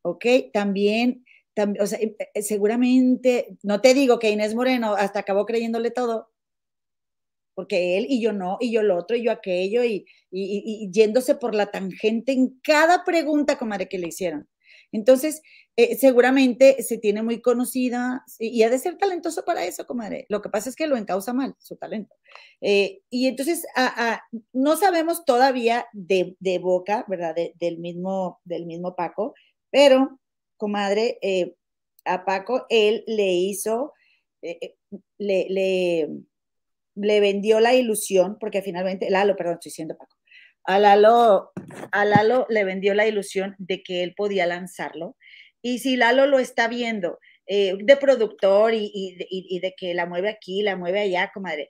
[0.03, 0.25] ¿ok?
[0.53, 1.25] También,
[1.55, 5.89] también o sea, eh, eh, seguramente, no te digo que Inés Moreno hasta acabó creyéndole
[5.89, 6.29] todo,
[7.55, 10.91] porque él y yo no, y yo lo otro, y yo aquello, y, y, y
[10.91, 14.47] yéndose por la tangente en cada pregunta, comadre, que le hicieron.
[14.91, 15.41] Entonces,
[15.77, 20.25] eh, seguramente se tiene muy conocida y ha de ser talentoso para eso, comadre.
[20.29, 22.15] Lo que pasa es que lo encausa mal, su talento.
[22.59, 23.65] Eh, y entonces,
[24.53, 27.35] no sabemos todavía de, boca, ¿verdad?
[27.35, 29.33] del, mismo, del mismo Paco,
[29.69, 30.19] pero,
[30.57, 31.55] comadre, eh,
[32.05, 33.93] a Paco él le hizo,
[34.41, 36.09] le, le,
[36.95, 40.15] le vendió la ilusión, porque finalmente, Lalo, perdón, estoy diciendo Paco,
[40.63, 41.51] a Lalo,
[41.91, 45.15] a Lalo le vendió la ilusión de que él podía lanzarlo.
[45.61, 50.61] Y si Lalo lo está viendo eh, de productor y, de que la mueve aquí,
[50.63, 51.69] la mueve allá, comadre.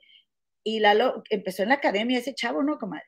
[0.64, 3.06] Y Lalo empezó en la academia, ese chavo, ¿no, comadre?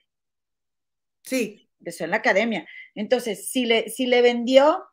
[1.23, 1.69] Sí.
[1.81, 2.67] Empezó en la academia.
[2.95, 4.85] Entonces, si le, si le vendió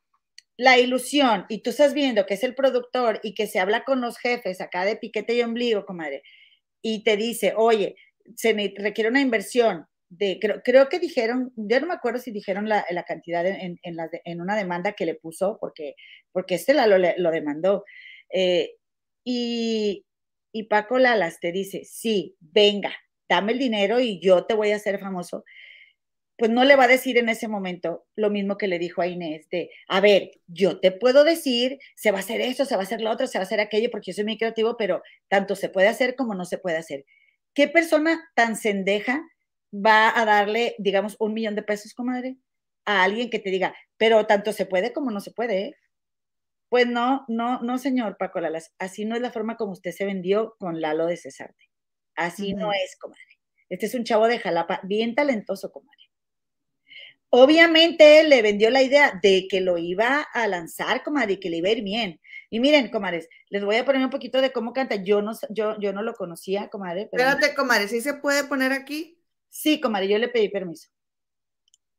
[0.58, 4.02] la ilusión y tú estás viendo que es el productor y que se habla con
[4.02, 6.22] los jefes acá de piquete y ombligo, comadre,
[6.82, 7.96] y te dice, oye,
[8.36, 9.88] se requiere una inversión
[10.64, 14.94] creo, que dijeron, yo no me acuerdo si dijeron la, cantidad en, en, una demanda
[14.94, 15.96] que le puso, porque,
[16.32, 17.86] porque este lo, lo demandó.
[18.34, 18.76] Eh,
[19.24, 20.06] y,
[20.52, 22.94] y Paco Lalas te dice, sí, venga,
[23.30, 25.46] dame el dinero y yo te voy a hacer famoso,
[26.38, 29.08] pues no le va a decir en ese momento lo mismo que le dijo a
[29.08, 32.82] Inés de, a ver, yo te puedo decir, se va a hacer eso, se va
[32.82, 35.04] a hacer lo otro, se va a hacer aquello, porque yo soy muy creativo, pero
[35.28, 37.06] tanto se puede hacer como no se puede hacer.
[37.54, 39.22] ¿Qué persona tan sendeja
[39.74, 42.38] va a darle, digamos, un millón de pesos, comadre,
[42.86, 45.76] a alguien que te diga, pero tanto se puede como no se puede, ¿eh?
[46.70, 50.06] Pues no, no, no, señor Paco Lalas, así no es la forma como usted se
[50.06, 51.70] vendió con Lalo de Cesarte.
[52.16, 53.40] Así no es, comadre.
[53.70, 55.98] Este es un chavo de Jalapa, bien talentoso, comadre.
[57.30, 61.50] Obviamente él le vendió la idea de que lo iba a lanzar, comadre, y que
[61.50, 62.20] le iba a ir bien.
[62.50, 64.96] Y miren, comadres, les voy a poner un poquito de cómo canta.
[64.96, 67.04] Yo no, yo, yo no lo conocía, comadre.
[67.04, 69.21] Espérate, comadre, ¿sí se puede poner aquí?
[69.52, 70.88] Sí, comadre, yo le pedí permiso.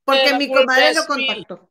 [0.04, 1.68] Porque mi comadre lo contactó.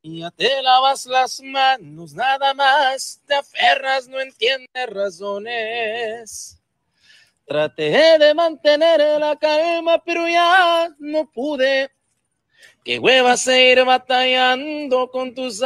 [0.00, 6.58] Y ya te lavas las manos, nada más, te aferras, no entiendes razones.
[7.44, 11.90] Traté de mantener la calma, pero ya no pude.
[12.82, 15.62] Qué hueva seguir batallando con tus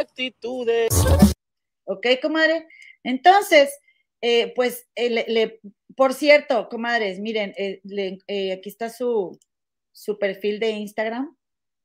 [0.00, 0.88] actitudes.
[1.84, 2.66] Ok, comadre.
[3.04, 3.78] Entonces,
[4.20, 5.60] eh, pues, eh, le,
[5.98, 9.36] por cierto, comadres, miren, eh, aquí está su,
[9.90, 11.36] su perfil de Instagram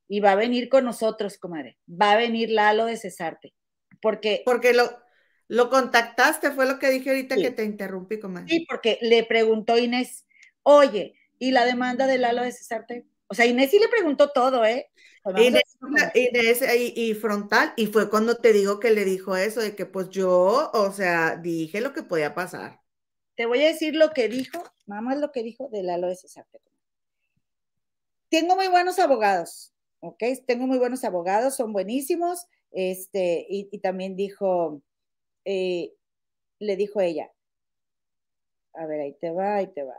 [0.07, 1.80] y va a venir con nosotros, comadre.
[1.90, 3.56] Va a venir Lalo de Cesarte.
[4.03, 4.44] Porque.
[4.45, 4.88] Porque lo,
[5.48, 8.49] lo contactaste, fue lo que dije ahorita que te interrumpí, comadre.
[8.49, 10.27] Sí, porque le preguntó Inés,
[10.61, 13.07] oye, ¿y la demanda de Lalo de Cesarte?
[13.26, 14.91] O sea, Inés sí le preguntó todo, ¿eh?
[15.38, 15.64] Inés,
[16.14, 20.69] y, frontal, y fue cuando te digo que le dijo eso, de que pues yo,
[20.72, 22.82] o sea, dije lo que podía pasar.
[23.35, 26.15] Te voy a decir lo que dijo, mamá es lo que dijo de Lalo de
[26.15, 26.60] Cesarte.
[28.30, 30.23] Tengo muy buenos abogados, ¿ok?
[30.45, 34.81] Tengo muy buenos abogados, son buenísimos, este, y, también dijo,
[35.45, 35.93] eh,
[36.60, 37.31] le dijo ella,
[38.73, 39.95] a ver, ahí te va, ahí te va.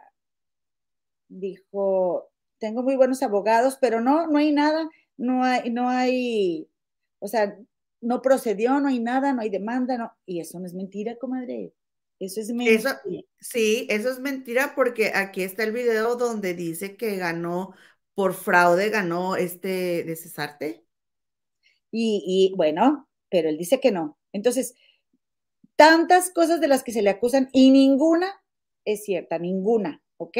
[1.28, 6.68] Dijo, tengo muy buenos abogados, pero no, no hay nada, no hay, no hay,
[7.20, 7.56] o sea,
[8.00, 11.72] no procedió, no hay nada, no hay demanda, no, y eso no es mentira, comadre.
[12.20, 13.00] Eso es mentira.
[13.40, 17.74] sí, eso es mentira porque aquí está el video donde dice que ganó
[18.14, 20.84] por fraude, ganó este de Cesarte.
[21.90, 24.18] Y, y bueno, pero él dice que no.
[24.32, 24.74] Entonces,
[25.76, 28.32] tantas cosas de las que se le acusan y ninguna
[28.84, 30.38] es cierta, ninguna, ¿ok?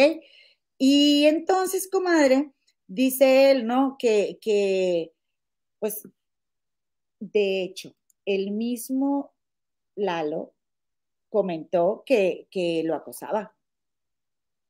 [0.78, 2.52] Y entonces, comadre,
[2.86, 3.96] dice él, ¿no?
[3.98, 5.12] Que, que,
[5.78, 6.08] pues,
[7.20, 7.94] de hecho,
[8.26, 9.32] el mismo
[9.96, 10.53] Lalo
[11.34, 13.56] comentó que, que lo acosaba,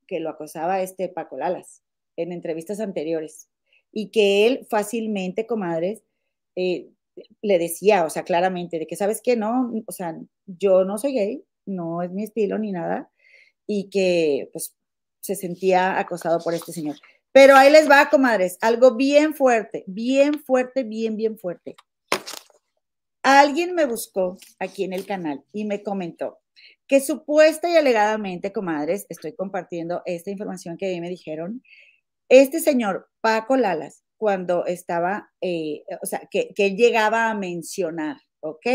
[0.06, 1.82] que lo acosaba este Paco Lalas
[2.16, 3.50] en entrevistas anteriores
[3.92, 6.04] y que él fácilmente, comadres,
[6.56, 6.88] eh,
[7.42, 11.12] le decía, o sea, claramente, de que sabes que no, o sea, yo no soy
[11.12, 13.10] gay, no es mi estilo ni nada,
[13.66, 14.74] y que pues
[15.20, 16.96] se sentía acosado por este señor.
[17.30, 21.76] Pero ahí les va, comadres, algo bien fuerte, bien fuerte, bien, bien fuerte.
[23.22, 26.38] Alguien me buscó aquí en el canal y me comentó
[26.86, 31.62] que supuesta y alegadamente, comadres, estoy compartiendo esta información que me dijeron,
[32.28, 38.66] este señor Paco Lalas, cuando estaba, eh, o sea, que, que llegaba a mencionar, ¿ok?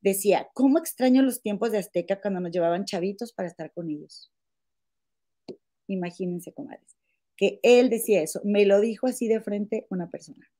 [0.00, 4.32] Decía, ¿cómo extraño los tiempos de Azteca cuando nos llevaban chavitos para estar con ellos?
[5.88, 6.96] Imagínense, comadres,
[7.36, 8.40] que él decía eso.
[8.44, 10.50] Me lo dijo así de frente una persona.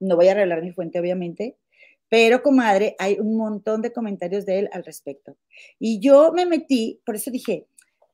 [0.00, 1.56] No voy a revelar mi fuente, obviamente,
[2.08, 5.36] pero, comadre, hay un montón de comentarios de él al respecto.
[5.78, 7.66] Y yo me metí, por eso dije,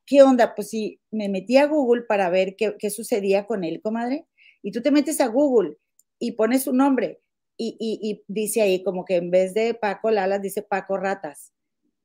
[0.07, 0.55] ¿qué onda?
[0.55, 4.27] Pues sí, me metí a Google para ver qué, qué sucedía con él, comadre.
[4.63, 5.77] Y tú te metes a Google
[6.19, 7.21] y pones su nombre
[7.57, 11.53] y, y, dice ahí como que en vez de Paco Lalas dice Paco Ratas.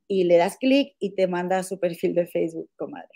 [0.07, 3.10] Y le das clic y te manda a su perfil de Facebook, comadre.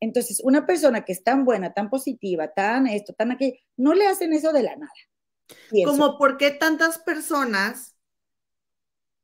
[0.00, 4.06] Entonces, una persona que es tan buena, tan positiva, tan esto, tan aquello, no le
[4.06, 4.92] hacen eso de la nada.
[5.84, 7.96] Como por qué tantas personas,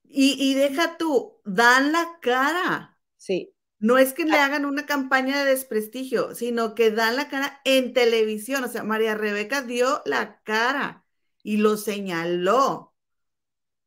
[0.05, 2.99] y, y, deja tú, dan la cara.
[3.17, 3.55] Sí.
[3.81, 4.47] No es que le ah.
[4.47, 8.65] hagan una campaña de desprestigio, sino que dan la cara en televisión.
[8.65, 11.05] O sea, María Rebeca dio la cara
[11.43, 12.95] y lo señaló.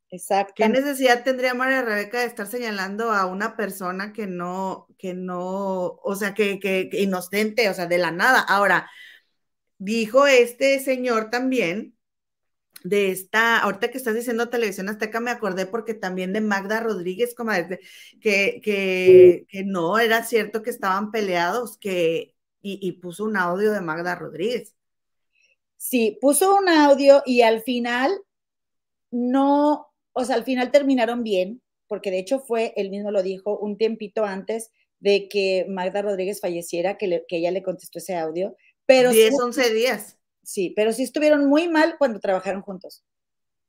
[0.10, 0.54] Exacto.
[0.56, 6.00] ¿Qué necesidad tendría María Rebeca de estar señalando a una persona que no, que no,
[6.04, 8.40] o sea, que, que, inocente, o sea, de la nada?
[8.40, 8.90] Ahora,
[9.78, 11.97] dijo este señor también
[12.84, 17.34] de esta, ahorita que estás diciendo televisión azteca, me acordé porque también de Magda Rodríguez,
[17.36, 17.52] como
[18.22, 23.72] que, que, que no era cierto que estaban peleados, que, y, y puso un audio
[23.72, 24.76] de Magda Rodríguez.
[25.78, 28.22] Sí, puso un audio y al final
[29.12, 33.58] no, o sea, al final terminaron bien, porque de hecho fue, él mismo lo dijo
[33.58, 38.56] un tiempito antes, de que Magda Rodríguez falleciera, que, que ella le contestó ese audio.
[38.86, 40.17] Pero 10, 11 días.
[40.48, 43.04] Sí, pero sí estuvieron muy mal cuando trabajaron juntos.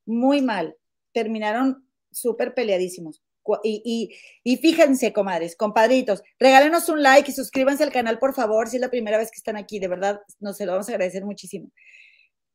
[0.07, 0.77] Muy mal.
[1.13, 3.21] Terminaron súper peleadísimos.
[3.65, 4.15] Y,
[4.45, 8.81] y, fíjense, comadres, compadritos, regálenos un like y suscríbanse al canal, por favor, si es
[8.81, 11.73] la primera vez que están aquí, de verdad, nos se lo vamos a agradecer muchísimo.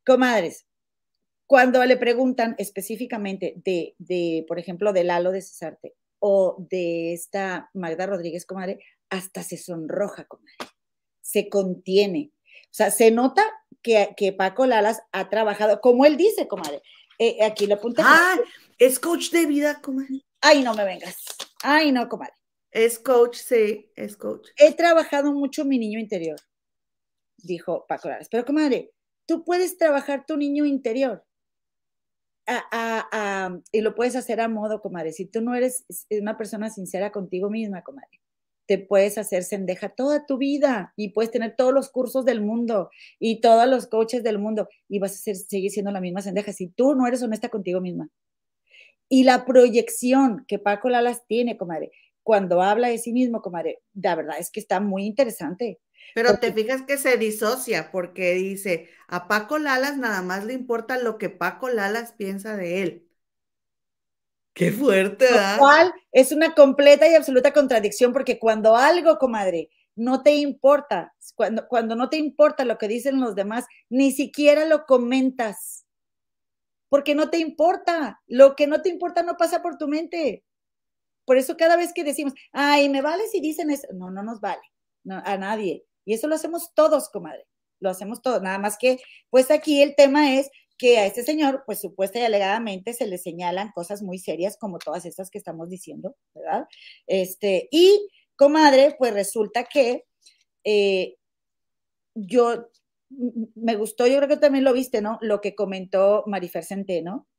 [0.06, 0.68] Comadres,
[1.46, 7.70] cuando le preguntan específicamente de, de, por ejemplo, de Lalo de Cesarte o de esta
[7.74, 8.80] Magda Rodríguez, comadre,
[9.10, 10.56] hasta se sonroja, comadre,
[11.20, 12.32] se contiene.
[12.74, 13.44] O sea, se nota
[13.84, 16.82] que, que Paco Lalas ha trabajado, como él dice, comadre.
[17.20, 18.02] Eh, aquí lo apunta.
[18.04, 18.36] Ah,
[18.80, 20.26] es coach de vida, comadre.
[20.42, 21.24] Ay, no me vengas.
[21.62, 22.34] Ay, no, comadre.
[22.72, 24.50] Es coach, sí, es coach.
[24.58, 26.40] He trabajado mucho mi niño interior,
[27.38, 28.28] dijo Paco Laras.
[28.28, 28.92] Pero, comadre,
[29.28, 31.24] tú puedes trabajar tu niño interior.
[33.72, 35.12] y lo puedes hacer a modo, comadre.
[35.12, 38.23] Si tú no eres una persona sincera contigo misma, comadre,
[38.66, 42.90] te puedes hacer sendeja toda tu vida y puedes tener todos los cursos del mundo
[43.20, 46.68] y todos los coaches del mundo y vas a seguir siendo la misma sendeja si
[46.70, 48.10] tú no eres honesta contigo misma.
[49.10, 51.92] Y la proyección que Paco Lalas tiene, comadre,
[52.24, 55.80] cuando habla de sí mismo, comadre, la verdad es que está muy interesante.
[56.16, 60.98] Pero te fijas que se disocia porque dice, a Paco Lalas nada más le importa
[60.98, 63.08] lo que Paco Lalas piensa de él.
[64.54, 65.58] Qué fuerte, ¿verdad?
[65.58, 71.68] cual es una completa y absoluta contradicción porque cuando algo, comadre, no te importa, cuando,
[71.68, 75.84] cuando no te importa lo que dicen los demás, ni siquiera lo comentas
[76.94, 78.22] porque no te importa.
[78.28, 80.46] Lo que no te importa no pasa por tu mente.
[81.26, 84.40] Por eso cada vez que decimos, ay, me vale si dicen eso, no, no nos
[84.42, 84.62] vale,
[85.10, 85.88] a nadie.
[86.06, 87.48] Y eso lo hacemos todos, comadre,
[87.80, 88.44] lo hacemos todos.
[88.44, 89.00] Nada más que,
[89.32, 90.52] pues aquí el tema es
[90.84, 94.80] que a este señor, pues supuesta y alegadamente se le señalan cosas muy serias como
[94.80, 96.68] todas estas que estamos diciendo, ¿verdad?
[97.08, 100.04] Este, y, comadre, pues resulta que
[100.66, 101.16] eh,
[102.16, 102.68] yo
[103.56, 105.20] me gustó, yo creo que también lo viste, ¿no?
[105.22, 107.30] Lo que comentó Marifer Centeno,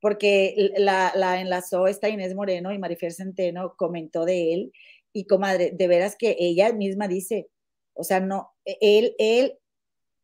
[0.00, 4.72] porque la, la enlazó esta Inés Moreno y Marifer Centeno comentó de él
[5.12, 7.50] y comadre, de veras que ella misma dice,
[7.92, 9.58] o sea, no, e, él, él,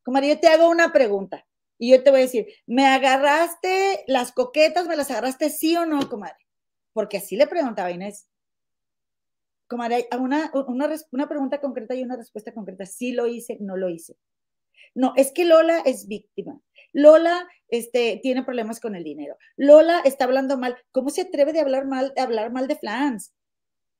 [0.01, 1.45] comadre, yo te hago una pregunta
[1.77, 5.85] y yo te voy a decir, ¿me agarraste las coquetas, me las agarraste sí o
[5.85, 6.45] no, comadre?
[6.93, 8.29] Porque así le preguntaba Inés.
[9.67, 10.51] Comadre, una,
[11.11, 12.85] una, pregunta concreta y una respuesta concreta.
[12.85, 14.15] Sí lo hice, no lo hice.
[14.93, 16.61] No, es que Lola es víctima.
[16.93, 19.37] Lola este, tiene problemas con el dinero.
[19.57, 20.77] Lola está hablando mal.
[20.91, 23.33] ¿Cómo se atreve de hablar mal, de hablar mal de Flans?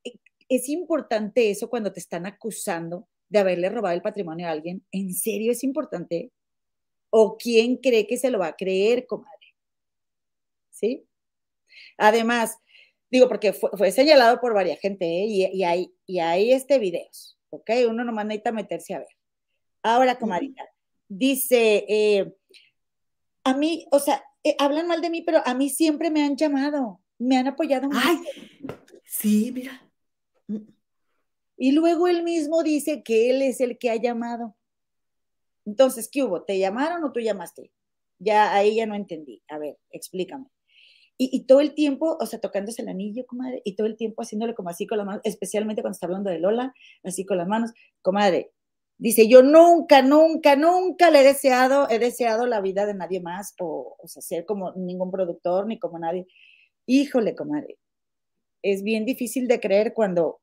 [0.06, 0.14] E,
[0.48, 4.86] es importante eso cuando te están acusando de haberle robado el patrimonio a alguien.
[4.92, 6.32] ¿En serio es importante?
[7.10, 9.56] ¿O quién cree que se lo va a creer, comadre?
[10.72, 11.08] ¿Sí?
[11.98, 12.58] Además,
[13.10, 15.26] digo, porque fue, señalado por varias gente, ¿eh?
[15.26, 17.70] y, hay, y hay este videos, ¿ok?
[17.90, 19.08] Uno nomás necesita meterse a ver.
[19.82, 20.64] Ahora, comadita,
[21.08, 22.34] dice, eh,
[23.44, 26.36] a mí, o sea, eh, hablan mal de mí, pero a mí siempre me han
[26.36, 27.90] llamado, me han apoyado.
[27.94, 28.18] Ay,
[29.06, 29.82] sí, mira.
[31.58, 34.56] Y luego él mismo dice que él es el que ha llamado.
[35.66, 36.44] Entonces, ¿qué hubo?
[36.44, 37.72] ¿Te llamaron o tú llamaste?
[38.20, 39.44] Ya ahí ya no entendí.
[39.50, 40.46] A ver, explícame.
[41.18, 44.22] Y, y, todo el tiempo, o sea, tocándose el anillo, comadre, y todo el tiempo
[44.22, 46.74] haciéndole como así con las manos, especialmente cuando está hablando de Lola,
[47.04, 47.72] así con las manos,
[48.02, 48.52] comadre,
[48.98, 53.54] Dice, yo nunca, nunca, nunca le he deseado, he deseado la vida de nadie más,
[53.60, 56.28] o, o sea, ser como ningún productor, ni como nadie.
[56.86, 57.78] Híjole, comadre,
[58.64, 60.42] es bien difícil de creer cuando,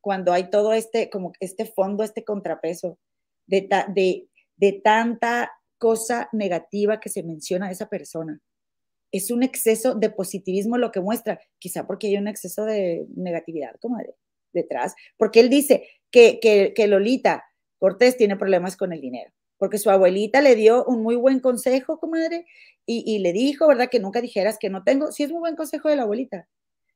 [0.00, 2.98] cuando hay todo este, como este fondo, este contrapeso
[3.46, 8.40] de, de, de tanta cosa negativa que se menciona a esa persona.
[9.10, 13.74] Es un exceso de positivismo lo que muestra, quizá porque hay un exceso de negatividad,
[13.80, 14.14] comadre,
[14.52, 17.44] detrás, porque él dice que, que, que Lolita,
[17.78, 21.98] Cortés tiene problemas con el dinero, porque su abuelita le dio un muy buen consejo,
[21.98, 22.46] comadre,
[22.86, 23.88] y, le dijo, ¿verdad?
[23.88, 25.12] Que nunca dijeras que no tengo.
[25.12, 26.48] Sí, es muy buen consejo de la abuelita.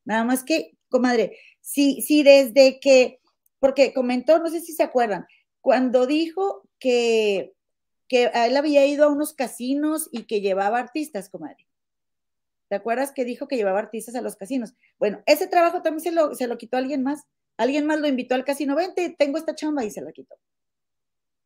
[0.05, 3.21] Nada más que, comadre, sí, sí, desde que,
[3.59, 5.27] porque comentó, no sé si se acuerdan,
[5.61, 7.55] cuando dijo que,
[8.09, 11.67] que a él había ido a unos casinos y que llevaba artistas, comadre.
[12.69, 14.75] ¿Te acuerdas que dijo que llevaba artistas a los casinos?
[14.99, 17.25] Bueno, ese trabajo también se lo, se lo quitó alguien más.
[17.57, 20.37] Alguien más lo invitó al casino, vente, tengo esta chamba y se la quitó.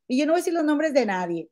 [0.09, 1.49] Y yo no voy a decir los nombres de nadie,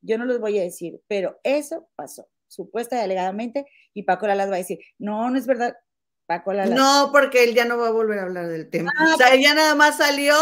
[0.00, 4.50] yo no los voy a decir, pero eso pasó, supuesta y alegadamente, y Paco Lalas
[4.50, 5.76] va a decir, no, no es verdad,
[6.24, 6.74] Paco Lalas.
[6.74, 8.90] No, porque él ya no va a volver a hablar del tema.
[8.96, 10.34] Ah, o sea, ella nada más salió,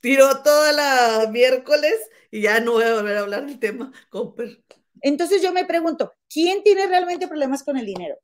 [0.00, 1.94] tiró toda la miércoles
[2.30, 4.62] y ya no voy a volver a hablar del tema, Cooper.
[5.00, 8.16] Entonces yo me pregunto, ¿quién tiene realmente problemas con el dinero?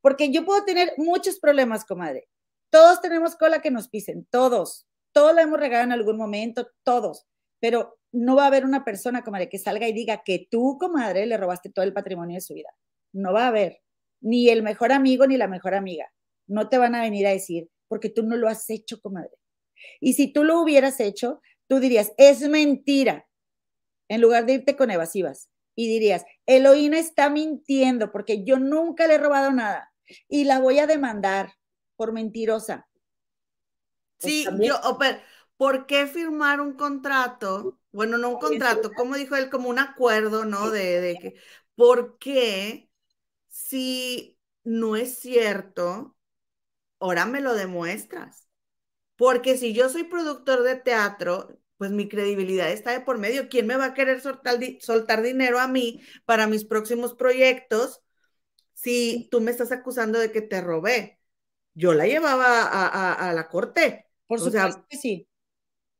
[0.00, 2.28] Porque yo puedo tener muchos problemas, comadre,
[2.70, 7.26] todos tenemos cola que nos pisen, todos, todos la hemos regado en algún momento, todos,
[7.60, 11.26] pero no va a haber una persona, comadre, que salga y diga que tú, comadre,
[11.26, 12.70] le robaste todo el patrimonio de su vida.
[13.12, 13.80] No va a haber,
[14.20, 16.12] ni el mejor amigo ni la mejor amiga.
[16.46, 19.36] No te van a venir a decir, porque tú no lo has hecho, comadre.
[20.00, 23.26] Y si tú lo hubieras hecho, tú dirías, es mentira,
[24.08, 25.50] en lugar de irte con evasivas.
[25.74, 29.92] Y dirías, Eloína está mintiendo porque yo nunca le he robado nada
[30.28, 31.54] y la voy a demandar
[31.96, 32.88] por mentirosa.
[34.20, 34.76] Pues sí, yo,
[35.56, 37.78] ¿por qué firmar un contrato?
[37.92, 40.70] Bueno, no un contrato, como dijo él, como un acuerdo, ¿no?
[40.70, 41.34] De, de que,
[41.74, 42.90] ¿por qué
[43.48, 46.16] si no es cierto,
[47.00, 48.43] ahora me lo demuestras?
[49.16, 53.48] Porque si yo soy productor de teatro, pues mi credibilidad está de por medio.
[53.48, 58.00] ¿Quién me va a querer soltar, soltar dinero a mí para mis próximos proyectos
[58.72, 61.20] si tú me estás acusando de que te robé?
[61.74, 62.62] Yo la llevaba
[63.12, 64.06] a, la corte.
[64.26, 65.28] Por supuesto que sí.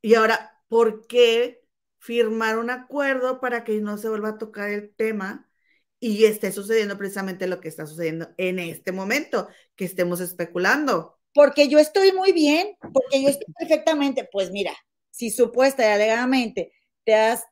[0.01, 1.65] Y ahora, ¿por qué
[1.99, 5.51] firmar un acuerdo para que no se vuelva a tocar el tema
[5.99, 11.14] y esté sucediendo precisamente lo que está sucediendo en este momento, que estemos especulando?
[11.35, 14.73] Porque yo estoy muy bien, porque yo estoy perfectamente, pues mira,
[15.11, 16.73] si supuesta y alegadamente
[17.05, 17.45] te has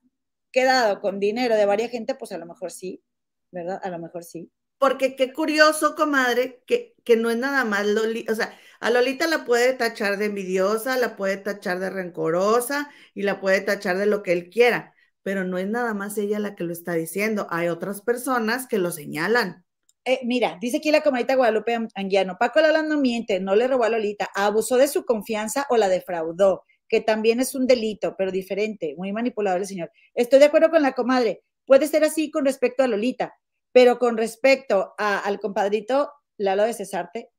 [0.52, 3.02] quedado con dinero de varias gente, pues a lo mejor sí,
[3.50, 3.80] ¿verdad?
[3.82, 4.50] A lo mejor sí.
[4.78, 9.26] Porque qué curioso, comadre, que, que no es nada más Lolita, o sea, a Lolita
[9.28, 14.06] la puede tachar de envidiosa, la puede tachar de rencorosa y la puede tachar de
[14.06, 14.92] lo que él quiera,
[15.22, 18.78] pero no es nada más ella la que lo está diciendo, hay otras personas que
[18.78, 19.64] lo señalan.
[20.04, 23.84] Eh, mira, dice aquí la comadita Guadalupe Anguiano, Paco Lala no miente, no le robó
[23.84, 28.30] a Lolita, abusó de su confianza o la defraudó que también es un delito, pero
[28.30, 29.90] diferente, muy manipulador el señor.
[30.12, 33.34] Estoy de acuerdo con la comadre, puede ser así con respecto a Lolita,
[33.72, 37.30] pero con respecto al compadrito Lalo de Cesarte,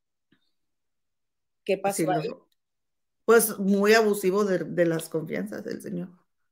[1.63, 2.31] ¿qué pasó ahí?
[3.25, 6.09] Pues muy abusivo de, las confianzas del señor.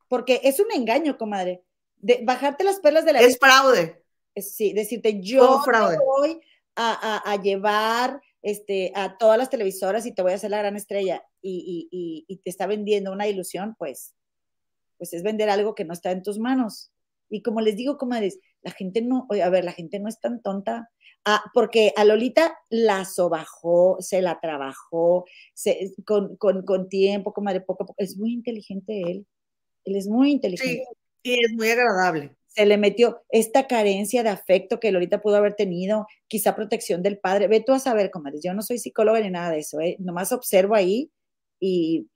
[0.07, 1.63] Porque es un engaño, comadre.
[1.97, 4.00] De bajarte las perlas de la Es fraude.
[4.35, 5.61] Sí, decirte, yo
[6.05, 6.39] voy
[6.75, 11.23] a, llevar este, a todas las televisoras y te voy a hacer la gran estrella
[11.41, 14.15] y, te está vendiendo una ilusión, pues,
[14.97, 16.91] pues es vender algo que no está en tus manos.
[17.29, 20.41] Y como les digo, comadres, la gente no, a ver, la gente no es tan
[20.41, 20.89] tonta.
[21.23, 27.61] Ah, porque a Lolita la sobajó, se la trabajó se, con, con, con, tiempo, comadre,
[27.61, 27.95] poco a poco.
[27.97, 29.27] Es muy inteligente él.
[29.85, 30.83] Él es muy inteligente.
[31.23, 35.37] Sí, y es muy agradable se le metió esta carencia de afecto que Lolita pudo
[35.37, 37.47] haber tenido, quizá protección del padre.
[37.47, 39.95] Ve tú a saber, comadres, yo no soy psicóloga ni nada de eso, ¿eh?
[39.99, 41.11] nomás observo ahí
[41.59, 42.07] y,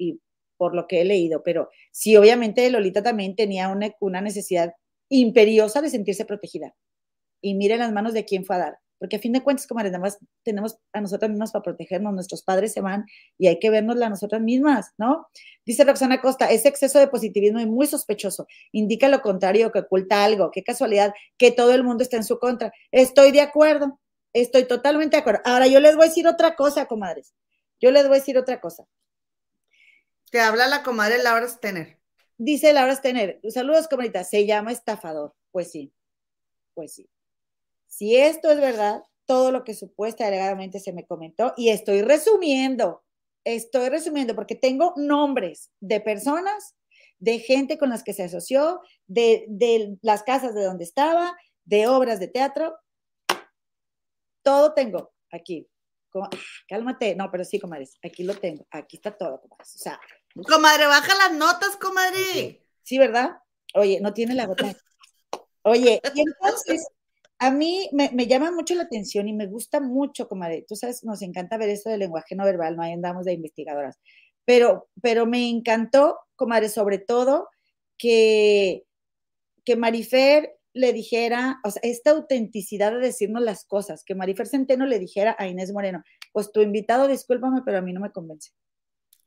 [0.58, 4.74] por lo que he leído, pero sí, obviamente Lolita también tenía una, una necesidad
[5.10, 6.74] imperiosa de sentirse protegida.
[7.42, 9.84] Y mire las manos de quién fue a dar porque a fin de cuentas, como
[9.84, 13.06] nada más tenemos a nosotras mismas para protegernos, nuestros padres se van
[13.38, 15.28] y hay que vernosla a nosotras mismas, ¿no?
[15.64, 20.26] Dice Roxana Costa, ese exceso de positivismo es muy sospechoso, indica lo contrario, que oculta
[20.26, 22.74] algo, qué casualidad que todo el mundo está en su contra.
[22.90, 24.00] Estoy de acuerdo,
[24.34, 25.42] estoy totalmente de acuerdo.
[25.46, 27.36] Ahora yo les voy a decir otra cosa, comadres,
[27.80, 28.88] yo les voy a decir otra cosa.
[30.32, 32.00] Te habla la comadre Laura Stener.
[32.40, 35.94] Dice Laura Stener, saludos comadita, se llama estafador, pues sí,
[36.74, 37.08] pues sí.
[37.96, 43.06] Si esto es verdad, todo lo que supuesta alegadamente se me comentó, y estoy resumiendo,
[43.46, 46.76] estoy resumiendo porque tengo nombres de personas,
[47.20, 52.20] de gente con las que se asoció, de, las casas de donde estaba, de obras
[52.20, 52.78] de teatro,
[54.44, 55.66] todo tengo aquí.
[56.68, 59.74] cálmate, no, pero sí, comadres, aquí lo tengo, aquí está todo, comadres.
[59.74, 60.02] O sea,
[60.46, 62.62] comadre, baja las notas, comadre.
[62.84, 63.38] Sí, ¿verdad?
[63.74, 64.76] Oye, no tiene la gota.
[65.62, 66.86] Oye, y entonces
[67.40, 70.66] a mí me, llama mucho la atención y me gusta mucho, comadre.
[70.68, 74.00] Tú sabes, nos encanta ver esto del lenguaje no verbal, no ahí andamos de investigadoras.
[74.46, 77.50] Pero, pero me encantó, comadre, sobre todo
[77.98, 78.86] que,
[79.66, 84.86] que Marifer le dijera, o sea, esta autenticidad de decirnos las cosas, que Marifer Centeno
[84.86, 86.04] le dijera a Inés Moreno,
[86.34, 88.52] pues tu invitado, discúlpame, pero a mí no me convence.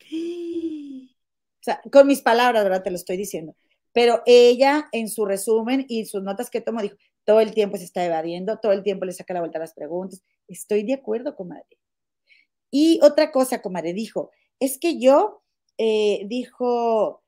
[1.60, 2.84] O sea, con mis palabras, ¿verdad?
[2.84, 3.56] Te lo estoy diciendo.
[3.92, 6.96] Pero ella, en su resumen y sus notas que tomó, dijo,
[7.28, 9.74] todo el tiempo se está evadiendo, todo el tiempo le saca la vuelta a las
[9.74, 10.22] preguntas.
[10.48, 11.76] Estoy de acuerdo, comadre.
[12.70, 15.42] Y otra cosa, comadre, dijo, es que yo,
[15.76, 17.22] eh, dijo,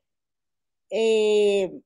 [0.88, 1.82] eh,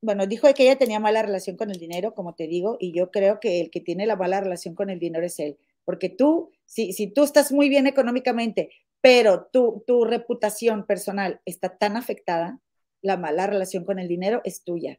[0.00, 3.10] bueno, dijo que ella tenía mala relación con el dinero, como te digo, y yo
[3.10, 6.50] creo que el que tiene la mala relación con el dinero es él, porque tú,
[6.64, 8.70] si, si tú estás muy bien económicamente,
[9.02, 12.58] pero tu, tu reputación personal está tan afectada,
[13.02, 14.98] la mala relación con el dinero es tuya.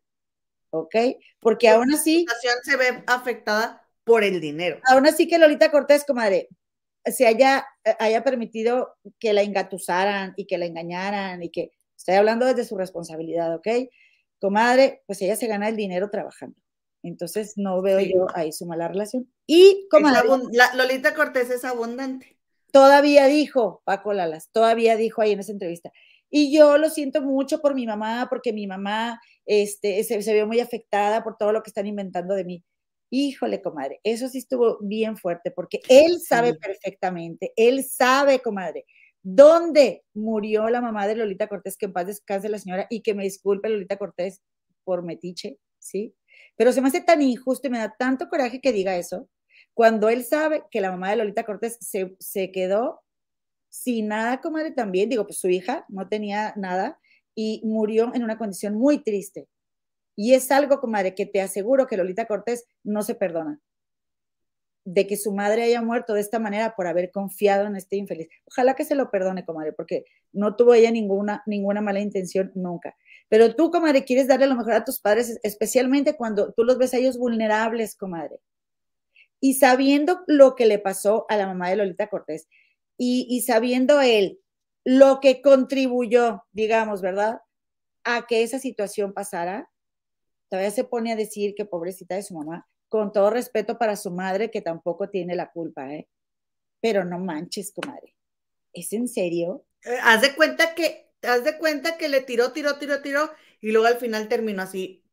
[0.80, 0.95] ¿Ok?
[1.39, 2.26] Porque aún así...
[2.27, 4.80] La se ve afectada por el dinero.
[4.85, 6.49] Aún así que Lolita Cortés, comadre,
[7.06, 7.65] se haya,
[7.99, 12.77] haya permitido que la engatusaran y que la engañaran y que, estoy hablando desde su
[12.77, 13.68] responsabilidad, ¿ok?
[14.39, 16.57] Comadre, pues ella se gana el dinero trabajando.
[17.03, 19.31] Entonces no veo yo ahí su mala relación.
[19.45, 20.27] Y comadre.
[20.76, 22.38] Lolita Cortés es abundante.
[22.72, 25.91] Todavía dijo, Paco Lalas, todavía dijo ahí en esa entrevista.
[26.37, 30.45] Y yo lo siento mucho por mi mamá, porque mi mamá este, se, se vio
[30.45, 32.65] muy afectada por todo lo que están inventando de mí.
[33.09, 38.83] Híjole, comadre, eso sí estuvo bien fuerte, porque él sabe perfectamente, él sabe, comadre,
[39.23, 43.13] dónde murió la mamá de Lolita Cortés, que en paz descanse la señora, y que
[43.13, 44.41] me disculpe Lolita Cortés
[44.83, 46.15] por metiche, ¿sí?
[46.57, 49.29] Pero se me hace tan injusto y me da tanto coraje que diga eso,
[49.73, 53.05] cuando él sabe que la mamá de Lolita Cortés se, se quedó
[53.76, 56.97] sin nada, comadre, también, digo, pues su hija no tenía nada
[57.35, 59.47] y murió en una condición muy triste.
[60.15, 63.60] Y es algo, comadre, que te aseguro que Lolita Cortés no se perdona.
[64.85, 68.30] De que su madre haya muerto de esta manera por haber confiado en este infeliz.
[68.45, 72.95] Ojalá que se lo perdone, comadre, porque no tuvo ella ninguna, ninguna mala intención nunca.
[73.27, 76.93] Pero tú, comadre, quieres darle lo mejor a tus padres, especialmente cuando tú los ves
[76.93, 78.39] a ellos vulnerables, comadre.
[79.41, 82.47] Y sabiendo lo que le pasó a la mamá de Lolita Cortés
[82.97, 84.39] y, y sabiendo él
[84.85, 87.41] lo que contribuyó, digamos, ¿verdad?
[88.03, 89.69] A que esa situación pasara,
[90.49, 94.11] todavía se pone a decir que pobrecita de su mamá, con todo respeto para su
[94.11, 96.07] madre, que tampoco tiene la culpa, ¿eh?
[96.81, 98.15] Pero no manches, comadre.
[98.72, 99.65] ¿Es en serio?
[99.84, 103.31] Eh, haz de cuenta que, haz de cuenta que le tiró, tiró, tiró, tiró,
[103.61, 105.03] y luego al final terminó así.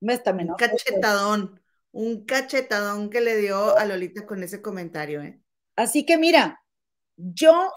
[0.00, 1.60] Está un cachetadón,
[1.90, 5.40] un cachetadón que le dio a Lolita con ese comentario, ¿eh?
[5.74, 6.62] Así que mira,
[7.16, 7.72] yo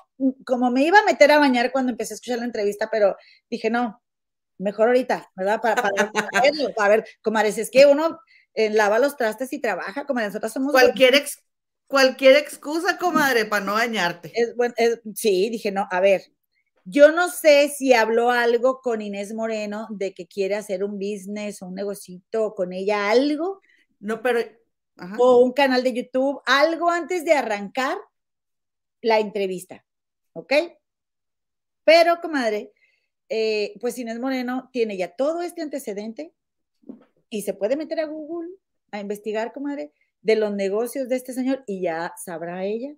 [0.46, 3.16] como me iba a meter a bañar cuando empecé a escuchar la entrevista, pero
[3.50, 4.02] dije, no,
[4.58, 5.62] mejor ahorita, ¿verdad?
[5.62, 5.90] Para, para,
[6.44, 8.20] verlo, para ver, comadres, es que uno
[8.54, 10.72] eh, lava los trastes y trabaja, como nosotros somos...
[10.72, 11.42] Cualquier, ex,
[11.88, 14.32] cualquier excusa, comadre, para no bañarte.
[14.36, 14.74] Es, bueno,
[15.16, 16.24] sí, dije, no, a ver,
[16.84, 21.62] yo no sé si habló algo con Inés Moreno de que quiere hacer un business
[21.62, 23.62] o un negocito con ella, algo.
[24.00, 24.42] No, pero...
[25.18, 27.98] O un canal de YouTube, algo antes de arrancar
[29.02, 29.86] la entrevista,
[30.34, 30.54] ¿ok?
[31.84, 32.72] Pero, comadre,
[33.30, 36.34] eh, pues Inés Moreno tiene ya todo este antecedente
[37.30, 38.50] y se puede meter a Google
[38.92, 42.94] a investigar, comadre, de los negocios de este señor y ya sabrá ella,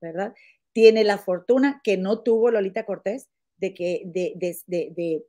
[0.00, 0.34] ¿verdad?
[0.72, 5.26] Tiene la fortuna que no tuvo Lolita Cortés de, que, de, de, de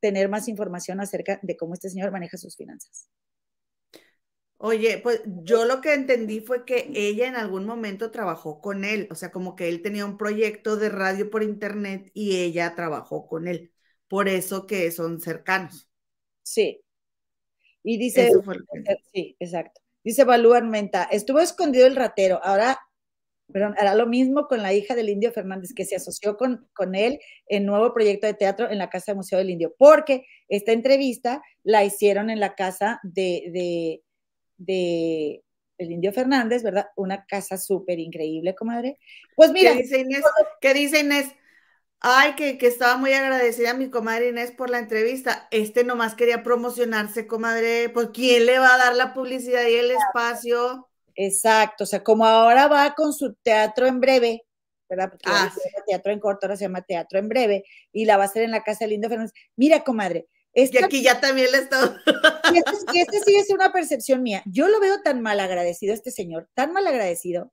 [0.00, 3.08] tener más información acerca de cómo este señor maneja sus finanzas.
[4.58, 9.06] Oye, pues yo lo que entendí fue que ella en algún momento trabajó con él,
[9.10, 13.26] o sea, como que él tenía un proyecto de radio por internet y ella trabajó
[13.26, 13.72] con él
[14.08, 15.88] por eso que son cercanos.
[16.42, 16.82] Sí.
[17.82, 18.30] Y dice,
[19.12, 19.80] sí, exacto.
[20.02, 22.78] Dice Balú Armenta, estuvo escondido el ratero, ahora,
[23.52, 26.94] perdón, hará lo mismo con la hija del Indio Fernández, que se asoció con, con
[26.94, 30.72] él en nuevo proyecto de teatro en la Casa del Museo del Indio, porque esta
[30.72, 34.02] entrevista la hicieron en la casa de, de,
[34.56, 35.42] de
[35.78, 36.88] el Indio Fernández, ¿verdad?
[36.96, 38.98] Una casa súper increíble, comadre.
[39.34, 39.72] Pues mira.
[39.72, 40.22] ¿Qué dice Inés?
[40.60, 41.32] ¿Qué dice Inés?
[42.00, 45.48] Ay, que, que, estaba muy agradecida a mi comadre Inés por la entrevista.
[45.50, 47.88] Este nomás quería promocionarse, comadre.
[47.88, 50.88] ¿Por quién le va a dar la publicidad y el espacio?
[51.16, 54.42] Exacto, o sea, como ahora va con su teatro en breve,
[54.88, 55.08] ¿verdad?
[55.08, 55.50] Porque ah,
[55.86, 58.50] teatro en corto, ahora se llama teatro en breve, y la va a hacer en
[58.50, 59.32] la casa de Lindo Fernández.
[59.56, 60.28] Mira, comadre.
[60.56, 62.00] Y aquí ya también le está.
[62.52, 64.42] y y este sí es una percepción mía.
[64.46, 67.52] Yo lo veo tan mal agradecido, este señor, tan mal agradecido,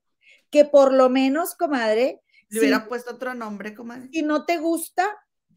[0.50, 4.08] que por lo menos, comadre, le hubiera puesto otro nombre, comadre.
[4.12, 5.16] Si no te gusta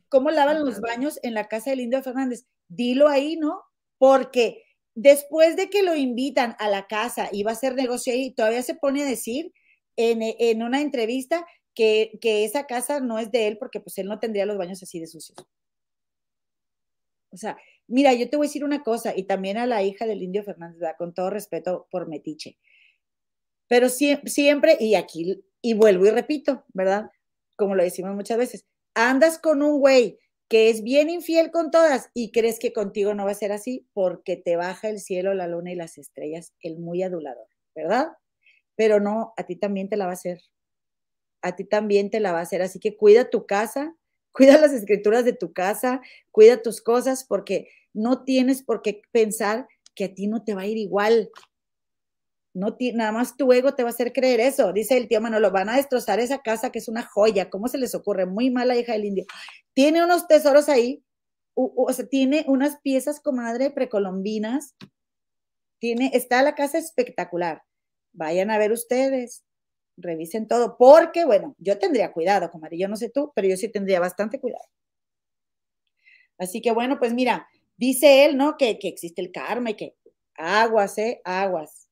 [0.09, 3.61] cómo lavan los baños en la casa de Indio Fernández, dilo ahí, ¿no?
[3.97, 4.63] Porque
[4.95, 8.63] después de que lo invitan a la casa y va a hacer negocio ahí, todavía
[8.63, 9.53] se pone a decir
[9.95, 14.07] en, en una entrevista que, que, esa casa no es de él porque pues él
[14.07, 15.37] no tendría los baños así de sucios.
[17.37, 17.57] Sea,
[17.87, 20.43] mira, yo te voy a decir una cosa, y también a la hija del Indio
[20.43, 22.57] Fernández, con todo respeto por Metiche,
[23.67, 27.09] pero siempre, y aquí y vuelvo y repito, ¿verdad?
[27.57, 28.65] Como lo decimos muchas veces,
[28.95, 30.19] andas con un güey
[30.49, 33.85] que es bien infiel con todas y crees que contigo no va a ser así
[33.93, 38.07] porque te baja el cielo, la luna y las estrellas, el muy adulador, ¿verdad?
[38.75, 40.39] Pero no, a ti también te la va a hacer.
[41.41, 42.61] A ti también te la va a hacer.
[42.61, 43.95] Así que cuida tu casa,
[44.37, 45.99] cuida las escrituras de tu casa,
[46.31, 50.61] cuida tus cosas porque no tienes por qué pensar que a ti no te va
[50.61, 51.31] a ir igual.
[52.53, 54.73] No nada más tu ego te va a hacer creer eso.
[54.73, 57.49] Dice el tío Manolo, van a destrozar esa casa que es una joya.
[57.49, 58.27] ¿Cómo se les ocurre?
[58.27, 59.25] Muy mala hija del indio.
[59.73, 61.03] Tiene unos tesoros ahí,
[61.55, 64.75] o, sea, tiene unas piezas, comadre, precolombinas.
[65.79, 67.63] Tiene, está la casa espectacular.
[68.13, 69.46] Vayan a ver ustedes.
[69.97, 73.69] Revisen todo, porque, bueno, yo tendría cuidado, comadre, yo no sé tú, pero yo sí
[73.69, 74.63] tendría bastante cuidado.
[76.37, 77.47] Así que, bueno, pues mira,
[77.77, 78.57] dice él, ¿no?
[78.57, 79.95] Que, que existe el karma y que
[80.35, 81.21] aguas, ¿eh?
[81.25, 81.89] Aguas.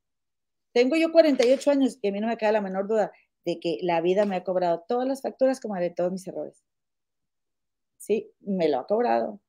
[0.72, 3.12] Tengo yo 48 años y a mí no me queda la menor duda
[3.46, 6.64] de que la vida me ha cobrado todas las facturas como de todos mis errores.
[7.98, 9.40] Sí, me lo ha cobrado.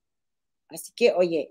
[0.68, 1.50] Así que, oye,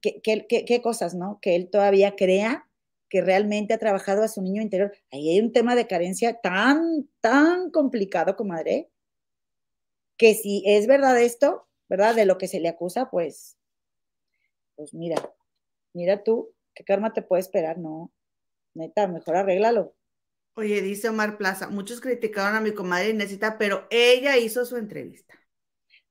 [0.00, 1.38] ¿qué, qué, qué cosas, no?
[1.40, 2.67] Que él todavía crea
[3.08, 4.92] que realmente ha trabajado a su niño interior.
[5.10, 8.90] Ahí hay un tema de carencia tan, tan complicado, comadre,
[10.16, 12.14] que si es verdad esto, ¿verdad?
[12.14, 13.56] De lo que se le acusa, pues,
[14.76, 15.16] pues mira,
[15.94, 17.78] mira tú, ¿qué karma te puede esperar?
[17.78, 18.12] No,
[18.74, 19.94] neta, mejor arréglalo.
[20.54, 25.37] Oye, dice Omar Plaza, muchos criticaron a mi comadre Inesita, pero ella hizo su entrevista.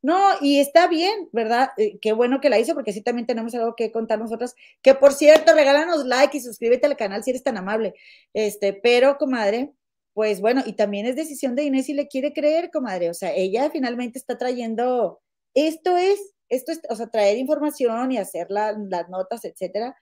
[0.03, 1.69] No, y está bien, ¿verdad?
[1.77, 4.53] Eh, qué bueno que la hizo, porque así también tenemos algo que contar nosotras.
[4.83, 7.95] Que por cierto, regálanos like y suscríbete al canal si eres tan amable.
[8.33, 9.71] Este, pero, comadre,
[10.13, 13.09] pues bueno, y también es decisión de Inés si le quiere creer, comadre.
[13.09, 15.19] O sea, ella finalmente está trayendo,
[15.55, 16.19] esto es,
[16.49, 18.77] esto es, o sea, traer información y hacer las
[19.09, 19.95] notas, etcétera.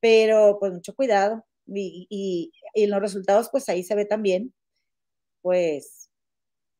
[0.00, 1.44] Pero, pues mucho cuidado.
[1.66, 4.54] Y, y, y en los resultados, pues ahí se ve también,
[5.42, 6.10] pues,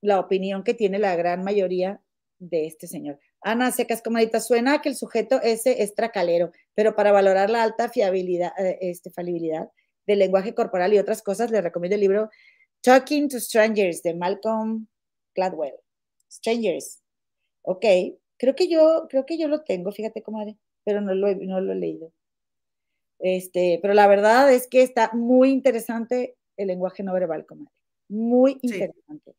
[0.03, 2.01] la opinión que tiene la gran mayoría
[2.39, 3.19] de este señor.
[3.40, 7.89] Ana Secas Comadita, suena que el sujeto ese es tracalero, pero para valorar la alta
[7.89, 9.69] fiabilidad, eh, este, falibilidad
[10.06, 12.31] del lenguaje corporal y otras cosas, le recomiendo el libro
[12.81, 14.86] Talking to Strangers de Malcolm
[15.35, 15.74] Gladwell.
[16.31, 17.02] Strangers.
[17.62, 17.85] Ok,
[18.36, 21.73] creo que yo, creo que yo lo tengo, fíjate, comadre, pero no lo, no lo
[21.73, 22.12] he leído.
[23.19, 27.73] Este, pero la verdad es que está muy interesante el lenguaje no verbal, comadre.
[28.09, 29.35] Muy interesante.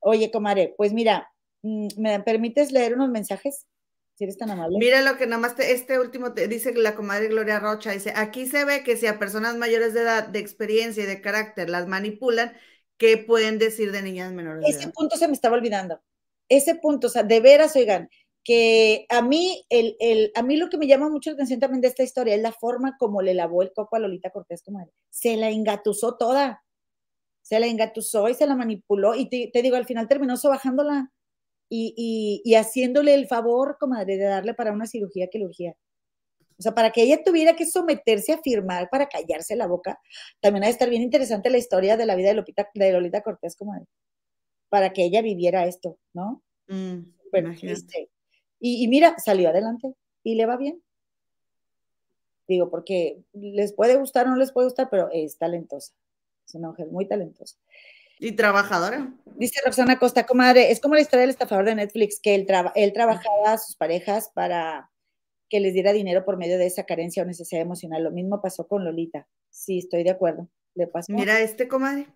[0.00, 1.31] Oye, comadre, pues mira,
[1.62, 3.66] ¿Me permites leer unos mensajes?
[4.14, 4.78] Si eres tan amable.
[4.78, 8.46] Mira lo que nada más este último te dice la comadre Gloria Rocha, dice, aquí
[8.46, 11.86] se ve que si a personas mayores de edad, de experiencia y de carácter las
[11.88, 12.52] manipulan,
[12.98, 16.00] ¿qué pueden decir de niñas menores Ese punto se me estaba olvidando.
[16.48, 18.10] Ese punto, o sea, de veras, oigan,
[18.44, 21.80] que a mí, el, el, a mí lo que me llama mucho la atención también
[21.80, 24.92] de esta historia es la forma como le lavó el coco a Lolita Cortés, comadre.
[25.10, 26.62] Se la engatusó toda.
[27.40, 29.14] Se la engatusó y se la manipuló.
[29.14, 31.12] Y te, te digo, al final terminó sobajándola
[31.74, 35.74] y, haciéndole el favor, comadre, de darle para una cirugía quirúrgica.
[36.58, 39.98] O sea, para que ella tuviera que someterse a firmar para callarse la boca,
[40.40, 43.22] también ha de estar bien interesante la historia de la vida de, Lopita, de Lolita
[43.22, 43.86] Cortés, comadre,
[44.68, 46.42] para que ella viviera esto, ¿no?
[46.68, 47.00] Mm,
[47.30, 47.54] bueno,
[48.60, 50.80] y, y mira, salió adelante y le va bien.
[52.46, 55.94] Digo, porque les puede gustar o no les puede gustar, pero es talentosa.
[56.46, 57.56] Es una mujer muy talentosa.
[58.22, 59.12] Y trabajadora.
[59.34, 62.46] Dice Roxana Costa, comadre, es como la historia del estafador de Netflix, que él,
[62.76, 64.88] él trabajaba a sus parejas para
[65.48, 68.04] que les diera dinero por medio de esa carencia o necesidad emocional.
[68.04, 69.26] Lo mismo pasó con Lolita.
[69.50, 70.48] Sí, estoy de acuerdo.
[70.74, 71.12] Le pasó.
[71.12, 72.06] Mira este, comadre.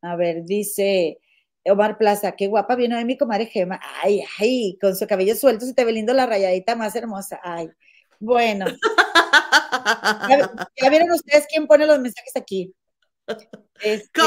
[0.00, 1.18] A ver, dice
[1.66, 3.78] Omar Plaza, qué guapa viene hoy mi comadre Gema.
[4.02, 7.38] Ay, ay, con su cabello suelto se te ve lindo la rayadita más hermosa.
[7.42, 7.68] Ay,
[8.20, 8.64] bueno.
[10.82, 12.74] ya vieron ustedes quién pone los mensajes aquí.
[13.80, 14.20] Este,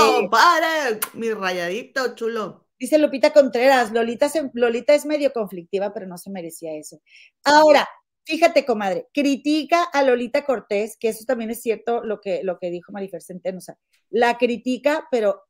[1.14, 2.68] mi rayadito chulo.
[2.80, 7.00] Dice Lupita Contreras, Lolita, Lolita es medio conflictiva, pero no se merecía eso.
[7.44, 7.88] Ahora,
[8.24, 12.72] fíjate, comadre, critica a Lolita Cortés, que eso también es cierto lo que, lo que
[12.72, 13.78] dijo Marifer Centeno, o sea,
[14.10, 15.44] la critica, pero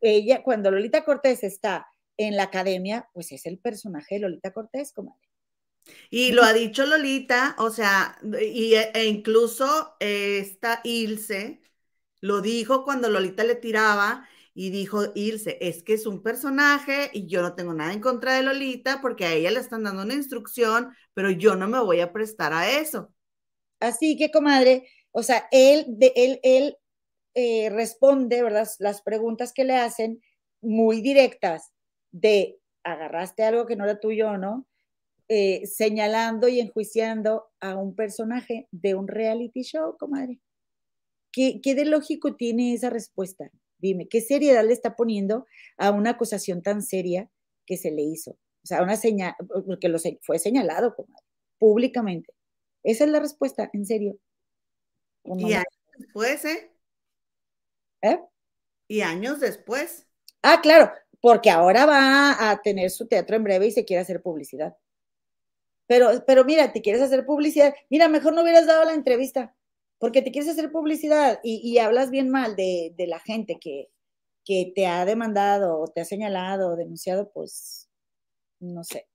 [0.00, 4.92] ella, cuando Lolita Cortés está en la academia, pues es el personaje de Lolita Cortés,
[4.92, 5.20] comadre.
[6.10, 11.60] Y lo ha dicho Lolita, o sea, y, e incluso esta Ilse
[12.20, 17.26] lo dijo cuando Lolita le tiraba y dijo Ilse, es que es un personaje y
[17.26, 20.14] yo no tengo nada en contra de Lolita porque a ella le están dando una
[20.14, 23.12] instrucción, pero yo no me voy a prestar a eso.
[23.80, 26.76] Así que, comadre, o sea, él, de, él, él
[27.34, 28.66] eh, responde, ¿verdad?
[28.78, 30.22] Las preguntas que le hacen
[30.62, 31.70] muy directas
[32.10, 34.66] de agarraste algo que no era tuyo, ¿no?
[35.28, 40.40] Eh, señalando y enjuiciando a un personaje de un reality show, comadre.
[41.36, 43.50] ¿Qué, de lógico tiene esa respuesta?
[43.76, 45.46] Dime, ¿qué seriedad le está poniendo
[45.76, 47.28] a una acusación tan seria
[47.66, 48.30] que se le hizo?
[48.30, 49.34] O sea, una señal,
[49.66, 50.96] porque lo fue señalado
[51.58, 52.32] públicamente.
[52.82, 54.16] Esa es la respuesta, en serio.
[55.24, 55.66] Y años
[55.98, 56.72] después, ¿eh?
[58.00, 58.20] ¿eh?
[58.88, 60.06] Y años después.
[60.40, 60.90] Ah, claro,
[61.20, 64.74] porque ahora va a tener su teatro en breve y se quiere hacer publicidad.
[65.86, 67.74] Pero, pero mira, te quieres hacer publicidad.
[67.90, 69.54] Mira, mejor no hubieras dado la entrevista
[69.98, 73.88] porque te quieres hacer publicidad y, hablas bien mal de, la gente que,
[74.74, 77.88] te ha demandado o te ha señalado o denunciado, pues
[78.60, 79.08] no sé.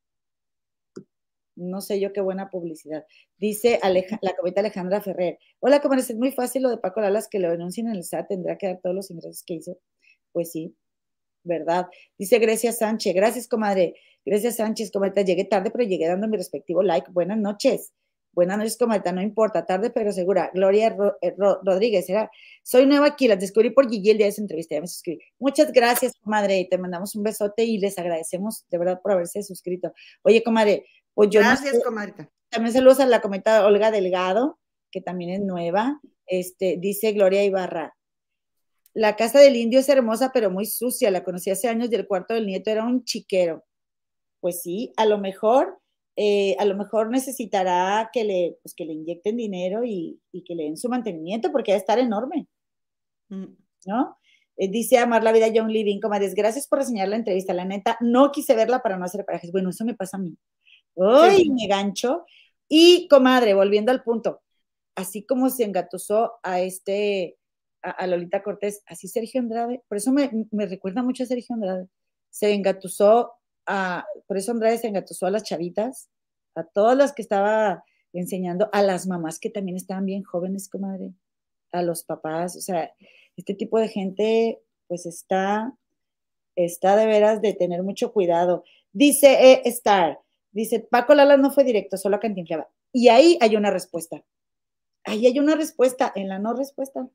[1.56, 3.06] No sé yo qué buena publicidad.
[3.38, 3.80] Dice
[4.22, 5.38] la cometa Alejandra Ferrer.
[5.60, 8.30] Hola, como es muy fácil lo de Paco Lalas que lo denuncien en el SAT,
[8.30, 9.78] tendrá que dar todos los ingresos que hizo.
[10.32, 10.76] Pues sí,
[11.44, 11.88] ¿verdad?
[12.18, 13.96] Dice Grecia Sánchez, gracias, comadre.
[14.26, 17.12] Grecia Sánchez, comadre, llegué tarde, pero llegué dando mi respectivo like.
[17.12, 17.94] Buenas noches.
[18.34, 20.52] Buenas noches, comadre, no importa, tarde pero segura.
[20.54, 22.32] Gloria eh, Rodríguez, era,
[22.64, 25.20] soy nueva aquí, las descubrí por Gigi el día de su entrevista, ya me suscribí.
[25.38, 29.94] Muchas gracias, comadre, te mandamos un besote y les agradecemos de verdad por haberse suscrito.
[30.22, 32.30] Oye, comadre, pues yo Gracias, comadre.
[32.50, 34.60] También saludos a la comentada Olga Delgado,
[34.92, 36.00] que también es nueva.
[36.26, 37.96] Este, dice Gloria Ibarra,
[38.94, 41.12] la casa del indio es hermosa, pero muy sucia.
[41.12, 43.64] La conocí hace años y el cuarto del nieto era un chiquero.
[44.40, 45.81] Pues sí, a lo mejor,
[46.24, 50.66] eh, a lo mejor necesitará que le, pues que le inyecten dinero y, que le
[50.66, 52.48] den su mantenimiento porque va a estar enorme.
[53.30, 53.56] Mm.
[53.88, 54.18] ¿No?
[54.56, 57.56] Eh, dice Amar la vida John Living, comadres, gracias por reseñar la entrevista.
[57.56, 59.52] La neta, no quise verla para no hacer parajes.
[59.52, 60.38] Bueno, eso me pasa a mí.
[60.96, 62.26] ¡Ay, me gancho!
[62.68, 64.44] Y, comadre, volviendo al punto,
[64.94, 67.40] así como se engatusó a este
[67.82, 70.30] a, Lolita Cortés, así Sergio Andrade, por eso me,
[70.68, 71.88] recuerda mucho a Sergio Andrade,
[72.30, 73.34] se engatusó
[73.66, 76.10] a, por eso Andrade se engatusó a las chavitas,
[76.56, 77.84] a todas las que estaba
[78.14, 81.14] enseñando, a las mamás que también estaban bien jóvenes, comadre,
[81.72, 82.92] a los papás, o sea,
[83.38, 85.74] este tipo de gente pues está,
[86.56, 88.66] está de veras de tener mucho cuidado.
[88.92, 90.20] Dice eh, Star,
[90.52, 92.68] dice, Paco Lala no fue directo, solo cantinflaba.
[92.92, 94.24] Y ahí hay una respuesta.
[95.06, 97.08] Ahí hay una respuesta, en la no respuesta.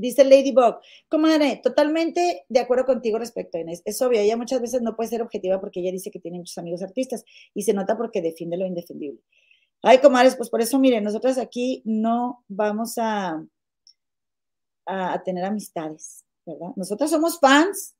[0.00, 0.76] Dice Ladybug,
[1.08, 3.82] comadre, totalmente de acuerdo contigo respecto a Inés.
[3.84, 6.56] Es obvio, ella muchas veces no puede ser objetiva porque ella dice que tiene muchos
[6.58, 9.20] amigos artistas y se nota porque defiende lo indefendible.
[9.82, 13.44] Ay, comadres, pues por eso, miren, nosotros aquí no vamos a,
[14.86, 16.70] a, tener amistades, ¿verdad?
[16.76, 17.96] Nosotros somos fans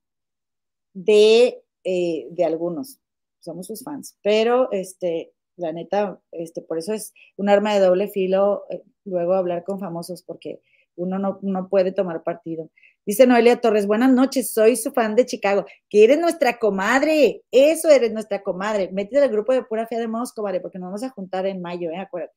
[0.95, 3.01] de, eh, de algunos,
[3.41, 8.09] somos sus fans, pero este, la neta, este, por eso es un arma de doble
[8.09, 10.61] filo eh, luego hablar con famosos, porque
[10.99, 12.71] uno no, puede tomar partido.
[13.07, 17.89] Dice Noelia Torres, buenas noches, soy su fan de Chicago, que eres nuestra comadre, eso
[17.89, 18.91] eres nuestra comadre.
[18.93, 21.63] Métete al grupo de Pura Fea de Modos, comadre, porque nos vamos a juntar en
[21.63, 21.99] mayo, ¿eh?
[21.99, 22.35] Acuérdate.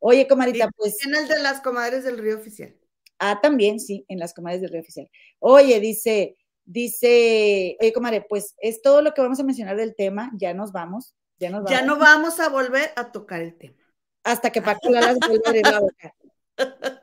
[0.00, 0.96] Oye, comadita, pues...
[1.06, 2.74] En el de las comadres del Río Oficial.
[3.18, 5.10] Ah, también, sí, en las comadres del Río Oficial.
[5.38, 10.32] Oye, dice, dice, oye, comadre, pues es todo lo que vamos a mencionar del tema,
[10.36, 11.70] ya nos vamos, ya nos vamos.
[11.70, 13.76] Ya no vamos a volver a tocar el tema.
[14.24, 16.14] Hasta que Paco las vuelva a la boca.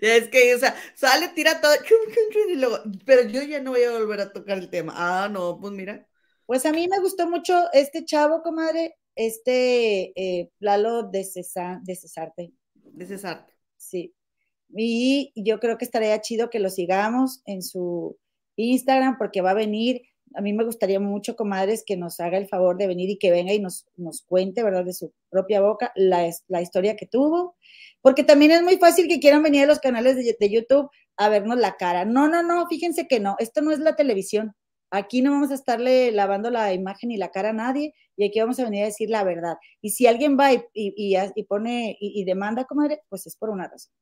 [0.00, 1.72] Es que, o sea, sale, tira todo,
[3.04, 4.92] pero yo ya no voy a volver a tocar el tema.
[4.96, 6.06] Ah, no, pues mira.
[6.46, 11.96] Pues a mí me gustó mucho este chavo, comadre, este eh, Lalo de, Cesar, de
[11.96, 12.52] Cesarte.
[12.74, 13.52] De Cesarte.
[13.76, 14.14] Sí.
[14.74, 18.18] Y yo creo que estaría chido que lo sigamos en su
[18.56, 20.02] Instagram porque va a venir.
[20.34, 23.30] A mí me gustaría mucho, comadres, que nos haga el favor de venir y que
[23.30, 27.56] venga y nos, nos cuente, ¿verdad?, de su propia boca la, la historia que tuvo
[28.02, 31.56] porque también es muy fácil que quieran venir a los canales de, YouTube a vernos
[31.56, 32.04] la cara.
[32.04, 34.54] No, no, no, fíjense que no, esto no es la televisión.
[34.90, 38.40] Aquí no vamos a estarle lavando la imagen y la cara a nadie y aquí
[38.40, 39.54] vamos a venir a decir la verdad.
[39.80, 43.92] Y si alguien va y, y, pone y, demanda, comadre, pues es por una razón.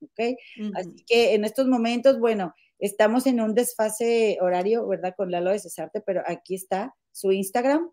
[0.00, 0.36] ¿Ok?
[0.74, 5.14] Así que en estos momentos, bueno, estamos en un desfase horario, ¿verdad?
[5.16, 7.90] Con Lalo de Cesarte, pero aquí está su Instagram.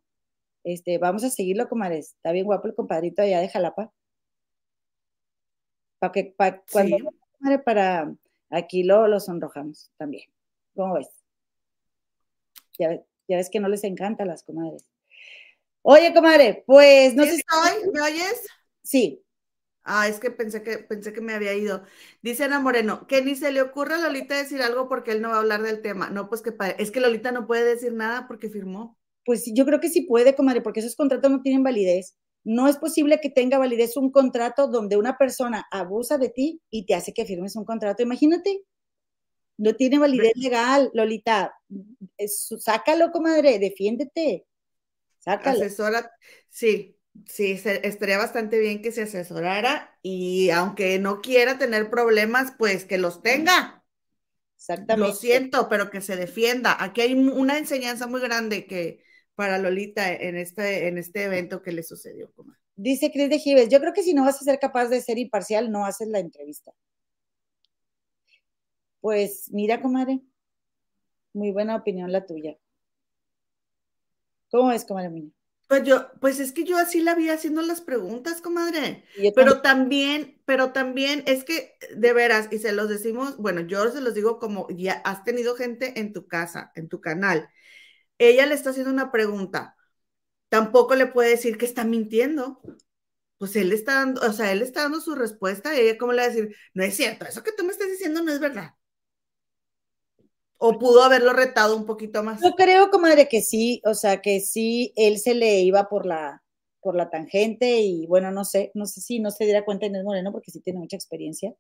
[0.64, 2.00] Este, vamos a seguirlo, comadre.
[2.00, 3.94] Está bien guapo el compadrito allá de Jalapa
[6.00, 6.34] para que
[6.72, 6.98] cuando
[7.64, 8.14] para
[8.50, 10.30] aquí lo, lo sonrojamos también.
[10.76, 11.10] ¿Cómo ves?
[12.78, 12.98] Ya,
[13.28, 14.86] ves que no les encanta a las comadres.
[15.82, 17.44] Oye, comadre, pues no sé si...
[17.94, 18.48] ¿Me oyes?
[18.82, 19.24] Sí.
[19.92, 21.82] Ah, es que pensé que pensé que me había ido.
[22.22, 25.30] Dice Ana Moreno, que ni se le ocurra a Lolita decir algo porque él no
[25.30, 26.12] va a hablar del tema.
[26.12, 29.00] No, pues que es que Lolita no puede decir nada porque firmó.
[29.26, 32.16] Pues yo creo que sí puede, comadre, porque esos contratos no tienen validez.
[32.44, 36.86] No es posible que tenga validez un contrato donde una persona abusa de ti y
[36.86, 38.04] te hace que firmes un contrato.
[38.04, 38.62] Imagínate,
[39.58, 41.56] no tiene validez legal, Lolita.
[42.28, 44.46] Sácalo, comadre, defiéndete.
[45.18, 45.58] Sácalo.
[45.58, 46.12] Asesora,
[46.48, 46.96] sí,
[47.26, 52.98] sí, estaría bastante bien que se asesorara y aunque no quiera tener problemas, pues que
[52.98, 53.84] los tenga.
[54.56, 55.10] Exactamente.
[55.10, 56.76] Lo siento, pero que se defienda.
[56.84, 59.04] Aquí hay una enseñanza muy grande que,
[59.36, 62.34] para Lolita en este, en este evento que le sucedió.
[62.76, 65.18] Dice Cris de Gives, yo creo que si no vas a ser capaz de ser
[65.18, 66.74] imparcial, no haces la entrevista.
[69.00, 70.20] Pues mira, comadre,
[71.34, 72.58] muy buena opinión la tuya.
[74.52, 75.30] ¿Cómo es, comadre mía?
[75.70, 79.06] Pues yo, pues es que yo así la vi haciendo las preguntas, comadre.
[79.36, 84.02] Pero también, pero también es que, de veras, y se los decimos, bueno, yo se
[84.02, 87.50] los digo como ya has tenido gente en tu casa, en tu canal,
[88.18, 89.78] ella le está haciendo una pregunta.
[90.50, 92.62] Tampoco le puede decir que está mintiendo.
[93.38, 96.22] Pues él está dando, o sea, él está dando su respuesta y ella cómo le
[96.22, 98.74] va a decir, no es cierto, eso que tú me estás diciendo no es verdad.
[100.60, 102.42] O pudo haberlo retado un poquito más.
[102.42, 106.44] Yo creo, comadre, que sí, o sea, que sí, él se le iba por la,
[106.82, 110.04] por la tangente y bueno, no sé, no sé si no se diera cuenta Inés
[110.04, 111.56] Moreno porque sí tiene mucha experiencia,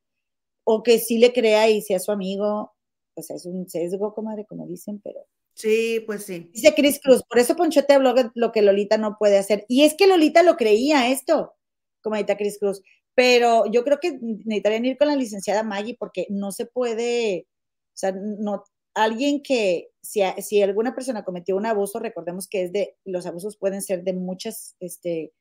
[0.65, 2.73] o que sí le crea y sea su amigo,
[3.15, 5.25] o sea, es un sesgo, comadre, como dicen, pero...
[5.53, 6.49] Sí, pues sí.
[6.53, 9.65] Dice Cris Cruz, por eso Poncho te habló lo que Lolita no puede hacer.
[9.67, 11.53] Y es que Lolita lo creía esto,
[12.01, 12.81] comadita Cris Cruz,
[13.13, 17.47] pero yo creo que necesitarían ir con la licenciada Maggie porque no se puede,
[17.93, 18.63] o sea, no,
[18.93, 23.57] alguien que, si, si, alguna persona cometió un abuso, recordemos que es de, los abusos
[23.57, 25.33] pueden ser de muchas, este,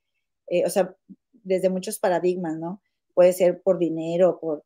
[0.48, 0.94] eh, o sea,
[1.32, 2.82] desde muchos paradigmas, ¿no?
[3.14, 4.64] Puede ser por dinero, por,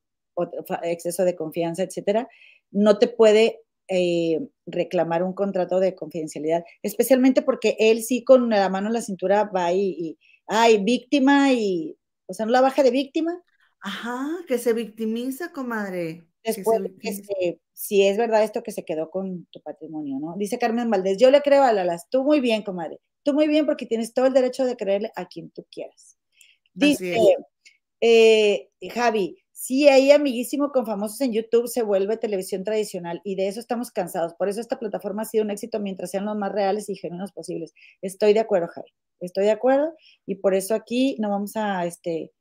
[0.82, 2.28] exceso de confianza, etcétera.
[2.70, 8.68] No te puede eh, reclamar un contrato de confidencialidad, especialmente porque él sí con la
[8.68, 11.96] mano en la cintura va y, y ay, víctima y,
[12.26, 13.42] o sea, no la baja de víctima.
[13.80, 16.24] Ajá, que se victimiza, comadre.
[16.44, 20.34] Después, que si es verdad esto que se quedó con tu patrimonio, ¿no?
[20.36, 23.64] Dice Carmen Valdés, yo le creo a Lalas, tú muy bien, comadre, tú muy bien
[23.64, 26.18] porque tienes todo el derecho de creerle a quien tú quieras.
[26.74, 27.36] Dice
[28.00, 33.46] eh, Javi, sí, ahí amiguísimo con famosos en YouTube se vuelve televisión tradicional y de
[33.46, 34.34] eso estamos cansados.
[34.34, 37.30] Por eso esta plataforma ha sido un éxito mientras sean los más reales y genuinos
[37.30, 37.72] posibles.
[38.00, 39.94] Estoy de acuerdo, Javi, estoy de acuerdo
[40.26, 42.32] y por eso aquí no vamos a, este,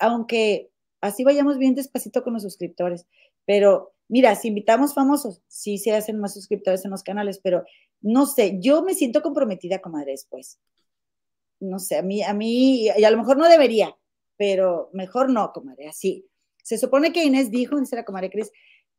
[0.00, 0.69] aunque
[1.00, 3.06] así vayamos bien despacito con los suscriptores.
[3.46, 7.64] Pero mira, si invitamos famosos, sí se hacen más suscriptores en los canales, pero
[8.00, 10.58] no sé, yo me siento comprometida, comadre, después.
[11.60, 13.96] No sé, a mí, a mí, y a lo mejor no debería,
[14.36, 16.26] pero mejor no, comadre, así.
[16.62, 18.50] Se supone que Inés dijo, dice la comadre Cris,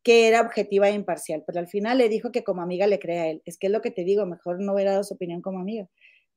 [0.02, 3.22] que era objetiva e imparcial, pero al final le dijo que como amiga le crea
[3.22, 3.42] a él.
[3.44, 5.88] Es que es lo que te digo, mejor no hubiera dado su opinión como amiga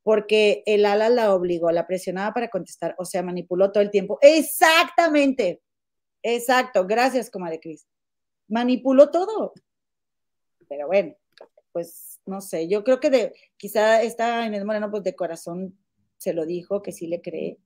[0.06, 4.20] porque el ala la obligó, la presionaba para contestar, o sea, manipuló todo el tiempo.
[4.22, 5.64] Exactamente,
[6.22, 7.88] exacto, gracias, comadre Cris.
[8.48, 9.54] Manipuló todo.
[10.70, 11.16] Pero bueno,
[11.72, 15.76] pues no sé, yo creo que de, quizá esta Inés Moreno, pues de corazón
[16.18, 17.58] se lo dijo, que sí le cree.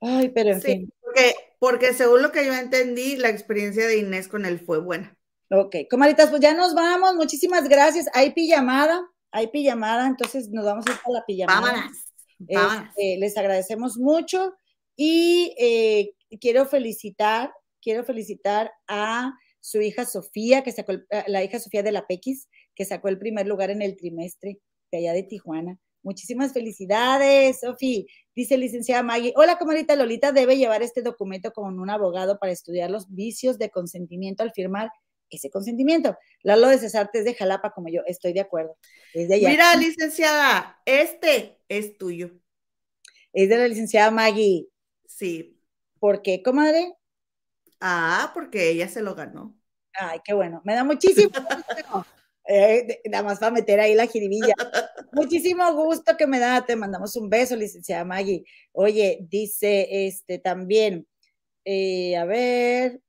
[0.00, 0.94] Ay, pero en fin.
[1.00, 5.18] Porque, porque según lo que yo entendí, la experiencia de Inés con él fue buena.
[5.50, 7.16] Ok, comaditas, pues ya nos vamos.
[7.16, 8.06] Muchísimas gracias.
[8.14, 11.90] Hay pijamada hay pijamada, entonces nos vamos a ir a la pijamada.
[12.46, 14.54] Este, les agradecemos mucho
[14.96, 17.52] y eh, quiero felicitar,
[17.82, 20.94] quiero felicitar a su hija Sofía, que sacó,
[21.26, 24.58] la hija Sofía de la Pequis, que sacó el primer lugar en el trimestre
[24.90, 25.78] de allá de Tijuana.
[26.02, 28.04] Muchísimas felicidades, Sofía.
[28.34, 32.90] Dice licenciada Maggie, hola comadita Lolita, debe llevar este documento con un abogado para estudiar
[32.90, 34.90] los vicios de consentimiento al firmar
[35.36, 36.16] ese consentimiento.
[36.42, 38.76] Lalo de Cesarte es de Jalapa, como yo, estoy de acuerdo.
[39.14, 42.30] Mira, licenciada, este es tuyo.
[43.32, 44.68] Es de la licenciada Maggie.
[45.06, 45.60] Sí.
[45.98, 46.94] ¿Por qué, comadre?
[47.80, 49.56] Ah, porque ella se lo ganó.
[49.94, 50.60] Ay, qué bueno.
[50.64, 51.30] Me da muchísimo
[51.94, 52.06] gusto.
[52.46, 54.54] Eh, nada más para meter ahí la jiribilla.
[55.12, 56.64] Muchísimo gusto que me da.
[56.64, 58.44] Te mandamos un beso, licenciada Maggie.
[58.72, 61.06] Oye, dice este también,
[61.64, 63.00] eh, a ver,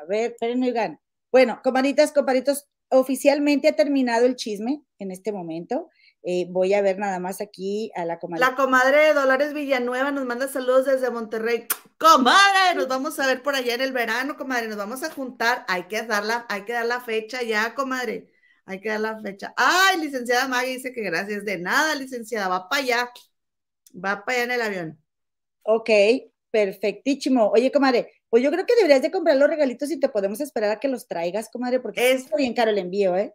[0.00, 1.00] a ver, espérenme, oigan.
[1.30, 5.90] Bueno, comaditas, compadritos, oficialmente ha terminado el chisme en este momento.
[6.22, 8.44] Eh, voy a ver nada más aquí a la comadre.
[8.44, 11.66] La comadre de Dolores Villanueva nos manda saludos desde Monterrey.
[11.98, 14.68] Comadre, nos vamos a ver por allá en el verano, comadre.
[14.68, 15.64] Nos vamos a juntar.
[15.68, 18.32] Hay que dar la, hay que dar la fecha ya, comadre.
[18.66, 19.54] Hay que dar la fecha.
[19.56, 21.44] Ay, licenciada Maggie dice que gracias.
[21.44, 22.48] De nada, licenciada.
[22.48, 23.10] Va para allá.
[23.92, 24.98] Va para allá en el avión.
[25.62, 25.90] Ok,
[26.50, 27.50] perfectísimo.
[27.50, 30.70] Oye, comadre, pues yo creo que deberías de comprar los regalitos y te podemos esperar
[30.70, 33.34] a que los traigas, comadre, porque es bien caro el envío, ¿eh?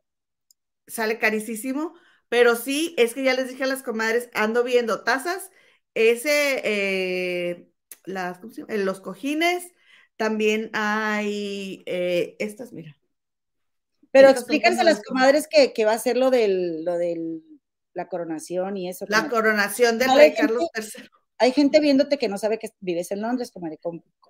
[0.88, 1.94] Sale carísimo,
[2.30, 5.52] pero sí, es que ya les dije a las comadres, ando viendo tazas,
[5.96, 7.70] ese, eh,
[8.06, 8.74] las, ¿cómo se llama?
[8.76, 9.74] los cojines,
[10.16, 12.98] también hay eh, estas, mira.
[14.12, 17.44] Pero explícanse a las comadres que, que, va a ser lo del, lo del,
[17.94, 19.06] la coronación y eso.
[19.10, 23.22] La coronación del rey Carlos III hay gente viéndote que no sabe que vives en
[23.22, 23.80] Londres, comadre.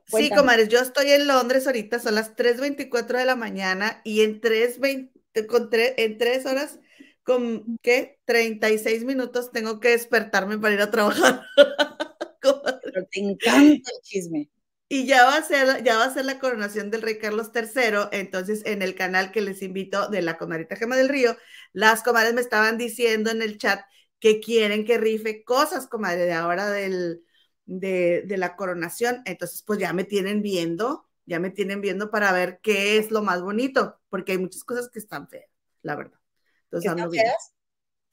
[0.07, 4.41] Sí, comadre, yo estoy en Londres ahorita, son las 3.24 de la mañana y en
[4.41, 6.79] 3.20, con en 3 horas,
[7.23, 8.19] con, ¿qué?
[8.25, 11.41] 36 minutos tengo que despertarme para ir a trabajar.
[12.83, 14.49] Pero te encanta el chisme.
[14.87, 18.09] Y ya va a ser, ya va a ser la coronación del rey Carlos III,
[18.11, 21.35] entonces en el canal que les invito de la comadrita Gema del Río,
[21.73, 23.81] las comadres me estaban diciendo en el chat
[24.19, 27.23] que quieren que rife cosas, comadre, de ahora del,
[27.65, 29.21] de, de, la coronación.
[29.25, 33.21] Entonces, pues ya me tienen viendo, ya me tienen viendo para ver qué es lo
[33.21, 35.49] más bonito, porque hay muchas cosas que están feas,
[35.81, 36.19] la verdad.
[36.65, 37.53] Entonces, ¿Están feas?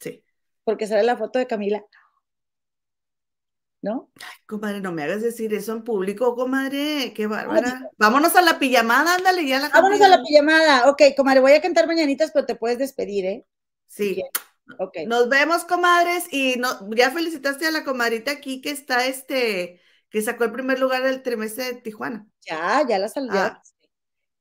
[0.00, 0.24] Sí.
[0.64, 1.84] Porque sale la foto de Camila.
[3.82, 4.10] ¿no?
[4.20, 7.90] Ay, comadre, no me hagas decir eso en público, comadre, qué bárbara.
[7.98, 10.88] Vámonos a la pijamada, ándale, ya la Vámonos a la pijamada.
[10.88, 13.46] Ok, comadre, voy a cantar mañanitas, pero te puedes despedir, ¿eh?
[13.88, 14.22] Sí.
[14.78, 14.98] Ok.
[15.06, 19.80] Nos vemos, comadres, y no, ya felicitaste a la comadrita aquí que está, este,
[20.10, 22.26] que sacó el primer lugar del trimestre de Tijuana.
[22.46, 23.38] Ya, ya la saludé.
[23.38, 23.62] Ah.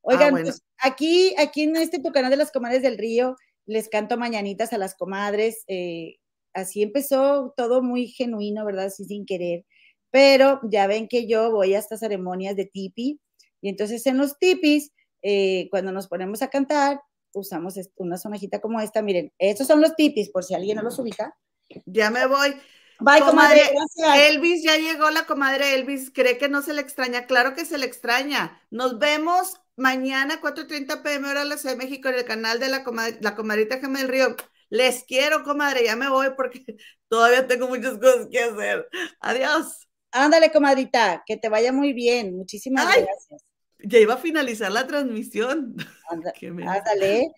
[0.01, 3.35] Oigan, ah, pues aquí, aquí en este tu canal de las comadres del río,
[3.65, 6.17] les canto mañanitas a las comadres, eh,
[6.53, 8.85] así empezó todo muy genuino, ¿verdad?
[8.85, 9.65] Así sin querer.
[10.09, 13.21] Pero ya ven que yo voy a estas ceremonias de tipi
[13.61, 14.91] y entonces en los tipis,
[15.21, 16.99] eh, cuando nos ponemos a cantar,
[17.33, 19.01] usamos una sonajita como esta.
[19.01, 21.37] Miren, estos son los tipis, por si alguien no los ubica.
[21.85, 22.55] Ya me voy.
[22.99, 23.61] Bye, comadre.
[24.15, 26.11] Elvis, ya llegó la comadre Elvis.
[26.11, 27.25] ¿Cree que no se le extraña?
[27.25, 28.61] Claro que se le extraña.
[28.69, 32.69] Nos vemos mañana, 4.30 pm, hora de la Ciudad de México, en el canal de
[32.69, 32.83] la,
[33.21, 34.35] la comadrita Gemel Río.
[34.69, 36.63] Les quiero, comadre, ya me voy porque
[37.09, 38.87] todavía tengo muchas cosas que hacer.
[39.19, 39.87] Adiós.
[40.11, 42.35] Ándale, comadrita, que te vaya muy bien.
[42.35, 43.50] Muchísimas gracias.
[43.83, 45.75] Ya iba a finalizar la transmisión.
[46.09, 47.31] Ándale.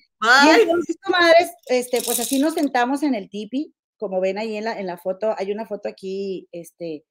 [0.45, 4.65] Y entonces, comadres, este, pues así nos sentamos en el tipi, como ven ahí en
[4.65, 7.05] la, en la foto, hay una foto aquí, este,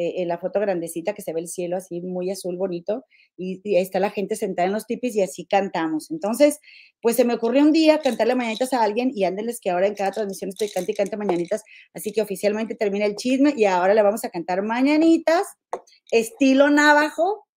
[0.00, 3.04] eh, en la foto grandecita que se ve el cielo así muy azul, bonito,
[3.36, 6.12] y, ahí está la gente sentada en los tipis y así cantamos.
[6.12, 6.60] Entonces,
[7.02, 9.96] pues se me ocurrió un día cantarle mañanitas a alguien y ándeles que ahora en
[9.96, 13.92] cada transmisión estoy cante y cante mañanitas, así que oficialmente termina el chisme y ahora
[13.92, 15.48] le vamos a cantar mañanitas,
[16.12, 17.47] estilo navajo,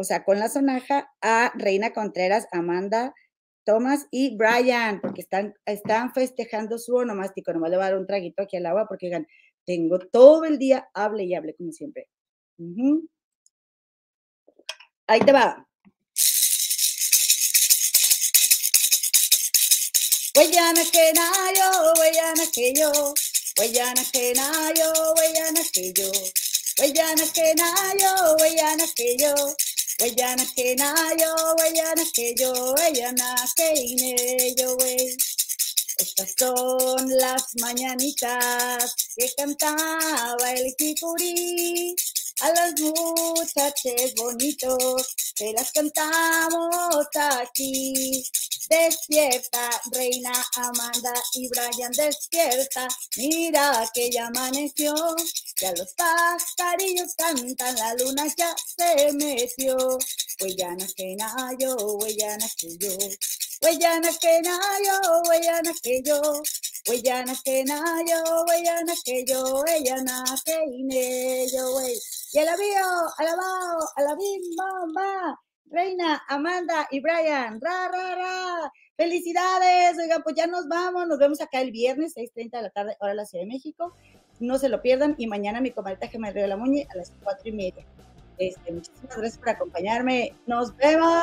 [0.00, 3.16] o sea, con la sonaja a Reina Contreras, Amanda,
[3.64, 7.52] Thomas y Brian, porque están, están festejando su onomástico.
[7.52, 9.26] Nomás le voy a dar un traguito aquí al agua porque digan,
[9.66, 12.08] tengo todo el día, hable y hable como siempre.
[15.08, 15.66] Ahí te va.
[20.36, 22.92] Huellana que nayo, huellana que yo,
[23.58, 26.12] huellana que nayo, huellana que yo,
[26.78, 29.34] huellana que nayo, huellana que yo,
[30.00, 34.76] huellana que nayo, huellana que yo, huellana que ine yo.
[35.98, 41.96] Estas son las mañanitas que cantaba el jicurí.
[42.40, 48.24] A las muchachas bonitos que las cantamos aquí.
[48.68, 52.86] Despierta, reina Amanda y Brian, despierta.
[53.16, 54.94] Mira que ya amaneció.
[55.58, 59.76] Ya los pajarillos cantan, la luna ya se metió.
[60.40, 62.96] Huellana que nayo, huellana que yo.
[63.62, 66.20] Huellana que nayo, huellana que yo.
[66.86, 69.62] Huellana que nayo, huellana que yo.
[69.62, 71.98] Huellana que ine yo, wey.
[72.32, 72.86] Y alabío,
[73.16, 75.47] alabao, alabim, bomba.
[75.70, 77.60] Reina, Amanda y Brian.
[77.60, 78.72] Ra, ra, ra.
[78.96, 79.98] Felicidades.
[79.98, 81.06] Oigan, pues ya nos vamos.
[81.06, 83.94] Nos vemos acá el viernes, 6.30 de la tarde, hora de la Ciudad de México.
[84.40, 85.14] No se lo pierdan.
[85.18, 87.84] Y mañana mi comadre me Río de la Muñe a las cuatro y media.
[88.38, 90.34] Este, muchísimas gracias por acompañarme.
[90.46, 91.22] Nos vemos.